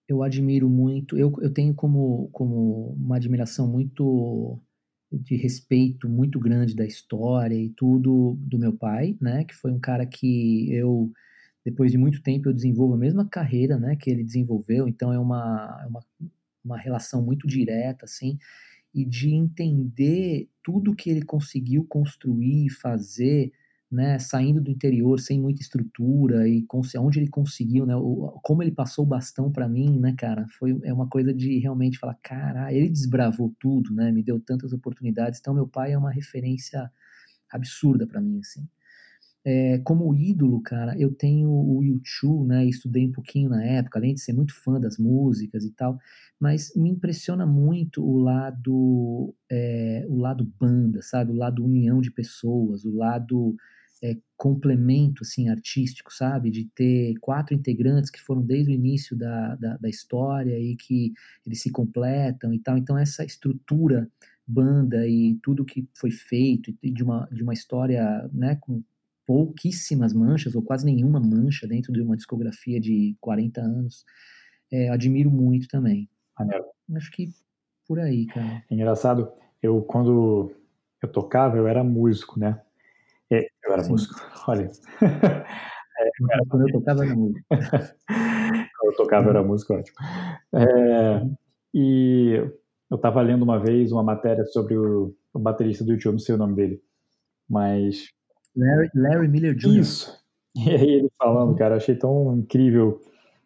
[0.08, 4.62] Eu admiro muito, eu, eu tenho como, como uma admiração muito
[5.10, 9.44] de respeito muito grande da história e tudo do meu pai, né?
[9.44, 11.10] Que foi um cara que eu,
[11.66, 13.96] depois de muito tempo, eu desenvolvo a mesma carreira, né?
[13.96, 14.86] Que ele desenvolveu.
[14.86, 16.00] Então é uma, é uma,
[16.64, 18.38] uma relação muito direta, assim,
[18.94, 23.50] e de entender tudo que ele conseguiu construir e fazer
[23.90, 26.64] né, saindo do interior sem muita estrutura e
[26.98, 27.94] onde ele conseguiu, né,
[28.42, 31.98] como ele passou o bastão para mim, né, cara, foi é uma coisa de realmente
[31.98, 35.40] falar, cara, ele desbravou tudo, né, me deu tantas oportunidades.
[35.40, 36.90] Então meu pai é uma referência
[37.50, 38.68] absurda para mim, assim.
[39.48, 42.66] É, como ídolo, cara, eu tenho o YouTube, né?
[42.66, 46.00] Estudei um pouquinho na época, além de ser muito fã das músicas e tal,
[46.40, 51.30] mas me impressiona muito o lado, é, o lado banda, sabe?
[51.30, 53.54] O lado união de pessoas, o lado
[54.02, 56.50] é, complemento assim artístico, sabe?
[56.50, 61.12] De ter quatro integrantes que foram desde o início da, da, da, história e que
[61.46, 62.76] eles se completam e tal.
[62.76, 64.10] Então essa estrutura
[64.44, 68.82] banda e tudo que foi feito de uma, de uma história, né, com
[69.26, 74.04] pouquíssimas manchas ou quase nenhuma mancha dentro de uma discografia de 40 anos,
[74.72, 76.08] é, admiro muito também.
[76.94, 77.30] Acho que
[77.86, 78.62] por aí, cara.
[78.70, 79.32] Engraçado,
[79.62, 80.54] eu quando
[81.02, 82.60] eu tocava, eu era músico, né?
[83.30, 83.92] É, eu era Sim.
[83.92, 84.14] músico,
[84.48, 84.70] olha.
[85.98, 86.42] É, eu era...
[86.46, 87.40] Quando eu tocava, era músico.
[87.48, 89.96] Quando eu tocava, era músico, ótimo.
[90.54, 91.26] É,
[91.72, 92.34] e
[92.90, 96.34] eu estava lendo uma vez uma matéria sobre o, o baterista do YouTube, não sei
[96.34, 96.82] o nome dele,
[97.48, 98.10] mas...
[98.56, 99.80] Larry, Larry Miller Jr.
[99.80, 100.16] Isso.
[100.56, 102.98] E aí ele falando, cara, achei tão incrível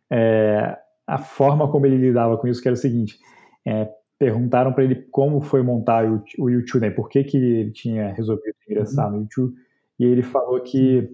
[0.09, 3.19] é, a forma como ele lidava com isso, que era o seguinte,
[3.67, 7.73] é, perguntaram para ele como foi montar o, o YouTube, né, por que, que ele
[7.73, 9.17] tinha resolvido ingressar uhum.
[9.17, 9.55] no YouTube,
[9.99, 11.11] e ele falou que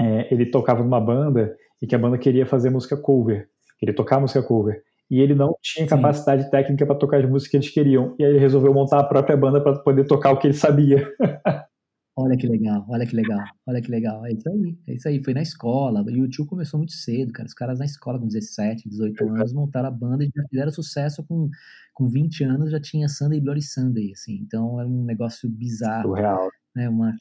[0.00, 3.48] é, ele tocava numa banda e que a banda queria fazer música cover,
[3.80, 4.82] queria tocar música cover.
[5.10, 6.50] E ele não tinha capacidade Sim.
[6.50, 8.16] técnica para tocar as músicas que eles queriam.
[8.18, 11.08] E aí ele resolveu montar a própria banda para poder tocar o que ele sabia.
[12.18, 14.24] Olha que legal, olha que legal, olha que legal.
[14.24, 15.22] É isso aí, é isso aí.
[15.22, 16.02] Foi na escola.
[16.02, 17.46] O YouTube começou muito cedo, cara.
[17.46, 21.22] Os caras na escola com 17, 18 anos montaram a banda e já fizeram sucesso
[21.24, 21.50] com,
[21.92, 24.38] com 20 anos, já tinha Sunday Bloody Sunday, assim.
[24.40, 26.08] Então é um negócio bizarro.
[26.08, 26.48] Surreal.
[26.74, 26.88] Né?
[26.88, 27.14] Uma,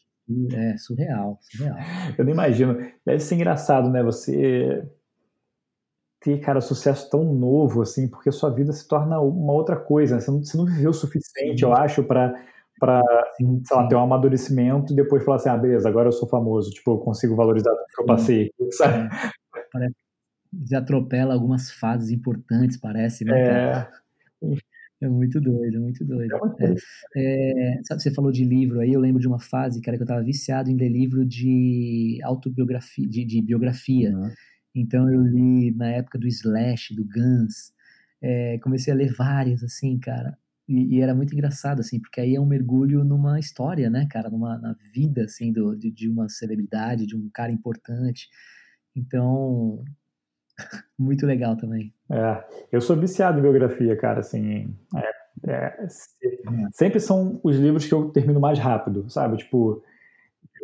[0.54, 1.78] é, surreal, surreal.
[2.18, 2.78] Eu não imagino.
[3.06, 4.02] Deve ser engraçado, né?
[4.02, 4.82] Você
[6.22, 10.16] ter, cara, sucesso tão novo, assim, porque sua vida se torna uma outra coisa.
[10.16, 10.22] Né?
[10.22, 12.34] Você, não, você não viveu o suficiente, eu acho, para
[12.80, 13.02] para
[13.38, 16.72] sei lá, ter um amadurecimento e depois falar assim, ah, beleza, agora eu sou famoso,
[16.72, 19.10] tipo, eu consigo valorizar tudo que eu passei, sabe?
[19.76, 19.88] É,
[20.68, 23.42] que atropela algumas fases importantes, parece, né?
[23.42, 23.88] É.
[25.02, 26.34] É muito doido, é muito doido.
[27.16, 30.04] É, é, sabe, você falou de livro aí, eu lembro de uma fase, cara, que
[30.04, 34.12] eu tava viciado em ler livro de autobiografia, de, de biografia.
[34.12, 34.32] Uhum.
[34.74, 37.74] Então eu li na época do Slash, do Guns,
[38.22, 40.38] é, comecei a ler várias, assim, cara.
[40.68, 44.30] E, e, era muito engraçado, assim, porque aí é um mergulho numa história, né, cara,
[44.30, 48.28] numa na vida, assim, do, de, de uma celebridade, de um cara importante.
[48.96, 49.84] Então,
[50.98, 51.94] muito legal também.
[52.12, 55.16] É, eu sou viciado em biografia, cara, assim, é,
[55.48, 55.88] é,
[56.72, 59.38] sempre são os livros que eu termino mais rápido, sabe?
[59.38, 59.84] Tipo,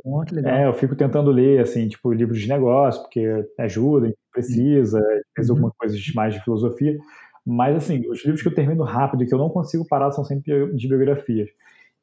[0.04, 5.22] oh, é, eu fico tentando ler, assim, tipo, livros de negócio, porque ajuda, precisa, às
[5.38, 5.58] vezes uhum.
[5.58, 6.98] alguma coisa mais de filosofia,
[7.46, 10.24] mas, assim, os livros que eu termino rápido e que eu não consigo parar são
[10.24, 11.50] sempre de biografias.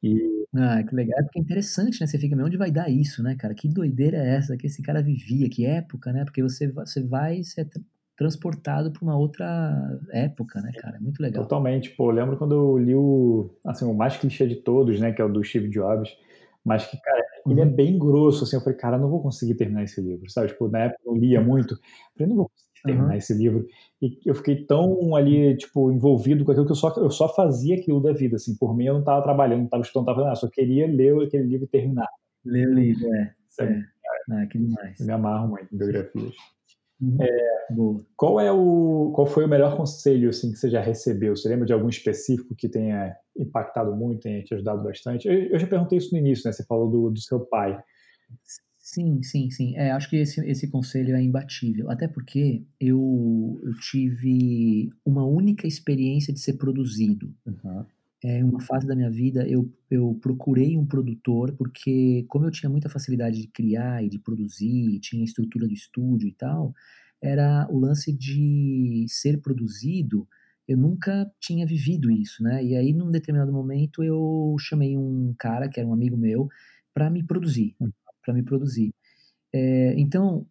[0.01, 0.45] E...
[0.55, 1.19] Ah, que legal.
[1.19, 2.07] É porque é interessante, né?
[2.07, 3.53] Você fica, mas onde vai dar isso, né, cara?
[3.53, 5.49] Que doideira é essa que esse cara vivia?
[5.49, 6.23] Que época, né?
[6.23, 7.69] Porque você, você vai ser
[8.17, 10.97] transportado para uma outra época, né, cara?
[10.97, 11.43] É muito legal.
[11.43, 11.91] Totalmente.
[11.91, 15.11] Pô, eu lembro quando eu li o, assim, o mais clichê de todos, né?
[15.11, 16.09] Que é o do Steve Jobs.
[16.63, 17.51] Mas que, cara, uhum.
[17.51, 17.73] ele é uhum.
[17.73, 18.55] bem grosso, assim.
[18.55, 20.49] Eu falei, cara, não vou conseguir terminar esse livro, sabe?
[20.49, 21.75] Tipo, na época eu lia muito.
[21.75, 21.79] Eu
[22.17, 23.17] falei, não vou conseguir terminar uhum.
[23.17, 23.65] esse livro.
[24.01, 27.75] E eu fiquei tão ali, tipo, envolvido com aquilo que eu só, eu só fazia
[27.75, 28.55] aquilo da vida, assim.
[28.55, 30.39] Por mim, eu não estava trabalhando, não estava estudando, não estava fazendo nada.
[30.39, 32.07] Só queria ler aquele livro e terminar.
[32.45, 33.35] Ler o livro, é.
[33.61, 33.81] é.
[34.31, 34.99] Ah, que demais.
[34.99, 36.33] Eu me amarro muito em biografias.
[37.01, 37.17] Uhum.
[37.21, 37.65] É,
[38.17, 41.35] qual é o qual foi o melhor conselho assim que você já recebeu?
[41.35, 45.27] Você lembra de algum específico que tenha impactado muito, tenha te ajudado bastante?
[45.27, 46.51] Eu, eu já perguntei isso no início, né?
[46.51, 47.81] Você falou do, do seu pai.
[48.91, 49.75] Sim, sim, sim.
[49.77, 51.91] É, acho que esse, esse conselho é imbatível.
[51.91, 57.31] Até porque eu, eu tive uma única experiência de ser produzido.
[57.45, 57.85] Uhum.
[58.23, 62.51] É, em uma fase da minha vida, eu, eu procurei um produtor, porque como eu
[62.51, 66.73] tinha muita facilidade de criar e de produzir, tinha a estrutura do estúdio e tal,
[67.21, 70.27] era o lance de ser produzido,
[70.67, 72.63] eu nunca tinha vivido isso, né?
[72.63, 76.49] E aí, num determinado momento, eu chamei um cara, que era um amigo meu,
[76.93, 77.75] para me produzir.
[77.79, 77.91] Hum
[78.29, 78.93] para me produzir.
[79.51, 80.45] É, então,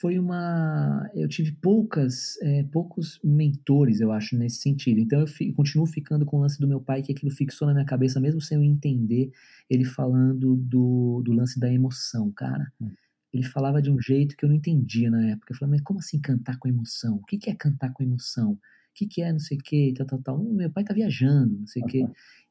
[0.00, 1.08] foi uma.
[1.14, 4.98] Eu tive poucas, é, poucos mentores, eu acho, nesse sentido.
[4.98, 7.74] Então, eu fi, continuo ficando com o lance do meu pai, que aquilo fixou na
[7.74, 9.30] minha cabeça, mesmo sem eu entender
[9.70, 12.72] ele falando do, do lance da emoção, cara.
[12.80, 12.90] Hum.
[13.32, 15.52] Ele falava de um jeito que eu não entendia na época.
[15.52, 17.16] Eu falei, mas como assim cantar com emoção?
[17.16, 18.52] O que, que é cantar com emoção?
[18.52, 18.58] O
[18.94, 20.38] que, que é não sei o que, tal, tal, tal.
[20.38, 22.04] Meu pai tá viajando, não sei o que.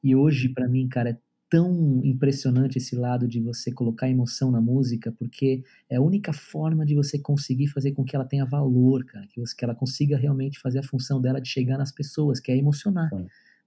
[0.03, 1.17] E hoje, para mim, cara, é
[1.51, 6.85] tão impressionante esse lado de você colocar emoção na música, porque é a única forma
[6.85, 10.17] de você conseguir fazer com que ela tenha valor, cara, que, você, que ela consiga
[10.17, 13.09] realmente fazer a função dela de chegar nas pessoas, que é emocionar.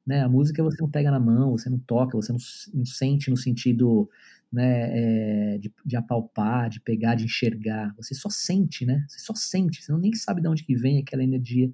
[0.07, 0.23] Né?
[0.23, 2.39] A música você não pega na mão, você não toca, você não,
[2.73, 4.09] não sente no sentido
[4.51, 7.95] né, é, de, de, apalpar, de pegar, de enxergar.
[7.99, 9.05] Você só sente, né?
[9.07, 11.71] Você só sente, você não nem sabe de onde que vem aquela energia.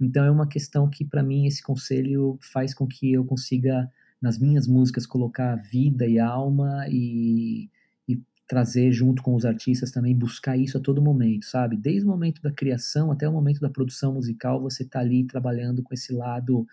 [0.00, 3.90] Então é uma questão que para mim esse conselho faz com que eu consiga
[4.24, 7.68] nas minhas músicas colocar vida e alma e,
[8.08, 8.18] e
[8.48, 11.76] trazer junto com os artistas também, buscar isso a todo momento, sabe?
[11.76, 15.82] Desde o momento da criação até o momento da produção musical, você tá ali trabalhando
[15.82, 16.66] com esse lado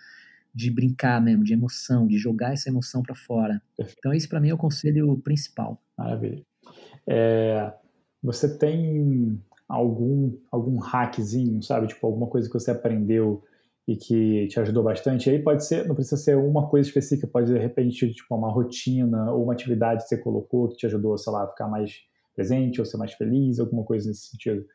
[0.55, 3.61] de brincar mesmo, de emoção, de jogar essa emoção para fora.
[3.99, 5.77] Então, esse para mim é o conselho principal.
[5.97, 6.41] Maravilha.
[7.05, 7.73] É,
[8.23, 11.87] você tem algum algum hackzinho, sabe?
[11.87, 13.43] Tipo, alguma coisa que você aprendeu
[13.87, 15.29] e que te ajudou bastante.
[15.29, 19.31] Aí pode ser, não precisa ser uma coisa específica, pode de repente tipo uma rotina
[19.31, 21.93] ou uma atividade que você colocou que te ajudou, sei lá, a ficar mais
[22.35, 24.65] presente ou ser mais feliz, alguma coisa nesse sentido.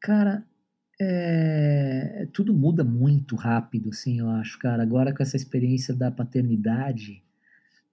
[0.00, 0.44] Cara,
[1.00, 4.82] é, tudo muda muito rápido, assim, eu acho, cara.
[4.82, 7.22] Agora com essa experiência da paternidade,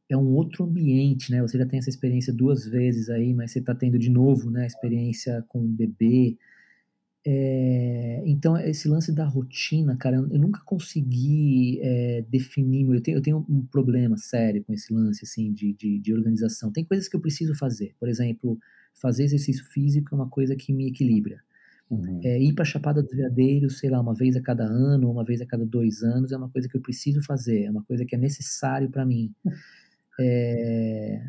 [0.10, 1.42] é um outro ambiente, né?
[1.42, 4.64] Você já tem essa experiência duas vezes aí, mas você está tendo de novo, né?
[4.64, 6.38] A experiência com o bebê,
[7.26, 12.86] é, então, esse lance da rotina, cara, eu nunca consegui é, definir.
[12.94, 16.72] Eu tenho, eu tenho um problema sério com esse lance assim, de, de, de, organização.
[16.72, 17.96] Tem coisas que eu preciso fazer.
[17.98, 18.60] Por exemplo,
[18.94, 21.42] fazer exercício físico é uma coisa que me equilibra.
[21.90, 22.20] Uhum.
[22.24, 25.24] É, ir para a Chapada dos Veadeiros, sei lá, uma vez a cada ano, uma
[25.24, 28.06] vez a cada dois anos, é uma coisa que eu preciso fazer, é uma coisa
[28.06, 29.34] que é necessário para mim.
[30.20, 31.24] É,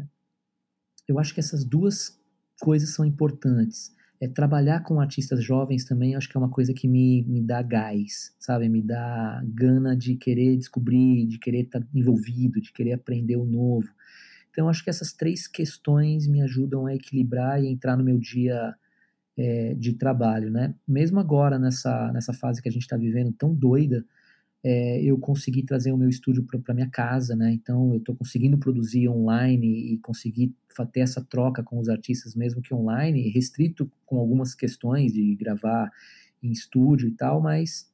[1.07, 2.19] eu acho que essas duas
[2.61, 6.87] coisas são importantes é, trabalhar com artistas jovens também, acho que é uma coisa que
[6.87, 8.69] me, me dá gás, sabe?
[8.69, 13.45] Me dá gana de querer descobrir, de querer estar tá envolvido, de querer aprender o
[13.45, 13.89] novo.
[14.51, 18.75] Então, acho que essas três questões me ajudam a equilibrar e entrar no meu dia
[19.37, 20.75] é, de trabalho, né?
[20.87, 24.05] Mesmo agora, nessa, nessa fase que a gente está vivendo tão doida,
[24.65, 27.53] é, eu consegui trazer o meu estúdio para minha casa, né?
[27.53, 30.55] Então eu estou conseguindo produzir online e conseguir
[30.91, 35.93] ter essa troca com os artistas, mesmo que online, restrito com algumas questões de gravar
[36.43, 37.93] em estúdio e tal, mas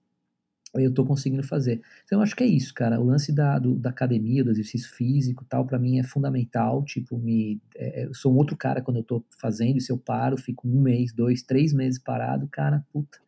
[0.74, 1.82] eu estou conseguindo fazer.
[2.05, 3.01] Então eu acho que é isso, cara.
[3.01, 6.84] O lance da, do, da academia, do exercício físico, tal, para mim é fundamental.
[6.84, 9.78] Tipo, me, é, eu sou um outro cara quando eu estou fazendo.
[9.78, 13.18] E se eu paro, fico um mês, dois, três meses parado, cara, puta,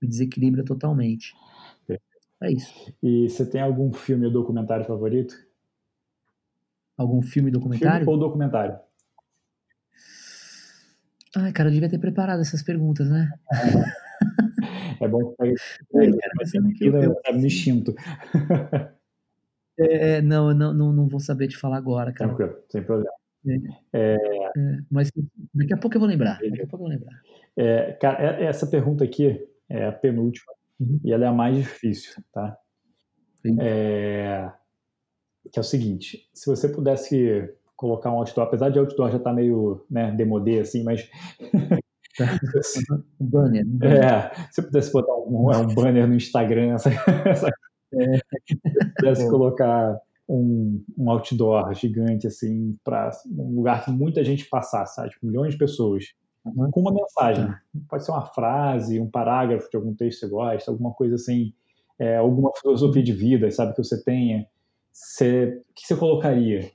[0.00, 1.34] me desequilibra totalmente.
[2.42, 2.92] É isso.
[3.02, 5.34] E você tem algum filme ou documentário favorito?
[6.96, 8.04] Algum filme documentário?
[8.04, 8.78] Filme ou documentário?
[11.36, 13.30] Ai, cara, eu devia ter preparado essas perguntas, né?
[15.00, 15.54] É bom que
[16.80, 17.94] eu, no instinto.
[19.78, 22.34] É, é, não, não, não, não vou saber te falar agora, cara.
[22.34, 23.10] Tranquilo, sem problema.
[23.44, 23.56] É,
[23.92, 24.16] é,
[24.90, 25.10] mas
[25.54, 26.38] daqui a pouco eu vou lembrar.
[26.40, 27.20] Daqui a pouco eu vou lembrar.
[27.56, 30.52] É, cara, é, essa pergunta aqui é a penúltima.
[30.80, 31.00] Uhum.
[31.04, 32.56] E ela é a mais difícil, tá?
[33.60, 34.50] É...
[35.52, 39.30] Que é o seguinte, se você pudesse colocar um outdoor, apesar de outdoor já estar
[39.30, 41.08] tá meio né, demodê, assim, mas...
[43.20, 43.66] um banner.
[43.66, 44.04] Um banner.
[44.04, 46.90] É, se você pudesse botar um, um banner no Instagram, essa,
[47.26, 47.48] essa...
[47.94, 48.16] É.
[48.46, 54.94] se pudesse colocar um, um outdoor gigante, assim, para um lugar que muita gente passasse,
[54.94, 55.10] sabe?
[55.10, 56.14] Tipo, milhões de pessoas
[56.44, 56.70] uhum.
[56.70, 57.46] com uma mensagem.
[57.46, 57.60] Tá.
[57.88, 61.52] Pode ser uma frase, um parágrafo de algum texto que você gosta, alguma coisa assim,
[61.98, 64.46] é, alguma filosofia de vida, sabe, que você tenha.
[64.92, 66.70] Você, o que você colocaria?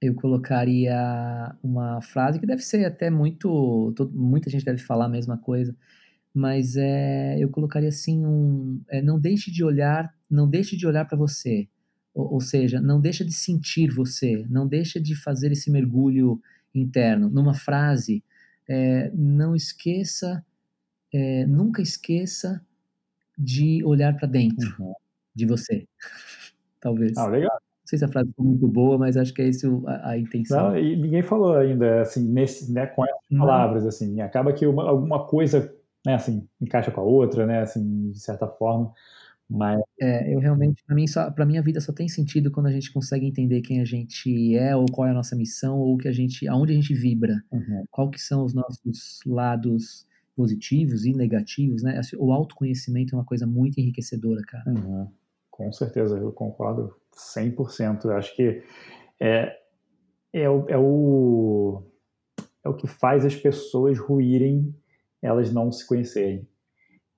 [0.00, 0.94] eu colocaria
[1.62, 3.92] uma frase que deve ser até muito.
[3.96, 5.74] todo- muita gente deve falar a mesma coisa,
[6.34, 8.80] mas é, eu colocaria assim um.
[8.88, 11.68] é, não deixe de olhar, não deixe de olhar para você.
[12.14, 16.40] Ou, ou seja, não deixa de sentir você, não deixa de fazer esse mergulho
[16.78, 17.28] interno.
[17.30, 18.22] Numa frase,
[18.68, 20.44] é, não esqueça,
[21.12, 22.64] é, nunca esqueça
[23.38, 24.94] de olhar para dentro Uhum.
[25.34, 25.86] de você.
[26.80, 27.16] Talvez.
[27.16, 27.52] Ah, legal.
[27.52, 30.18] Não sei se a frase foi muito boa, mas acho que é isso a, a
[30.18, 30.70] intenção.
[30.70, 33.40] Não, e ninguém falou ainda, assim, nesse, né, com essas Não.
[33.46, 35.72] palavras, assim, acaba que uma- alguma coisa,
[36.04, 38.92] né, assim, encaixa com a outra, né, assim, de certa forma,
[39.48, 42.72] mas, É, eu realmente, para mim, só, para minha vida só tem sentido quando a
[42.72, 46.08] gente consegue entender quem a gente é, ou qual é a nossa missão, ou que
[46.08, 51.12] a gente, aonde a gente vibra, uhum, qual que são os nossos lados positivos e
[51.12, 51.98] negativos, né?
[51.98, 54.66] Assim, O autoconhecimento é uma coisa muito enriquecedora, cara.
[54.66, 55.10] uhum,
[55.50, 58.62] com certeza, eu concordo 100%, eu acho que
[59.20, 59.56] é,
[60.32, 61.82] é, o, é, o,
[62.64, 64.74] é o que faz as pessoas ruírem
[65.22, 66.46] elas não se conhecerem,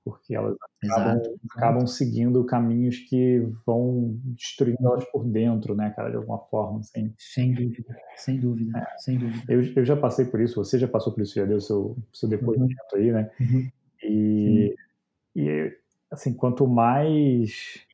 [0.04, 6.16] porque elas acabam, acabam seguindo caminhos que vão destruindo elas por dentro, né, cara, de
[6.16, 7.12] alguma forma, assim.
[7.18, 9.44] Sem dúvida, sem dúvida, sem dúvida.
[9.52, 12.28] Eu, eu já passei por isso, você já passou por isso, já deu seu, seu
[12.28, 13.30] depoimento aí, né?
[13.40, 13.70] Uhum.
[14.02, 14.74] E,
[15.36, 15.76] e,
[16.10, 17.84] assim, quanto mais.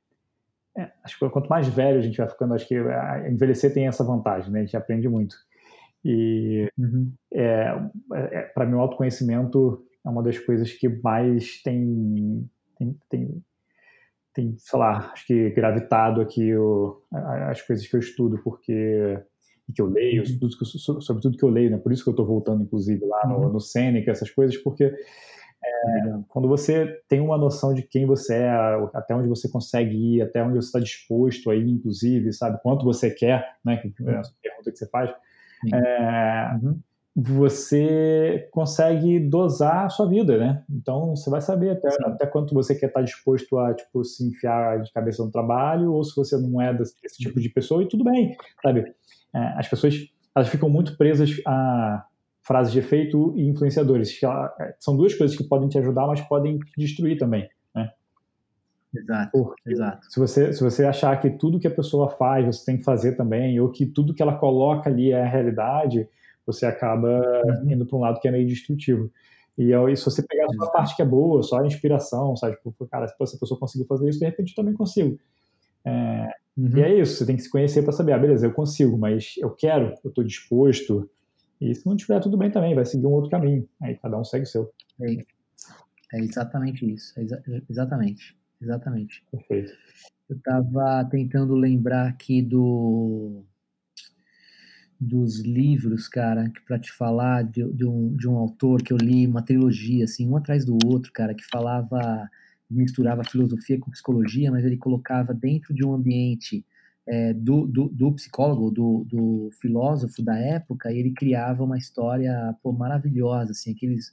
[0.77, 2.77] é, acho que quanto mais velho a gente vai ficando, acho que
[3.29, 4.61] envelhecer tem essa vantagem, né?
[4.61, 5.37] A gente aprende muito.
[6.05, 7.13] E Uhum.
[7.33, 7.75] é,
[8.15, 12.49] é, para mim, o autoconhecimento é uma das coisas que mais tem,
[12.79, 13.45] tem, tem,
[14.35, 19.19] tem, sei lá, acho que gravitado aqui o, as coisas que eu estudo, porque
[19.75, 21.01] que eu leio, Uhum.
[21.01, 21.79] sobre tudo que eu leio, né?
[21.79, 23.53] Por isso que eu estou voltando, inclusive, lá no, Uhum.
[23.55, 24.93] no Seneca, essas coisas, porque
[25.87, 26.25] Legal.
[26.29, 28.51] quando você tem uma noção de quem você é,
[28.93, 32.85] até onde você consegue ir, até onde você está disposto a ir, inclusive, sabe, quanto
[32.85, 35.11] você quer, né, que é a pergunta que você faz,
[35.73, 36.79] é, Uhum.
[37.17, 40.65] Você consegue dosar a sua vida, né?
[40.69, 42.05] Então você vai saber até, Sim.
[42.07, 46.03] até quanto você quer estar disposto a tipo se enfiar de cabeça no trabalho ou
[46.03, 48.93] se você não é desse, tipo de pessoa e tudo bem, sabe?
[49.33, 49.95] É, as pessoas
[50.35, 52.05] elas ficam muito presas a
[52.43, 54.21] frases de efeito e influenciadores.
[54.61, 57.49] é, São duas coisas que podem te ajudar, mas podem te destruir também.
[58.97, 60.07] Exato, Porque exato.
[60.09, 63.17] se você, se você achar que tudo que a pessoa faz você tem que fazer
[63.17, 66.09] também, ou que tudo que ela coloca ali é a realidade,
[66.47, 67.09] você acaba
[67.47, 67.71] Uhum.
[67.73, 69.11] indo para um lado que é meio destrutivo.
[69.57, 72.57] E aí, se você pegar só a parte que é boa, só a inspiração, sabe?
[72.57, 75.19] Tipo, cara, se essa pessoa conseguiu fazer isso, de repente eu também consigo.
[75.85, 76.79] É, Uhum.
[76.79, 79.35] E é isso, você tem que se conhecer para saber, ah, beleza, eu consigo, mas
[79.39, 81.11] eu quero, eu estou disposto.
[81.61, 83.69] E se não tiver, tudo bem também, vai seguir um outro caminho.
[83.83, 84.71] Aí cada um segue o seu.
[85.01, 85.15] É,
[86.15, 87.13] é exatamente isso.
[87.19, 88.37] É exa- exatamente.
[88.63, 89.25] Exatamente.
[89.33, 89.73] Perfeito.
[90.31, 93.43] Eu estava tentando lembrar aqui do
[95.01, 98.97] dos livros, cara, que para te falar de, de um, de um autor que eu
[98.97, 102.29] li uma trilogia, assim, um atrás do outro, cara, que falava,
[102.71, 106.65] misturava filosofia com psicologia, mas ele colocava dentro de um ambiente
[107.07, 112.55] é, do, do, do psicólogo, do, do filósofo da época, e ele criava uma história
[112.63, 114.13] pô, maravilhosa, assim, aqueles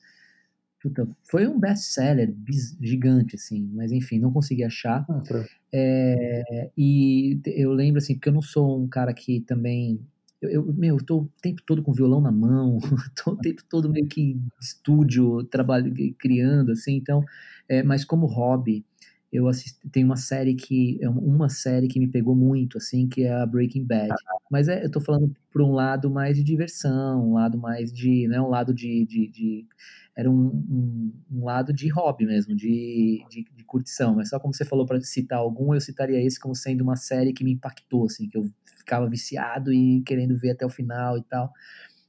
[0.81, 2.33] Puta, foi um best-seller
[2.81, 5.05] gigante, assim, mas enfim, não consegui achar.
[5.07, 10.01] Ah, pra- É, e eu lembro, assim, porque eu não sou um cara que também.
[10.41, 12.79] Eu, eu- meu, eu tô o tempo todo com violão na mão,
[13.15, 17.23] tô o tempo todo meio que em estúdio, trabalho, criando, assim, então.
[17.69, 18.83] é, mas como hobby,
[19.31, 20.97] eu assisti, tem uma série que.
[21.01, 24.13] É uma série que me pegou muito, assim, que é a Breaking Bad.
[24.49, 28.27] Mas é, eu tô falando por um lado mais de diversão, um lado mais de.
[28.27, 29.05] Né, um lado de.
[29.05, 29.67] de, de-
[30.15, 34.13] era um, um, um lado de hobby mesmo, de, de, de curtição.
[34.15, 37.31] Mas só como você falou para citar algum, eu citaria esse como sendo uma série
[37.31, 38.43] que me impactou, assim, que eu
[38.77, 41.51] ficava viciado e querendo ver até o final e tal.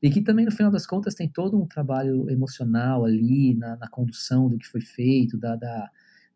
[0.03, 3.89] E que também, no final das contas, tem todo um trabalho emocional ali, na, na
[3.89, 5.90] condução do que foi feito, da, da,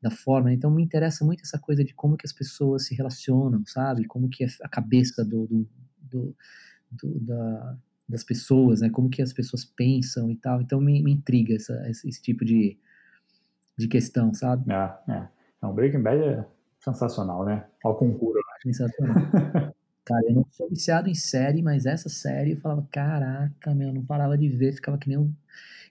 [0.08, 0.52] da forma.
[0.52, 4.06] Então, me interessa muito essa coisa de como que as pessoas se relacionam, sabe?
[4.06, 5.68] Como que é a cabeça do, do,
[6.00, 6.36] do,
[6.90, 7.76] do- da,
[8.08, 8.88] das pessoas, né?
[8.90, 10.60] Como que as pessoas pensam e tal.
[10.60, 12.78] Então, me, me intriga essa, esse, esse tipo de,
[13.76, 14.70] de questão, sabe?
[14.72, 15.28] É, é.
[15.60, 16.46] Não, Breaking Bad é
[16.78, 17.66] sensacional, né?
[17.84, 18.38] Ao concurso.
[18.62, 19.16] Sensacional.
[20.06, 23.94] Cara, eu não sou viciado em série, mas essa série eu falava, caraca, meu, eu
[23.94, 25.32] não parava de ver, ficava que nem um.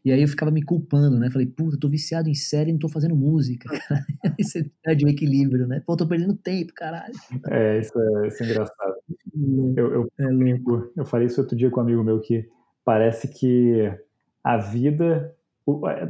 [0.05, 1.29] E aí eu ficava me culpando, né?
[1.29, 4.05] Falei, puta, eu tô viciado em série e não tô fazendo música, cara.
[4.23, 5.81] Aí você perde o equilíbrio, né?
[5.85, 7.13] Pô, eu tô perdendo tempo, caralho.
[7.49, 8.95] É, isso é, isso é engraçado.
[9.75, 10.93] Eu, eu, É louco.
[10.95, 12.47] eu falei isso outro dia com um amigo meu que
[12.85, 13.91] parece que
[14.41, 15.35] a vida,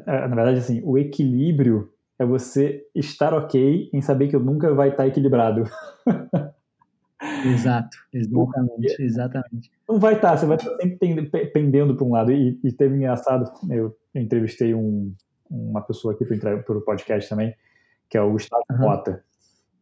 [0.06, 5.07] na verdade, assim, o equilíbrio é você estar ok em saber que nunca vai estar
[5.07, 5.64] equilibrado.
[7.21, 9.71] Exato, exatamente, exatamente.
[9.87, 12.31] Não vai estar, tá, você vai estar sempre pendendo para um lado.
[12.31, 15.13] E, e teve engraçado, eu, eu entrevistei um,
[15.49, 17.53] uma pessoa aqui para o podcast também,
[18.09, 18.79] que é o Gustavo uhum.
[18.79, 19.23] Mota.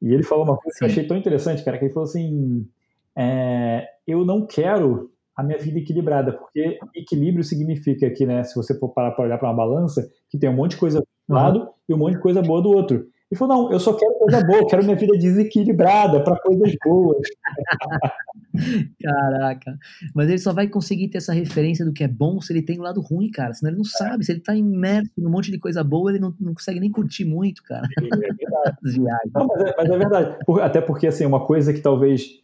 [0.01, 0.79] E ele falou uma coisa Sim.
[0.79, 2.67] que eu achei tão interessante, cara, que ele falou assim:
[3.15, 8.77] é, eu não quero a minha vida equilibrada, porque equilíbrio significa que, né, se você
[8.77, 11.59] for parar para olhar para uma balança, que tem um monte de coisa do lado
[11.59, 11.69] uhum.
[11.89, 13.07] e um monte de coisa boa do outro.
[13.33, 17.27] Ele falou: não, eu só quero coisa boa, quero minha vida desequilibrada para coisas boas.
[19.01, 19.75] Caraca.
[20.13, 22.79] Mas ele só vai conseguir ter essa referência do que é bom se ele tem
[22.79, 23.51] o lado ruim, cara.
[23.55, 24.23] Senão ele não sabe.
[24.23, 27.25] Se ele tá imerso num monte de coisa boa, ele não, não consegue nem curtir
[27.25, 27.87] muito, cara.
[27.97, 28.77] É verdade.
[29.33, 30.37] não, mas, é, mas é verdade.
[30.61, 32.39] Até porque, assim, uma coisa que talvez.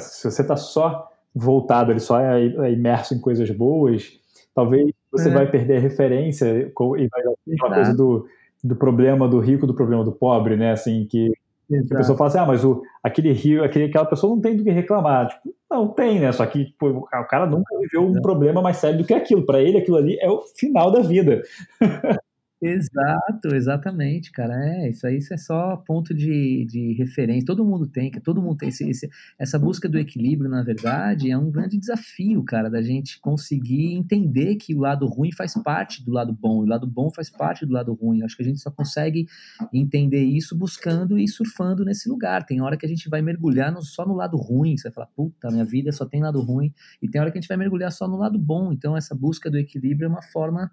[0.00, 4.18] Se você tá só voltado, ele só é, é imerso em coisas boas,
[4.54, 5.32] talvez você é.
[5.32, 8.26] vai perder a referência e vai uma coisa do
[8.62, 10.72] do problema do rico do problema do pobre, né?
[10.72, 11.32] Assim, que
[11.70, 11.94] Exato.
[11.94, 14.62] a pessoa fala assim, ah, mas o, aquele rio, aquele, aquela pessoa não tem do
[14.62, 15.28] que reclamar.
[15.28, 16.30] Tipo, não, tem, né?
[16.32, 19.44] Só que pô, o cara nunca viveu um problema mais sério do que aquilo.
[19.44, 21.42] Para ele, aquilo ali é o final da vida.
[22.64, 24.54] Exato, exatamente, cara.
[24.54, 27.44] É, isso aí isso é só ponto de, de referência.
[27.44, 31.36] Todo mundo tem, todo mundo tem esse, esse, essa busca do equilíbrio, na verdade, é
[31.36, 36.12] um grande desafio, cara, da gente conseguir entender que o lado ruim faz parte do
[36.12, 38.22] lado bom, o lado bom faz parte do lado ruim.
[38.22, 39.26] Acho que a gente só consegue
[39.72, 42.46] entender isso buscando e surfando nesse lugar.
[42.46, 45.08] Tem hora que a gente vai mergulhar no, só no lado ruim, você vai falar,
[45.16, 46.72] puta, minha vida só tem lado ruim,
[47.02, 48.72] e tem hora que a gente vai mergulhar só no lado bom.
[48.72, 50.70] Então, essa busca do equilíbrio é uma forma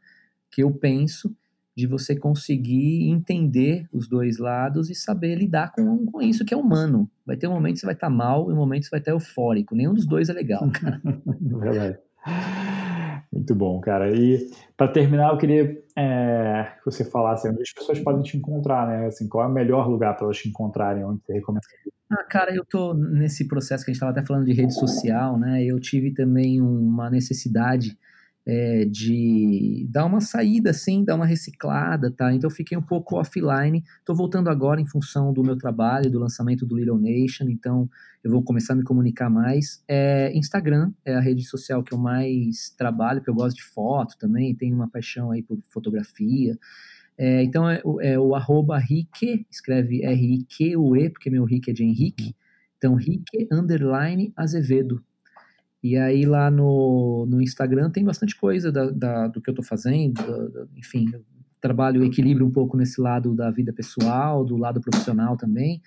[0.51, 1.35] que eu penso
[1.79, 6.57] de você conseguir entender os dois lados e saber lidar com, com isso que é
[6.57, 7.09] humano.
[7.25, 8.99] Vai ter um momento que você vai estar mal e um momento que você vai
[8.99, 9.75] estar eufórico.
[9.75, 11.01] Nenhum dos dois é legal, cara.
[11.39, 11.97] Verdade.
[13.31, 14.13] Muito bom, cara.
[14.13, 18.87] E para terminar, eu queria é, que você falasse onde as pessoas podem te encontrar,
[18.87, 19.07] né?
[19.07, 21.65] Assim, qual é o melhor lugar para elas te encontrarem, onde você recomenda?
[22.11, 25.37] Ah, cara, eu tô nesse processo que a gente estava até falando de rede social,
[25.37, 25.63] né?
[25.63, 27.97] Eu tive também uma necessidade
[28.45, 32.33] é, de dar uma saída, assim, dar uma reciclada, tá?
[32.33, 33.83] Então eu fiquei um pouco offline.
[33.99, 37.89] Estou voltando agora em função do meu trabalho, do lançamento do Little Nation, então
[38.23, 39.83] eu vou começar a me comunicar mais.
[39.87, 44.17] É, Instagram é a rede social que eu mais trabalho, porque eu gosto de foto
[44.17, 46.57] também, tenho uma paixão aí por fotografia.
[47.17, 52.35] É, então é, é, o arroba Rique, escreve R-I-Q-U-E, porque meu Rique é de Henrique.
[52.79, 55.03] Então, Rique underline Azevedo.
[55.81, 59.65] E aí lá no, no Instagram tem bastante coisa da, da do que eu estou
[59.65, 61.23] fazendo, da, da, enfim, eu
[61.61, 65.81] trabalho equilíbrio um pouco nesse lado da vida pessoal, do lado profissional também,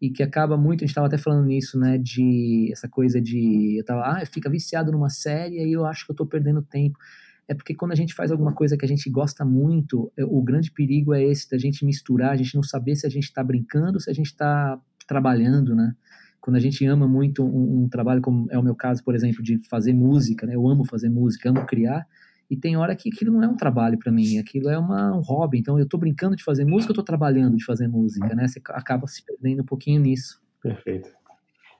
[0.00, 3.78] e que acaba muito, a gente estava até falando nisso, né, de essa coisa de,
[3.78, 6.98] eu tava, ah, fica viciado numa série e eu acho que eu estou perdendo tempo.
[7.46, 10.40] É porque quando a gente faz alguma coisa que a gente gosta muito, é, o
[10.42, 13.42] grande perigo é esse, da gente misturar, a gente não saber se a gente está
[13.42, 15.94] brincando se a gente está trabalhando, né?
[16.42, 19.40] Quando a gente ama muito um, um, trabalho, como é o meu caso, por exemplo,
[19.40, 20.56] de fazer música, né?
[20.56, 22.04] Eu amo fazer música, amo criar,
[22.50, 25.20] e tem hora que aquilo não é um trabalho para mim, aquilo é uma, um
[25.20, 25.58] hobby.
[25.60, 28.48] Então eu estou brincando de fazer música, eu estou trabalhando de fazer música, né?
[28.48, 30.42] Você acaba se perdendo um pouquinho nisso.
[30.60, 31.10] Perfeito.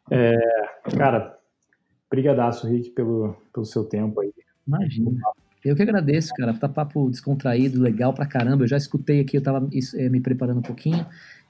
[0.09, 0.39] É,
[0.97, 1.37] cara,
[2.09, 4.33] brigadaço, Rick, pelo, pelo seu tempo aí.
[4.65, 5.11] Imagina.
[5.65, 6.55] Eu que agradeço, cara.
[6.55, 8.63] Tá papo descontraído, legal pra caramba.
[8.63, 11.05] Eu já escutei aqui, eu tava é, me preparando um pouquinho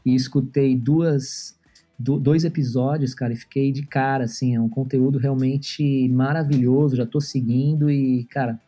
[0.04, 1.60] e escutei duas
[1.98, 7.06] do, dois episódios, cara, e fiquei de cara, assim, é um conteúdo realmente maravilhoso, já
[7.06, 8.58] tô seguindo e, cara,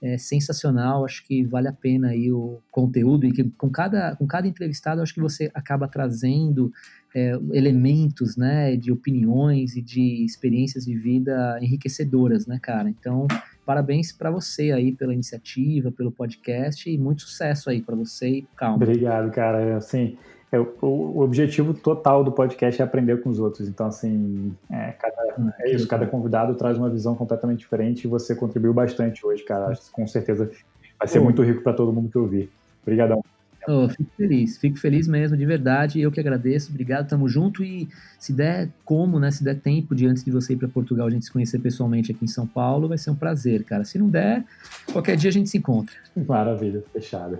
[0.00, 4.26] é sensacional, acho que vale a pena aí o conteúdo e que com cada, com
[4.26, 6.72] cada entrevistado acho que você acaba trazendo
[7.14, 12.88] é, elementos, né, de opiniões e de experiências de vida enriquecedoras, né, cara?
[12.88, 13.26] Então,
[13.66, 18.46] parabéns para você aí pela iniciativa, pelo podcast e muito sucesso aí para você e
[18.56, 18.76] calma.
[18.76, 19.76] Obrigado, cara.
[19.76, 20.16] Assim,
[20.50, 23.68] é, o, o, objetivo total do podcast é aprender com os outros.
[23.68, 28.34] Então, assim, é, cada, é isso, cada convidado traz uma visão completamente diferente e você
[28.34, 29.72] contribuiu bastante hoje, cara.
[29.92, 30.50] Com certeza
[30.98, 32.50] vai ser muito rico para todo mundo que ouvir.
[32.82, 33.22] Obrigadão.
[33.70, 36.00] Oh, fico feliz, fico feliz mesmo, de verdade.
[36.00, 37.62] Eu que agradeço, obrigado, tamo junto.
[37.62, 37.86] E
[38.18, 39.30] se der como, né?
[39.30, 42.10] Se der tempo de antes de você ir para Portugal, a gente se conhecer pessoalmente
[42.10, 43.84] aqui em São Paulo, vai ser um prazer, cara.
[43.84, 44.42] Se não der,
[44.90, 45.94] qualquer dia a gente se encontra.
[46.16, 47.38] Maravilha, fechado.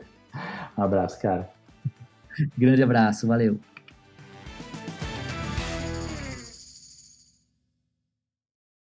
[0.77, 1.49] Um abraço, cara.
[2.57, 3.59] Grande abraço, valeu.